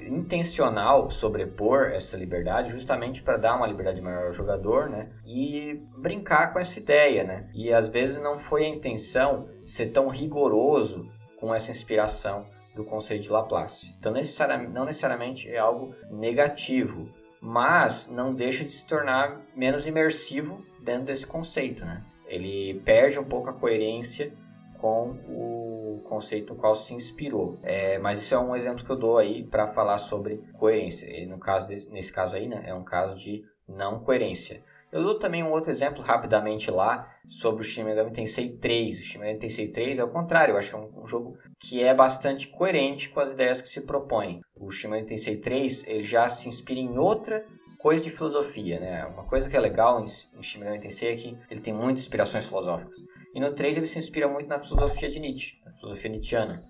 intencional 0.00 1.10
sobrepor 1.10 1.90
essa 1.92 2.16
liberdade 2.16 2.70
justamente 2.70 3.22
para 3.22 3.36
dar 3.36 3.56
uma 3.56 3.66
liberdade 3.66 4.00
maior 4.00 4.26
ao 4.26 4.32
jogador, 4.32 4.88
né? 4.88 5.10
E 5.24 5.82
brincar 5.96 6.52
com 6.52 6.58
essa 6.58 6.78
ideia, 6.78 7.24
né? 7.24 7.48
E 7.54 7.72
às 7.72 7.88
vezes 7.88 8.18
não 8.20 8.38
foi 8.38 8.64
a 8.64 8.68
intenção 8.68 9.48
ser 9.64 9.86
tão 9.86 10.08
rigoroso 10.08 11.08
com 11.38 11.54
essa 11.54 11.70
inspiração 11.70 12.46
do 12.74 12.84
conceito 12.84 13.22
de 13.22 13.32
Laplace. 13.32 13.94
Então, 13.98 14.12
necessariamente, 14.12 14.72
não 14.72 14.84
necessariamente 14.84 15.50
é 15.50 15.58
algo 15.58 15.94
negativo, 16.10 17.08
mas 17.40 18.10
não 18.10 18.34
deixa 18.34 18.64
de 18.64 18.70
se 18.70 18.86
tornar 18.86 19.40
menos 19.54 19.86
imersivo 19.86 20.64
dentro 20.82 21.04
desse 21.04 21.26
conceito, 21.26 21.84
né? 21.84 22.02
Ele 22.26 22.80
perde 22.84 23.18
um 23.18 23.24
pouco 23.24 23.48
a 23.48 23.52
coerência 23.52 24.32
com 24.78 25.10
o 25.28 26.02
conceito 26.08 26.54
no 26.54 26.60
qual 26.60 26.74
se 26.74 26.94
inspirou. 26.94 27.58
É, 27.62 27.98
mas 27.98 28.18
isso 28.18 28.34
é 28.34 28.38
um 28.38 28.56
exemplo 28.56 28.84
que 28.84 28.90
eu 28.90 28.98
dou 28.98 29.18
aí 29.18 29.44
para 29.44 29.66
falar 29.66 29.98
sobre 29.98 30.42
coerência. 30.58 31.06
E 31.06 31.26
no 31.26 31.38
caso 31.38 31.68
desse, 31.68 31.90
nesse 31.92 32.12
caso 32.12 32.36
aí, 32.36 32.48
né, 32.48 32.62
é 32.66 32.74
um 32.74 32.84
caso 32.84 33.16
de 33.18 33.44
não 33.68 34.00
coerência. 34.00 34.62
Eu 34.90 35.02
dou 35.02 35.18
também 35.18 35.42
um 35.42 35.50
outro 35.50 35.70
exemplo 35.70 36.02
rapidamente 36.02 36.70
lá 36.70 37.14
sobre 37.26 37.60
o 37.60 37.64
Shin 37.64 37.84
Megami 37.84 38.10
Tensei 38.10 38.56
3. 38.56 38.98
O 38.98 39.02
Shin 39.02 39.18
Megami 39.18 39.38
Tensei 39.38 39.68
3 39.68 39.98
é 39.98 40.04
o 40.04 40.08
contrário, 40.08 40.52
eu 40.52 40.58
acho 40.58 40.70
que 40.70 40.76
é 40.76 40.78
um, 40.78 41.02
um, 41.02 41.06
jogo 41.06 41.36
que 41.60 41.82
é 41.82 41.94
bastante 41.94 42.48
coerente 42.48 43.10
com 43.10 43.20
as 43.20 43.32
ideias 43.32 43.60
que 43.60 43.68
se 43.68 43.82
propõe. 43.82 44.40
O 44.56 44.70
Shin 44.70 44.88
Megami 44.88 45.08
Tensei 45.08 45.36
3 45.36 45.86
ele 45.86 46.02
já 46.02 46.26
se 46.28 46.48
inspira 46.48 46.80
em 46.80 46.96
outra 46.96 47.44
coisa 47.78 48.02
de 48.02 48.10
filosofia, 48.10 48.80
né? 48.80 49.04
Uma 49.04 49.24
coisa 49.24 49.48
que 49.48 49.56
é 49.56 49.60
legal 49.60 50.00
em, 50.00 50.04
em 50.04 50.42
Shin 50.42 50.60
Megami 50.60 50.80
Tensei 50.80 51.12
é 51.12 51.16
que 51.16 51.38
ele 51.50 51.60
tem 51.60 51.74
muitas 51.74 52.02
inspirações 52.02 52.46
filosóficas. 52.46 52.96
E 53.34 53.40
no 53.40 53.52
3 53.52 53.76
ele 53.76 53.86
se 53.86 53.98
inspira 53.98 54.28
muito 54.28 54.48
na 54.48 54.58
filosofia 54.58 55.08
de 55.08 55.20
Nietzsche, 55.20 55.58
na 55.64 55.72
filosofia 55.72 56.10
nietzschiana, 56.10 56.64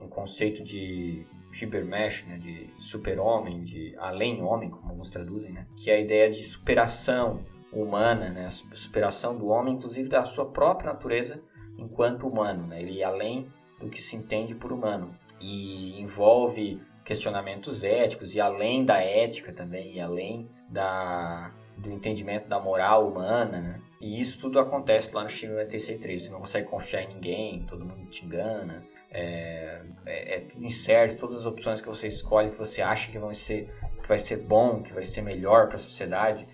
um 0.00 0.08
conceito 0.08 0.62
de 0.62 1.26
Übermensch, 1.60 2.24
né, 2.26 2.38
de 2.38 2.70
super-homem, 2.78 3.62
de 3.62 3.94
além-homem, 3.98 4.70
como 4.70 4.90
alguns 4.90 5.10
traduzem, 5.10 5.52
né, 5.52 5.66
que 5.76 5.90
é 5.90 5.96
a 5.96 6.00
ideia 6.00 6.30
de 6.30 6.42
superação, 6.42 7.44
humana, 7.74 8.30
né? 8.30 8.46
a 8.46 8.50
superação 8.50 9.36
do 9.36 9.48
homem, 9.48 9.74
inclusive 9.74 10.08
da 10.08 10.24
sua 10.24 10.46
própria 10.46 10.92
natureza 10.92 11.42
enquanto 11.76 12.26
humano. 12.26 12.66
Né? 12.66 12.80
Ele 12.80 12.98
ir 12.98 13.04
além 13.04 13.50
do 13.80 13.88
que 13.88 14.00
se 14.00 14.16
entende 14.16 14.54
por 14.54 14.72
humano 14.72 15.14
e 15.40 16.00
envolve 16.00 16.80
questionamentos 17.04 17.84
éticos 17.84 18.34
e 18.34 18.40
além 18.40 18.84
da 18.84 18.98
ética 18.98 19.52
também, 19.52 19.96
e 19.96 20.00
além 20.00 20.48
da, 20.70 21.52
do 21.76 21.90
entendimento 21.90 22.48
da 22.48 22.60
moral 22.60 23.08
humana. 23.08 23.60
Né? 23.60 23.80
E 24.04 24.20
isso 24.20 24.38
tudo 24.38 24.60
acontece 24.60 25.14
lá 25.14 25.22
no 25.22 25.30
Shin 25.30 25.48
96.3. 25.48 26.18
Você 26.18 26.30
não 26.30 26.40
consegue 26.40 26.68
confiar 26.68 27.04
em 27.04 27.14
ninguém, 27.14 27.62
todo 27.62 27.86
mundo 27.86 28.04
te 28.10 28.26
engana. 28.26 28.82
É, 29.10 29.80
é, 30.04 30.36
é, 30.36 30.40
tudo 30.40 30.62
incerto, 30.62 31.20
todas 31.20 31.38
as 31.38 31.46
opções 31.46 31.80
que 31.80 31.88
você 31.88 32.06
escolhe, 32.06 32.50
que 32.50 32.58
você 32.58 32.82
acha 32.82 33.10
que, 33.10 33.18
vão 33.18 33.32
ser, 33.32 33.72
que 34.02 34.06
vai 34.06 34.18
ser 34.18 34.42
bom, 34.42 34.82
que 34.82 34.92
vai 34.92 35.04
ser 35.04 35.22
melhor 35.22 35.68
para 35.68 35.76
a 35.76 35.78
sociedade, 35.78 36.46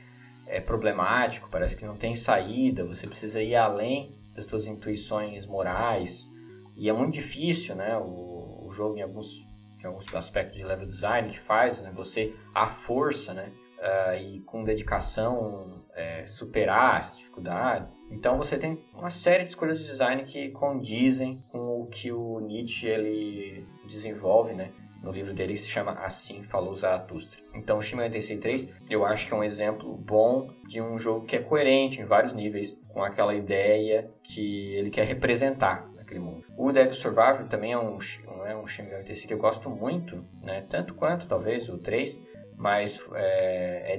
é 0.46 0.60
problemático, 0.60 1.48
parece 1.50 1.76
que 1.76 1.84
não 1.84 1.96
tem 1.96 2.14
saída, 2.14 2.84
você 2.84 3.04
precisa 3.08 3.42
ir 3.42 3.56
além 3.56 4.16
das 4.32 4.44
suas 4.44 4.68
intuições 4.68 5.44
morais. 5.44 6.30
E 6.76 6.88
é 6.88 6.92
muito 6.92 7.14
difícil, 7.14 7.74
né? 7.74 7.96
O, 7.98 8.68
o 8.68 8.70
jogo 8.70 8.96
em 8.96 9.02
alguns, 9.02 9.44
em 9.82 9.86
alguns 9.86 10.14
aspectos 10.14 10.56
de 10.56 10.62
level 10.62 10.86
design 10.86 11.28
que 11.28 11.40
faz 11.40 11.82
né? 11.82 11.90
você 11.92 12.32
à 12.54 12.68
força, 12.68 13.34
né? 13.34 13.50
Uh, 13.80 14.14
e 14.14 14.40
com 14.40 14.62
dedicação 14.62 15.82
é, 15.94 16.26
superar 16.26 16.98
as 16.98 17.16
dificuldades. 17.16 17.96
Então 18.10 18.36
você 18.36 18.58
tem 18.58 18.84
uma 18.92 19.08
série 19.08 19.42
de 19.42 19.48
escolhas 19.48 19.78
de 19.78 19.86
design 19.86 20.22
que 20.24 20.50
condizem 20.50 21.42
com 21.50 21.80
o 21.80 21.86
que 21.86 22.12
o 22.12 22.40
Nietzsche 22.40 22.86
ele 22.86 23.66
desenvolve, 23.86 24.52
né? 24.52 24.70
no 25.02 25.10
livro 25.10 25.32
dele 25.32 25.54
que 25.54 25.60
se 25.60 25.68
chama 25.68 25.92
Assim 25.92 26.42
Falou 26.42 26.74
Zaratustra. 26.74 27.40
Então, 27.54 27.78
o 27.78 27.82
Shin 27.82 27.96
3 27.98 28.68
eu 28.88 29.04
acho 29.04 29.26
que 29.26 29.32
é 29.32 29.36
um 29.36 29.44
exemplo 29.44 29.96
bom 29.96 30.50
de 30.68 30.80
um 30.80 30.98
jogo 30.98 31.24
que 31.24 31.36
é 31.36 31.40
coerente 31.40 32.00
em 32.00 32.04
vários 32.04 32.34
níveis 32.34 32.80
com 32.88 33.02
aquela 33.02 33.34
ideia 33.34 34.10
que 34.22 34.74
ele 34.74 34.90
quer 34.90 35.06
representar 35.06 35.88
naquele 35.94 36.20
mundo. 36.20 36.44
O 36.56 36.70
Devil 36.72 36.92
Survivor 36.92 37.46
também 37.48 37.72
é 37.72 37.78
um, 37.78 37.98
é 38.46 38.56
um 38.56 38.66
Shin 38.66 38.84
3 38.84 39.24
que 39.24 39.32
eu 39.32 39.38
gosto 39.38 39.70
muito, 39.70 40.24
né? 40.42 40.66
tanto 40.68 40.94
quanto 40.94 41.26
talvez 41.26 41.68
o 41.68 41.78
3, 41.78 42.20
mas 42.60 43.08
é, 43.14 43.94
é, 43.94 43.96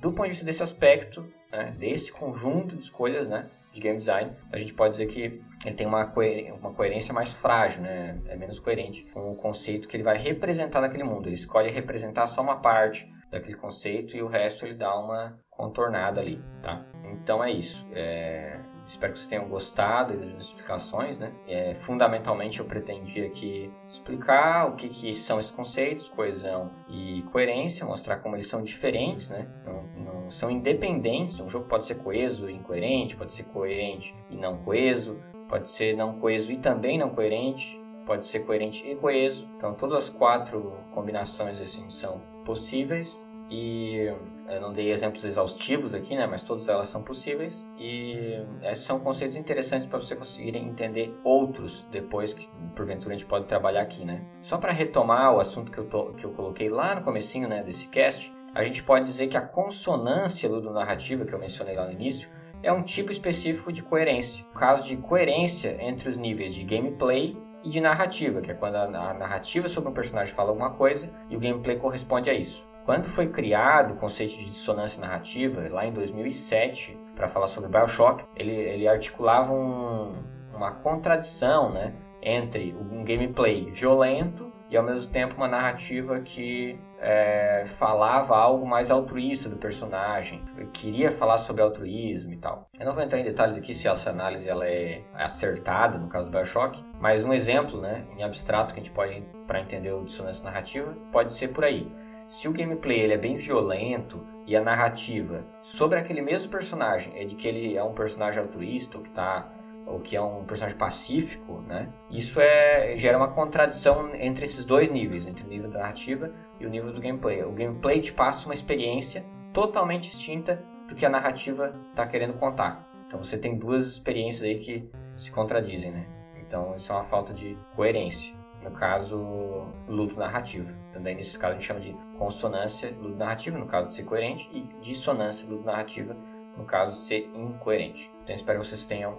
do 0.00 0.10
ponto 0.10 0.24
de 0.24 0.30
vista 0.30 0.44
desse 0.44 0.64
aspecto, 0.64 1.24
né? 1.52 1.72
desse 1.78 2.10
conjunto 2.10 2.74
de 2.74 2.82
escolhas 2.82 3.28
né? 3.28 3.48
de 3.72 3.80
game 3.80 3.98
design, 3.98 4.32
a 4.50 4.58
gente 4.58 4.74
pode 4.74 4.90
dizer 4.90 5.06
que 5.06 5.40
ele 5.64 5.74
tem 5.76 5.86
uma, 5.86 6.04
coer 6.06 6.52
uma 6.52 6.74
coerência 6.74 7.14
mais 7.14 7.32
frágil, 7.32 7.82
né? 7.82 8.20
é 8.26 8.34
menos 8.34 8.58
coerente 8.58 9.04
com 9.14 9.30
o 9.30 9.36
conceito 9.36 9.86
que 9.86 9.96
ele 9.96 10.02
vai 10.02 10.18
representar 10.18 10.80
naquele 10.80 11.04
mundo. 11.04 11.28
Ele 11.28 11.36
escolhe 11.36 11.70
representar 11.70 12.26
só 12.26 12.42
uma 12.42 12.56
parte 12.56 13.08
daquele 13.30 13.56
conceito 13.56 14.16
e 14.16 14.22
o 14.22 14.26
resto 14.26 14.66
ele 14.66 14.74
dá 14.74 14.92
uma 14.98 15.38
contornada 15.48 16.20
ali, 16.20 16.42
tá? 16.60 16.84
Então 17.04 17.44
é 17.44 17.52
isso. 17.52 17.88
É... 17.94 18.58
Espero 18.90 19.12
que 19.12 19.20
vocês 19.20 19.28
tenham 19.28 19.48
gostado 19.48 20.16
das 20.16 20.46
explicações, 20.46 21.16
né? 21.16 21.32
É, 21.46 21.74
fundamentalmente 21.74 22.58
eu 22.58 22.64
pretendi 22.64 23.24
aqui 23.24 23.72
explicar 23.86 24.68
o 24.68 24.74
que, 24.74 24.88
que 24.88 25.14
são 25.14 25.38
esses 25.38 25.52
conceitos, 25.52 26.08
coesão 26.08 26.72
e 26.88 27.22
coerência, 27.30 27.86
mostrar 27.86 28.16
como 28.16 28.34
eles 28.34 28.48
são 28.48 28.64
diferentes, 28.64 29.30
né? 29.30 29.48
Não, 29.64 29.82
não 30.22 30.30
são 30.30 30.50
independentes. 30.50 31.38
Um 31.38 31.48
jogo 31.48 31.68
pode 31.68 31.84
ser 31.84 31.98
coeso 31.98 32.50
e 32.50 32.54
incoerente, 32.54 33.16
pode 33.16 33.32
ser 33.32 33.44
coerente 33.44 34.12
e 34.28 34.36
não 34.36 34.58
coeso, 34.58 35.22
pode 35.48 35.70
ser 35.70 35.96
não 35.96 36.18
coeso 36.18 36.50
e 36.50 36.56
também 36.56 36.98
não 36.98 37.10
coerente, 37.10 37.80
pode 38.04 38.26
ser 38.26 38.40
coerente 38.40 38.84
e 38.84 38.96
coeso. 38.96 39.48
Então 39.56 39.72
todas 39.72 39.98
as 39.98 40.08
quatro 40.10 40.76
combinações 40.92 41.60
assim 41.60 41.88
são 41.88 42.20
possíveis 42.44 43.24
e 43.50 44.08
eu 44.48 44.60
não 44.60 44.72
dei 44.72 44.92
exemplos 44.92 45.24
exaustivos 45.24 45.94
aqui, 45.94 46.14
né, 46.14 46.26
mas 46.26 46.42
todas 46.42 46.68
elas 46.68 46.88
são 46.88 47.02
possíveis 47.02 47.66
e 47.76 48.44
esses 48.62 48.84
são 48.84 49.00
conceitos 49.00 49.36
interessantes 49.36 49.86
para 49.86 50.00
você 50.00 50.14
conseguirem 50.14 50.68
entender 50.68 51.14
outros 51.24 51.82
depois 51.90 52.32
que 52.32 52.48
porventura 52.74 53.14
a 53.14 53.16
gente 53.16 53.26
pode 53.26 53.46
trabalhar 53.46 53.82
aqui, 53.82 54.04
né? 54.04 54.24
Só 54.40 54.56
para 54.56 54.72
retomar 54.72 55.34
o 55.34 55.40
assunto 55.40 55.70
que 55.70 55.78
eu, 55.78 55.84
tô, 55.84 56.12
que 56.12 56.24
eu 56.24 56.30
coloquei 56.32 56.68
lá 56.68 56.94
no 56.94 57.02
comecinho, 57.02 57.48
né, 57.48 57.62
desse 57.62 57.88
cast, 57.88 58.32
a 58.54 58.62
gente 58.62 58.82
pode 58.82 59.04
dizer 59.04 59.28
que 59.28 59.36
a 59.36 59.40
consonância 59.40 60.48
ludonarrativa 60.48 61.24
que 61.24 61.32
eu 61.32 61.38
mencionei 61.38 61.76
lá 61.76 61.86
no 61.86 61.92
início 61.92 62.28
é 62.62 62.72
um 62.72 62.82
tipo 62.82 63.10
específico 63.10 63.72
de 63.72 63.82
coerência. 63.82 64.44
O 64.54 64.58
caso 64.58 64.84
de 64.84 64.96
coerência 64.96 65.76
entre 65.80 66.08
os 66.08 66.18
níveis 66.18 66.54
de 66.54 66.64
gameplay 66.64 67.36
e 67.64 67.68
de 67.68 67.80
narrativa, 67.80 68.40
que 68.40 68.50
é 68.50 68.54
quando 68.54 68.76
a 68.76 68.88
narrativa 69.14 69.68
sobre 69.68 69.90
um 69.90 69.94
personagem 69.94 70.34
fala 70.34 70.50
alguma 70.50 70.70
coisa 70.70 71.10
e 71.28 71.36
o 71.36 71.40
gameplay 71.40 71.76
corresponde 71.76 72.30
a 72.30 72.34
isso. 72.34 72.69
Quando 72.84 73.06
foi 73.06 73.28
criado 73.28 73.94
o 73.94 73.96
conceito 73.96 74.36
de 74.36 74.44
dissonância 74.44 75.00
narrativa, 75.00 75.68
lá 75.70 75.86
em 75.86 75.92
2007, 75.92 76.98
para 77.14 77.28
falar 77.28 77.46
sobre 77.46 77.68
Bioshock, 77.68 78.24
ele, 78.34 78.52
ele 78.52 78.88
articulava 78.88 79.52
um, 79.52 80.14
uma 80.54 80.72
contradição 80.72 81.70
né, 81.70 81.94
entre 82.22 82.74
um 82.74 83.04
gameplay 83.04 83.70
violento 83.70 84.50
e 84.70 84.76
ao 84.76 84.84
mesmo 84.84 85.12
tempo 85.12 85.34
uma 85.36 85.48
narrativa 85.48 86.20
que 86.20 86.78
é, 87.00 87.64
falava 87.66 88.36
algo 88.36 88.66
mais 88.66 88.90
altruísta 88.90 89.48
do 89.48 89.56
personagem, 89.56 90.42
queria 90.72 91.10
falar 91.10 91.38
sobre 91.38 91.62
altruísmo 91.62 92.32
e 92.32 92.36
tal. 92.36 92.68
Eu 92.78 92.86
não 92.86 92.94
vou 92.94 93.02
entrar 93.02 93.18
em 93.18 93.24
detalhes 93.24 93.56
aqui 93.56 93.74
se 93.74 93.88
essa 93.88 94.10
análise 94.10 94.48
ela 94.48 94.66
é 94.66 95.02
acertada 95.14 95.98
no 95.98 96.08
caso 96.08 96.30
do 96.30 96.36
Bioshock, 96.36 96.84
mas 97.00 97.24
um 97.24 97.32
exemplo, 97.32 97.80
né, 97.80 98.04
em 98.16 98.22
abstrato 98.22 98.74
que 98.74 98.80
a 98.80 98.82
gente 98.82 98.94
pode 98.94 99.22
para 99.46 99.60
entender 99.60 99.92
o 99.92 100.04
dissonância 100.04 100.44
narrativa 100.44 100.94
pode 101.10 101.32
ser 101.32 101.48
por 101.48 101.64
aí. 101.64 101.90
Se 102.30 102.46
o 102.46 102.52
gameplay 102.52 103.00
ele 103.00 103.12
é 103.12 103.18
bem 103.18 103.34
violento 103.34 104.24
e 104.46 104.54
a 104.54 104.62
narrativa 104.62 105.44
sobre 105.62 105.98
aquele 105.98 106.22
mesmo 106.22 106.48
personagem 106.48 107.12
é 107.20 107.24
de 107.24 107.34
que 107.34 107.48
ele 107.48 107.76
é 107.76 107.82
um 107.82 107.92
personagem 107.92 108.40
altruísta 108.40 108.98
ou 108.98 109.02
que 109.02 109.10
tá 109.10 109.52
ou 109.84 109.98
que 109.98 110.14
é 110.14 110.22
um 110.22 110.44
personagem 110.44 110.78
pacífico, 110.78 111.60
né? 111.62 111.92
Isso 112.08 112.40
é 112.40 112.96
gera 112.96 113.18
uma 113.18 113.26
contradição 113.26 114.14
entre 114.14 114.44
esses 114.44 114.64
dois 114.64 114.90
níveis, 114.90 115.26
entre 115.26 115.44
o 115.44 115.48
nível 115.48 115.68
da 115.68 115.80
narrativa 115.80 116.32
e 116.60 116.66
o 116.66 116.70
nível 116.70 116.92
do 116.92 117.00
gameplay. 117.00 117.42
O 117.42 117.50
gameplay 117.50 117.98
te 117.98 118.12
passa 118.12 118.46
uma 118.46 118.54
experiência 118.54 119.26
totalmente 119.52 120.08
distinta 120.08 120.64
do 120.86 120.94
que 120.94 121.04
a 121.04 121.10
narrativa 121.10 121.74
está 121.90 122.06
querendo 122.06 122.34
contar. 122.34 122.88
Então 123.08 123.20
você 123.20 123.36
tem 123.36 123.58
duas 123.58 123.88
experiências 123.88 124.44
aí 124.44 124.56
que 124.60 124.88
se 125.16 125.32
contradizem, 125.32 125.90
né? 125.90 126.06
Então 126.46 126.76
isso 126.76 126.92
é 126.92 126.94
uma 126.94 127.02
falta 127.02 127.34
de 127.34 127.58
coerência. 127.74 128.39
No 128.62 128.70
caso, 128.72 129.66
luto 129.88 130.18
narrativo. 130.18 130.72
Também 130.92 131.14
nesses 131.14 131.36
casos 131.36 131.56
a 131.56 131.58
gente 131.58 131.66
chama 131.66 131.80
de 131.80 131.92
consonância 132.18 132.94
luto 133.00 133.16
narrativa, 133.16 133.58
no 133.58 133.66
caso 133.66 133.88
de 133.88 133.94
ser 133.94 134.04
coerente, 134.04 134.50
e 134.52 134.62
dissonância 134.80 135.48
luto 135.48 135.64
narrativa, 135.64 136.16
no 136.56 136.64
caso 136.64 136.92
de 136.92 136.98
ser 136.98 137.30
incoerente. 137.34 138.12
Então 138.22 138.34
espero 138.34 138.60
que 138.60 138.66
vocês 138.66 138.84
tenham 138.86 139.18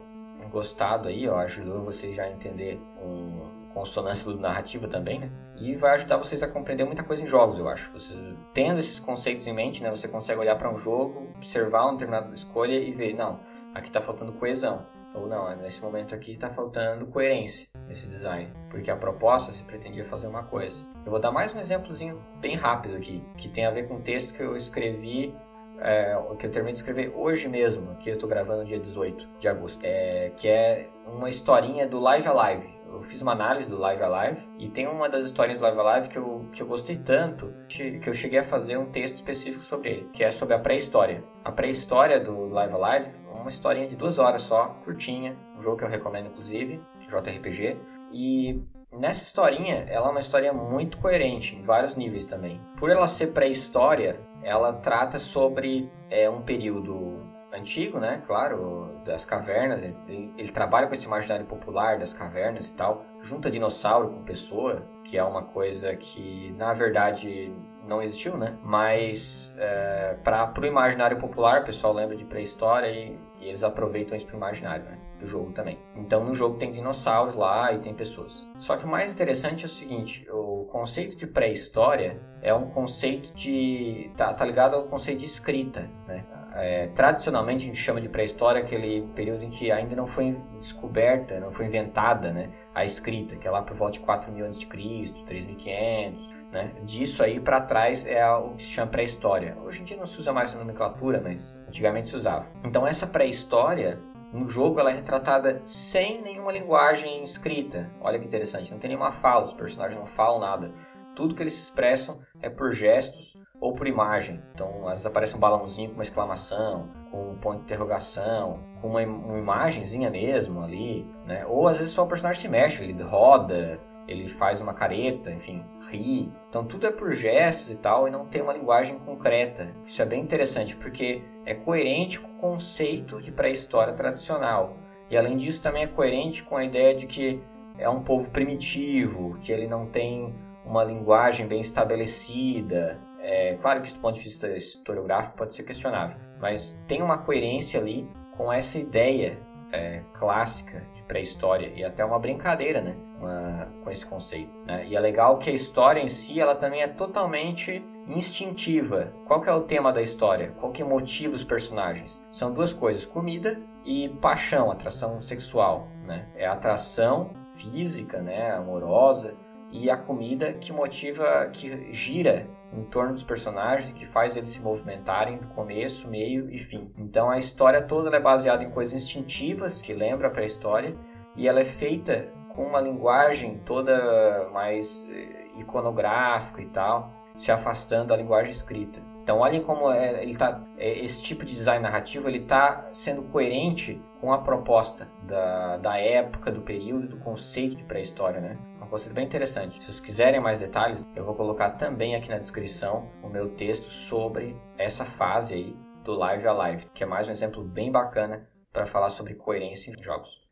gostado 0.52 1.08
aí, 1.08 1.28
ó, 1.28 1.38
ajudou 1.40 1.84
vocês 1.84 2.16
já 2.16 2.24
a 2.24 2.32
entender 2.32 2.80
um 3.02 3.62
consonância 3.74 4.30
luto 4.30 4.42
narrativa 4.42 4.88
também, 4.88 5.20
né? 5.20 5.32
E 5.56 5.76
vai 5.76 5.92
ajudar 5.92 6.18
vocês 6.18 6.44
a 6.44 6.48
compreender 6.48 6.84
muita 6.84 7.04
coisa 7.04 7.24
em 7.24 7.28
jogos, 7.28 7.58
eu 7.58 7.70
acho. 7.70 7.92
Vocês 7.94 8.20
tendo 8.54 8.80
esses 8.80 9.00
conceitos 9.00 9.48
em 9.48 9.54
mente, 9.54 9.82
né, 9.82 9.90
você 9.90 10.08
consegue 10.08 10.40
olhar 10.40 10.58
para 10.58 10.70
um 10.70 10.78
jogo, 10.78 11.30
observar 11.36 11.84
uma 11.84 11.94
determinada 11.94 12.34
escolha 12.34 12.74
e 12.74 12.92
ver, 12.92 13.14
não, 13.14 13.40
aqui 13.74 13.88
está 13.88 14.02
faltando 14.02 14.34
coesão. 14.34 14.86
Ou 15.14 15.28
não, 15.28 15.56
nesse 15.58 15.82
momento 15.82 16.16
aqui 16.16 16.34
está 16.34 16.50
faltando 16.50 17.06
coerência 17.08 17.71
nesse 17.92 18.08
design, 18.08 18.50
porque 18.70 18.90
a 18.90 18.96
proposta 18.96 19.52
se 19.52 19.64
pretendia 19.64 20.06
fazer 20.06 20.28
uma 20.28 20.44
coisa. 20.44 20.86
Eu 21.06 21.12
vou 21.12 21.20
dar 21.20 21.32
mais 21.32 21.54
um 21.54 21.60
exemplozinho 21.60 22.24
bem 22.40 22.56
rápido 22.56 22.96
aqui, 22.96 23.22
que 23.38 23.50
tem 23.50 23.66
a 23.66 23.72
ver 23.72 23.88
com 23.88 23.96
um 23.96 24.02
texto 24.02 24.34
que 24.34 24.42
eu 24.42 24.56
escrevi 24.56 25.36
é, 25.84 26.16
que 26.38 26.46
eu 26.46 26.52
terminei 26.52 26.74
de 26.74 26.80
escrever 26.80 27.12
hoje 27.16 27.50
mesmo, 27.50 27.96
que 27.96 28.10
eu 28.10 28.14
estou 28.14 28.30
gravando 28.30 28.64
dia 28.64 28.80
18 28.80 29.28
de 29.40 29.48
agosto, 29.50 29.82
é, 29.84 30.32
que 30.38 30.48
é 30.48 30.88
uma 31.06 31.28
historinha 31.28 31.88
do 31.88 32.00
Live 32.00 32.28
Alive. 32.28 32.82
Eu 32.88 33.02
fiz 33.02 33.22
uma 33.22 33.32
análise 33.32 33.70
do 33.70 33.78
Live 33.78 34.04
Alive 34.04 34.48
e 34.60 34.70
tem 34.70 34.88
uma 34.88 35.10
das 35.10 35.26
historinhas 35.26 35.60
do 35.60 35.64
Live 35.64 35.80
Alive 35.80 36.10
que 36.10 36.18
eu, 36.18 36.46
que 36.52 36.62
eu 36.62 36.68
gostei 36.68 36.98
tanto 36.98 37.54
que 37.68 38.02
eu 38.06 38.14
cheguei 38.14 38.40
a 38.40 38.44
fazer 38.44 38.78
um 38.78 38.86
texto 38.86 39.16
específico 39.16 39.64
sobre 39.64 39.90
ele, 39.90 40.10
que 40.14 40.24
é 40.24 40.30
sobre 40.30 40.54
a 40.54 40.60
pré-história. 40.60 41.24
A 41.44 41.52
pré-história 41.52 42.20
do 42.20 42.48
Live 42.48 42.74
Alive 42.74 43.22
uma 43.42 43.50
historinha 43.50 43.88
de 43.88 43.96
duas 43.96 44.20
horas 44.20 44.44
só, 44.44 44.68
curtinha, 44.84 45.36
um 45.58 45.62
jogo 45.62 45.78
que 45.78 45.84
eu 45.84 45.90
recomendo 45.90 46.28
inclusive, 46.28 46.82
JRPG. 47.20 47.78
E 48.12 48.62
nessa 48.92 49.24
historinha, 49.24 49.86
ela 49.88 50.08
é 50.08 50.12
uma 50.12 50.20
história 50.20 50.54
muito 50.54 50.98
coerente 50.98 51.56
em 51.56 51.62
vários 51.62 51.96
níveis 51.96 52.26
também. 52.26 52.62
Por 52.78 52.90
ela 52.90 53.08
ser 53.08 53.28
pré-história, 53.28 54.20
ela 54.44 54.74
trata 54.74 55.20
sobre 55.20 55.92
é, 56.10 56.30
um 56.30 56.42
período 56.42 57.20
antigo, 57.54 58.00
né? 58.00 58.22
Claro, 58.26 59.02
das 59.04 59.26
cavernas. 59.26 59.84
Ele, 59.84 60.34
ele, 60.38 60.52
trabalha 60.52 60.88
com 60.88 60.94
esse 60.94 61.06
imaginário 61.06 61.46
popular 61.46 62.00
das 62.00 62.14
cavernas 62.14 62.70
e 62.70 62.74
tal. 62.74 63.06
Junta 63.22 63.50
dinossauro 63.50 64.10
com 64.10 64.24
pessoa, 64.24 64.84
que 65.04 65.18
é 65.18 65.24
uma 65.24 65.44
coisa 65.44 65.96
que 65.96 66.54
na 66.58 66.74
verdade 66.74 67.54
não 67.88 68.02
existiu, 68.02 68.38
né? 68.38 68.58
Mas 68.64 69.54
é, 69.58 70.18
para 70.24 70.52
o 70.60 70.66
imaginário 70.66 71.18
popular, 71.18 71.62
o 71.62 71.66
pessoal 71.66 71.94
lembra 71.94 72.16
de 72.16 72.26
pré-história 72.26 72.88
e, 72.88 73.18
e, 73.40 73.48
eles 73.48 73.64
aproveitam 73.64 74.16
isso 74.16 74.26
para 74.26 74.36
o 74.36 74.38
imaginário 74.38 74.86
né? 74.86 74.98
Do 75.22 75.28
jogo 75.28 75.52
também. 75.52 75.80
Então 75.96 76.24
no 76.24 76.34
jogo 76.34 76.58
tem 76.58 76.72
dinossauros 76.72 77.36
lá 77.36 77.72
e 77.72 77.80
tem 77.80 77.94
pessoas. 77.94 78.50
Só 78.58 78.76
que 78.76 78.86
o 78.86 78.88
mais 78.88 79.14
interessante 79.14 79.64
é 79.64 79.68
o 79.68 79.70
seguinte: 79.70 80.28
o 80.30 80.66
conceito 80.66 81.16
de 81.16 81.28
pré-história 81.28 82.20
é 82.42 82.54
um 82.54 82.70
conceito 82.70 83.34
de. 83.34 84.12
tá, 84.18 84.34
tá 84.34 84.44
ligado 84.46 84.76
ao 84.76 84.84
conceito 84.84 85.20
de 85.20 85.26
escrita, 85.26 85.90
né? 86.08 86.26
É, 86.54 86.88
tradicionalmente 86.88 87.64
a 87.64 87.68
gente 87.68 87.80
chama 87.80 88.02
de 88.02 88.10
pré-história 88.10 88.62
aquele 88.62 89.04
período 89.16 89.44
em 89.44 89.50
que 89.50 89.72
ainda 89.72 89.96
não 89.96 90.06
foi 90.06 90.38
descoberta, 90.58 91.40
não 91.40 91.52
foi 91.52 91.66
inventada 91.66 92.34
né, 92.34 92.50
a 92.76 92.84
escrita, 92.84 93.38
que 93.38 93.48
é 93.48 93.52
lá 93.52 93.62
por 93.62 93.76
volta 93.76 93.94
de 93.94 94.02
4 94.02 94.32
mil 94.34 94.46
a.C., 94.46 94.66
3.500, 94.66 96.34
né? 96.52 96.74
Disso 96.84 97.24
aí 97.24 97.40
para 97.40 97.62
trás 97.62 98.06
é 98.06 98.30
o 98.30 98.56
que 98.56 98.64
se 98.64 98.70
chama 98.70 98.92
pré-história. 98.92 99.58
Hoje 99.64 99.82
em 99.82 99.86
dia 99.86 99.96
não 99.96 100.06
se 100.06 100.20
usa 100.20 100.34
mais 100.34 100.50
essa 100.50 100.60
nomenclatura, 100.60 101.22
mas 101.24 101.62
antigamente 101.68 102.10
se 102.10 102.16
usava. 102.18 102.48
Então 102.66 102.86
essa 102.86 103.08
pré-história 103.08 104.00
no 104.32 104.50
jogo 104.50 104.80
ela 104.80 104.92
é 104.92 104.96
retratada 104.96 105.62
sem 105.66 106.22
nenhuma 106.22 106.52
linguagem 106.52 107.24
escrita. 107.24 107.92
Olha 108.00 108.18
que 108.18 108.26
interessante, 108.26 108.72
não 108.72 108.80
tem 108.80 108.90
nenhuma 108.90 109.12
fala, 109.12 109.46
os 109.46 109.54
personagens 109.54 110.00
não 110.00 110.06
falam 110.06 110.40
nada. 110.40 110.72
Tudo 111.16 111.36
que 111.36 111.44
eles 111.44 111.60
expressam 111.60 112.20
é 112.42 112.50
por 112.50 112.72
gestos 112.72 113.38
ou 113.60 113.74
por 113.74 113.88
imagem. 113.88 114.42
Então, 114.54 114.88
às 114.88 114.92
vezes 114.92 115.06
aparece 115.06 115.36
um 115.36 115.40
balãozinho 115.40 115.90
com 115.90 115.96
uma 115.96 116.04
exclamação, 116.04 116.90
com 117.12 117.32
um 117.32 117.38
ponto 117.38 117.58
de 117.58 117.64
interrogação, 117.64 118.60
com 118.82 118.88
uma, 118.88 119.02
uma 119.02 119.38
imagenzinha 119.38 120.10
mesmo 120.10 120.64
ali, 120.64 121.06
né? 121.26 121.46
Ou 121.46 121.68
às 121.68 121.78
vezes 121.78 121.94
só 121.94 122.04
o 122.04 122.08
personagem 122.08 122.42
se 122.42 122.48
mexe, 122.48 122.84
ele 122.84 123.04
roda, 123.04 123.80
ele 124.08 124.28
faz 124.28 124.62
uma 124.62 124.74
careta, 124.74 125.32
enfim, 125.32 125.64
ri. 125.90 126.32
Então 126.50 126.66
tudo 126.66 126.88
é 126.88 126.92
por 126.92 127.12
gestos 127.12 127.70
e 127.70 127.76
tal 127.76 128.08
e 128.08 128.12
não 128.12 128.26
tem 128.26 128.42
uma 128.42 128.54
linguagem 128.54 128.98
concreta. 129.00 129.74
Isso 129.86 130.02
é 130.02 130.06
bem 130.06 130.22
interessante 130.22 130.76
porque 130.76 131.24
é 131.46 131.54
coerente 131.54 132.20
com 132.20 132.32
o 132.32 132.38
conceito 132.38 133.20
de 133.22 133.32
pré-história 133.32 133.94
tradicional. 133.94 134.78
E 135.10 135.18
além 135.18 135.38
disso 135.38 135.62
também 135.62 135.84
é 135.84 135.88
coerente 135.88 136.44
com 136.44 136.58
a 136.58 136.64
ideia 136.64 136.96
de 136.96 137.06
que 137.06 137.42
é 137.78 137.90
um 137.90 138.02
povo 138.04 138.30
primitivo, 138.30 139.38
que 139.40 139.52
ele 139.52 139.68
não 139.68 139.88
tem 139.88 140.34
uma 140.66 140.84
linguagem 140.84 141.48
bem 141.48 141.60
estabelecida. 141.60 143.00
É, 143.20 143.56
claro 143.62 143.82
que 143.82 143.88
isso 143.88 143.98
do 143.98 144.02
ponto 144.02 144.16
de 144.16 144.24
vista 144.24 144.48
historiográfico 144.50 145.38
pode 145.38 145.54
ser 145.54 145.64
questionável, 145.64 146.18
mas 146.40 146.82
tem 146.88 147.02
uma 147.02 147.18
coerência 147.18 147.80
ali 147.80 148.10
com 148.36 148.52
essa 148.52 148.80
ideia 148.80 149.38
é, 149.72 150.02
clássica 150.14 150.84
de 150.94 151.02
pré-história 151.04 151.72
e 151.76 151.84
até 151.84 152.04
uma 152.04 152.20
brincadeira, 152.20 152.82
né, 152.82 152.96
uma, 153.20 153.68
com 153.84 153.90
esse 153.90 154.06
conceito. 154.06 154.52
Né? 154.66 154.88
E 154.88 154.96
é 154.96 155.00
legal 155.00 155.38
que 155.38 155.50
a 155.50 155.54
história 155.54 156.02
em 156.02 156.08
si, 156.08 156.40
ela 156.40 156.56
também 156.56 156.82
é 156.82 156.88
totalmente 156.88 157.84
instintiva. 158.08 159.14
Qual 159.26 159.42
que 159.42 159.50
é 159.50 159.54
o 159.54 159.62
tema 159.62 159.92
da 159.92 160.02
história? 160.02 160.54
Qual 160.60 160.72
que 160.72 160.84
motiva 160.84 161.36
os 161.36 161.44
personagens? 161.44 162.24
São 162.32 162.52
duas 162.54 162.74
coisas: 162.74 163.06
comida 163.06 163.60
e 163.86 164.10
paixão, 164.22 164.72
atração 164.72 165.20
sexual, 165.20 165.88
né? 166.06 166.28
É 166.36 166.46
atração 166.46 167.32
física, 167.56 168.22
né, 168.22 168.52
amorosa 168.52 169.36
e 169.72 169.90
a 169.90 169.96
comida 169.96 170.54
que 170.54 170.74
motiva, 170.74 171.48
que 171.52 171.92
gira 171.94 172.48
em 172.74 172.84
torno 172.84 173.14
dos 173.14 173.24
personagens 173.24 173.92
que 173.92 174.06
faz 174.06 174.38
eles 174.38 174.50
se 174.50 174.62
movimentarem 174.62 175.38
do 175.38 175.48
começo, 175.48 176.10
meio 176.10 176.50
e 176.50 176.58
fim. 176.58 176.92
Então 176.98 177.30
a 177.30 177.38
história 177.38 177.82
toda 177.82 178.16
é 178.16 178.20
baseada 178.20 178.64
em 178.64 178.70
coisas 178.70 178.94
instintivas 178.94 179.82
que 179.82 179.94
lembra 179.94 180.30
para 180.30 180.42
a 180.42 180.46
história 180.46 180.96
e 181.36 181.48
ela 181.48 181.60
é 181.60 181.66
feita 181.66 182.30
com 182.50 182.64
uma 182.64 182.82
linguagem 182.82 183.62
toda 183.66 184.50
mais 184.52 185.08
eh, 185.10 185.48
iconográfica 185.60 186.62
e 186.62 186.68
tal, 186.68 187.12
se 187.34 187.52
afastando 187.52 188.08
da 188.08 188.16
linguagem 188.18 188.52
escrita. 188.52 189.02
Então 189.24 189.40
olhem 189.40 189.62
como 189.62 189.92
é, 189.92 190.24
ele 190.24 190.36
tá, 190.36 190.62
é, 190.78 191.00
esse 191.00 191.22
tipo 191.22 191.46
de 191.46 191.54
design 191.54 191.82
narrativo 191.82 192.28
ele 192.28 192.40
está 192.40 192.88
sendo 192.92 193.24
coerente 193.24 194.02
com 194.20 194.34
a 194.34 194.40
proposta 194.40 195.08
da, 195.24 195.78
da 195.78 195.98
época, 195.98 196.52
do 196.52 196.62
período, 196.62 197.08
do 197.08 197.18
conceito 197.18 197.76
de 197.76 197.84
pré-história, 197.84 198.42
né? 198.42 198.58
Um 198.92 199.00
conceito 199.00 199.16
bem 199.16 199.24
interessante. 199.24 199.76
Se 199.76 199.86
vocês 199.86 200.00
quiserem 200.02 200.42
mais 200.42 200.60
detalhes, 200.60 201.08
eu 201.16 201.24
vou 201.24 201.34
colocar 201.34 201.70
também 201.70 202.14
aqui 202.14 202.28
na 202.28 202.38
descrição 202.38 203.10
o 203.24 203.30
meu 203.30 203.48
texto 203.56 203.90
sobre 203.90 204.54
essa 204.78 205.06
fase 205.06 205.54
aí 205.54 205.76
do 206.04 206.14
Live 206.14 206.46
a 206.46 206.52
Live, 206.52 206.88
que 206.94 207.02
é 207.02 207.08
mais 207.08 207.30
um 207.30 207.32
exemplo 207.32 207.64
bem 207.64 207.90
bacana 207.90 208.50
para 208.70 208.86
falar 208.86 209.10
sobre 209.10 209.34
coerência 209.34 209.92
em 209.98 210.04
jogos. 210.04 210.46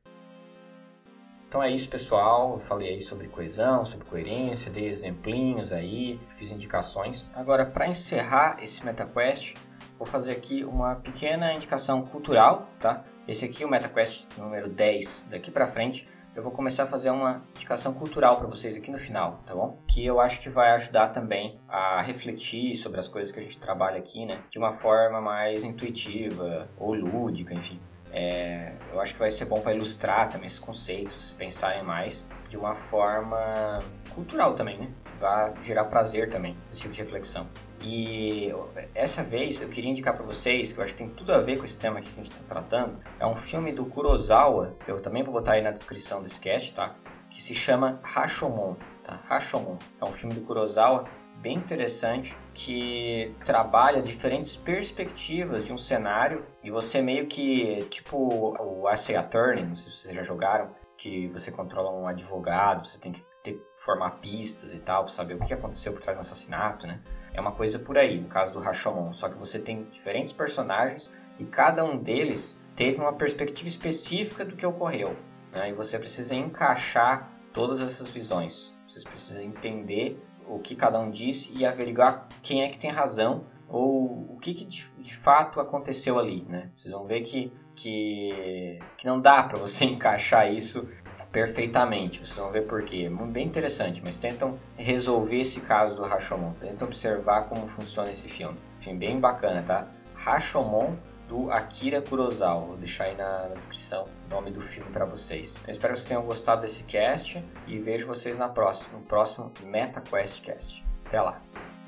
Então 1.50 1.62
é 1.62 1.70
isso, 1.70 1.90
pessoal. 1.90 2.54
Eu 2.54 2.60
falei 2.60 2.94
aí 2.94 3.02
sobre 3.02 3.28
coesão, 3.28 3.84
sobre 3.84 4.08
coerência, 4.08 4.72
dei 4.72 4.88
exemplinhos 4.88 5.74
aí, 5.74 6.18
fiz 6.38 6.54
indicações. 6.54 7.30
Agora, 7.36 7.66
para 7.66 7.90
encerrar 7.90 8.64
esse 8.64 8.86
MetaQuest, 8.86 9.58
vou 9.98 10.08
fazer 10.08 10.32
aqui 10.32 10.64
uma 10.64 10.96
pequena 10.96 11.54
indicação 11.54 12.04
cultural, 12.04 12.70
tá? 12.80 13.04
Esse 13.28 13.44
aqui 13.44 13.64
é 13.64 13.66
o 13.66 13.70
MetaQuest 13.70 14.28
número 14.38 14.70
10. 14.70 15.28
Daqui 15.30 15.52
para 15.52 15.68
frente, 15.68 16.08
eu 16.40 16.44
vou 16.44 16.54
começar 16.54 16.84
a 16.84 16.88
fazer 16.88 17.10
uma 17.10 17.44
indicação 17.54 17.94
cultural 17.94 18.38
para 18.38 18.48
vocês 18.48 18.78
aqui 18.78 18.90
no 18.90 18.98
final, 18.98 19.42
tá 19.46 19.54
bom? 19.54 19.78
Que 19.86 20.06
eu 20.06 20.22
acho 20.22 20.40
que 20.40 20.50
vai 20.50 20.72
ajudar 20.72 21.10
também 21.10 21.60
a 21.68 22.02
refletir 22.02 22.74
sobre 22.76 22.98
as 22.98 23.10
coisas 23.10 23.30
que 23.30 23.40
a 23.40 23.44
gente 23.44 23.60
trabalha 23.60 23.98
aqui, 23.98 24.26
né? 24.26 24.40
De 24.50 24.58
uma 24.58 24.72
forma 24.72 25.20
mais 25.20 25.66
intuitiva 25.66 26.70
ou 26.78 26.94
lúdica, 26.94 27.54
enfim. 27.54 27.78
É, 28.12 28.74
eu 28.92 29.02
acho 29.02 29.14
que 29.14 29.20
vai 29.20 29.30
ser 29.30 29.46
bom 29.46 29.60
para 29.60 29.74
ilustrar 29.74 30.30
também 30.30 30.48
esses 30.48 30.60
conceitos, 30.60 31.14
vocês 31.14 31.34
pensarem 31.34 31.84
mais 31.84 32.26
de 32.48 32.58
uma 32.58 32.74
forma 32.74 33.84
cultural 34.16 34.54
também, 34.54 34.78
né? 34.78 34.90
Vai 35.20 35.54
gerar 35.66 35.84
prazer 35.86 36.30
também, 36.30 36.56
esse 36.72 36.84
tipo 36.84 36.94
de 36.94 37.02
reflexão. 37.02 37.48
E 37.82 38.53
essa 38.93 39.23
vez 39.23 39.61
eu 39.61 39.69
queria 39.69 39.89
indicar 39.89 40.15
para 40.15 40.25
vocês, 40.25 40.73
que 40.73 40.80
eu 40.80 40.84
acho 40.84 40.93
que 40.93 40.99
tem 40.99 41.09
tudo 41.09 41.34
a 41.34 41.39
ver 41.39 41.57
com 41.57 41.65
esse 41.65 41.77
tema 41.77 41.99
aqui 41.99 42.09
que 42.11 42.19
a 42.19 42.23
gente 42.23 42.34
está 42.34 42.43
tratando, 42.47 42.99
é 43.19 43.25
um 43.25 43.36
filme 43.36 43.71
do 43.71 43.86
Kurosawa, 43.86 44.75
que 44.84 44.91
eu 44.91 44.99
também 44.99 45.23
vou 45.23 45.34
botar 45.34 45.53
aí 45.53 45.61
na 45.61 45.71
descrição 45.71 46.21
desse 46.21 46.39
cast, 46.39 46.73
tá? 46.73 46.95
Que 47.30 47.41
se 47.41 47.53
chama 47.53 47.99
Rashomon, 48.03 48.75
tá? 49.03 49.19
Rashomon. 49.27 49.77
É 50.01 50.05
um 50.05 50.11
filme 50.11 50.36
do 50.36 50.41
Kurosawa 50.41 51.05
bem 51.41 51.55
interessante 51.55 52.36
que 52.53 53.34
trabalha 53.45 54.01
diferentes 54.01 54.57
perspectivas 54.57 55.65
de 55.65 55.71
um 55.71 55.77
cenário 55.77 56.45
e 56.61 56.69
você 56.69 57.01
meio 57.01 57.27
que, 57.27 57.86
tipo 57.89 58.17
o 58.17 58.89
Ace 58.89 59.15
Attorney, 59.15 59.63
não 59.63 59.75
sei 59.75 59.91
se 59.91 59.99
vocês 59.99 60.15
já 60.15 60.23
jogaram, 60.23 60.69
que 60.97 61.27
você 61.30 61.49
controla 61.49 61.91
um 61.91 62.05
advogado, 62.05 62.86
você 62.86 62.97
tem 62.97 63.13
que 63.13 63.23
ter, 63.41 63.57
formar 63.77 64.19
pistas 64.19 64.73
e 64.73 64.80
tal, 64.80 65.05
para 65.05 65.13
saber 65.13 65.36
o 65.36 65.39
que 65.39 65.53
aconteceu 65.53 65.93
por 65.93 66.01
trás 66.01 66.17
do 66.17 66.21
assassinato, 66.21 66.86
né? 66.86 66.99
É 67.34 67.41
uma 67.41 67.51
coisa 67.51 67.80
por 67.80 67.97
aí, 67.97 68.19
no 68.19 68.27
caso 68.27 68.53
do 68.53 68.59
Rashomon, 68.59 69.13
só 69.13 69.30
que 69.30 69.38
você 69.38 69.59
tem 69.59 69.84
diferentes 69.91 70.34
personagens 70.34 71.13
e 71.38 71.45
cada 71.45 71.84
um 71.84 71.97
deles 71.97 72.59
teve 72.75 72.99
uma 72.99 73.13
perspectiva 73.13 73.67
específica 73.67 74.43
do 74.45 74.55
que 74.55 74.65
ocorreu, 74.65 75.15
né? 75.51 75.69
E 75.69 75.73
você 75.73 75.99
precisa 75.99 76.36
encaixar 76.36 77.32
todas 77.53 77.82
essas 77.82 78.09
visões. 78.09 78.77
Você 78.88 79.01
precisa 79.07 79.43
entender 79.43 80.21
o 80.47 80.59
que 80.59 80.75
cada 80.75 80.99
um 80.99 81.09
disse 81.09 81.53
e 81.55 81.65
averiguar 81.65 82.27
quem 82.41 82.63
é 82.63 82.69
que 82.69 82.77
tem 82.77 82.89
razão 82.89 83.45
ou 83.67 84.34
o 84.34 84.38
que, 84.41 84.53
que 84.53 84.65
de, 84.65 84.89
de, 84.97 85.15
fato 85.15 85.59
aconteceu 85.59 86.17
ali, 86.17 86.43
né? 86.49 86.71
Vocês 86.75 86.91
vão 86.91 87.05
ver 87.05 87.21
que, 87.21 87.53
que, 87.75 88.80
que 88.97 89.05
não 89.05 89.21
dá 89.21 89.43
para 89.43 89.59
você 89.59 89.86
encaixar 89.86 90.51
isso 90.51 90.88
perfeitamente. 91.32 92.19
Vocês 92.19 92.38
vão 92.38 92.51
ver 92.51 92.67
por 92.67 92.84
quê. 92.84 93.05
É 93.05 93.25
bem 93.25 93.45
interessante, 93.45 94.01
mas 94.03 94.19
tentam 94.19 94.59
resolver 94.75 95.39
esse 95.39 95.61
caso 95.61 95.95
do 95.95 96.03
Rashomon. 96.03 96.53
Tentam 96.53 96.88
observar 96.88 97.43
como 97.43 97.67
funciona 97.67 98.09
esse 98.09 98.27
filme. 98.27 98.57
Filme 98.80 98.99
bem 98.99 99.19
bacana, 99.19 99.61
tá? 99.61 99.88
Rashomon 100.15 100.95
do 101.27 101.51
Akira 101.51 102.01
Kurosawa. 102.01 102.65
Vou 102.65 102.77
deixar 102.77 103.05
aí 103.05 103.15
na, 103.15 103.47
na 103.47 103.55
descrição 103.55 104.07
o 104.27 104.34
nome 104.34 104.51
do 104.51 104.59
filme 104.59 104.89
para 104.91 105.05
vocês. 105.05 105.57
Então 105.61 105.71
espero 105.71 105.93
que 105.93 105.99
vocês 105.99 106.09
tenham 106.09 106.23
gostado 106.23 106.61
desse 106.61 106.84
cast 106.84 107.43
e 107.67 107.77
vejo 107.77 108.07
vocês 108.07 108.38
na 108.38 108.49
próxima, 108.49 108.97
no 108.97 109.05
próximo 109.05 109.51
MetaQuest 109.63 110.41
Cast. 110.41 110.86
Até 111.05 111.21
lá! 111.21 111.78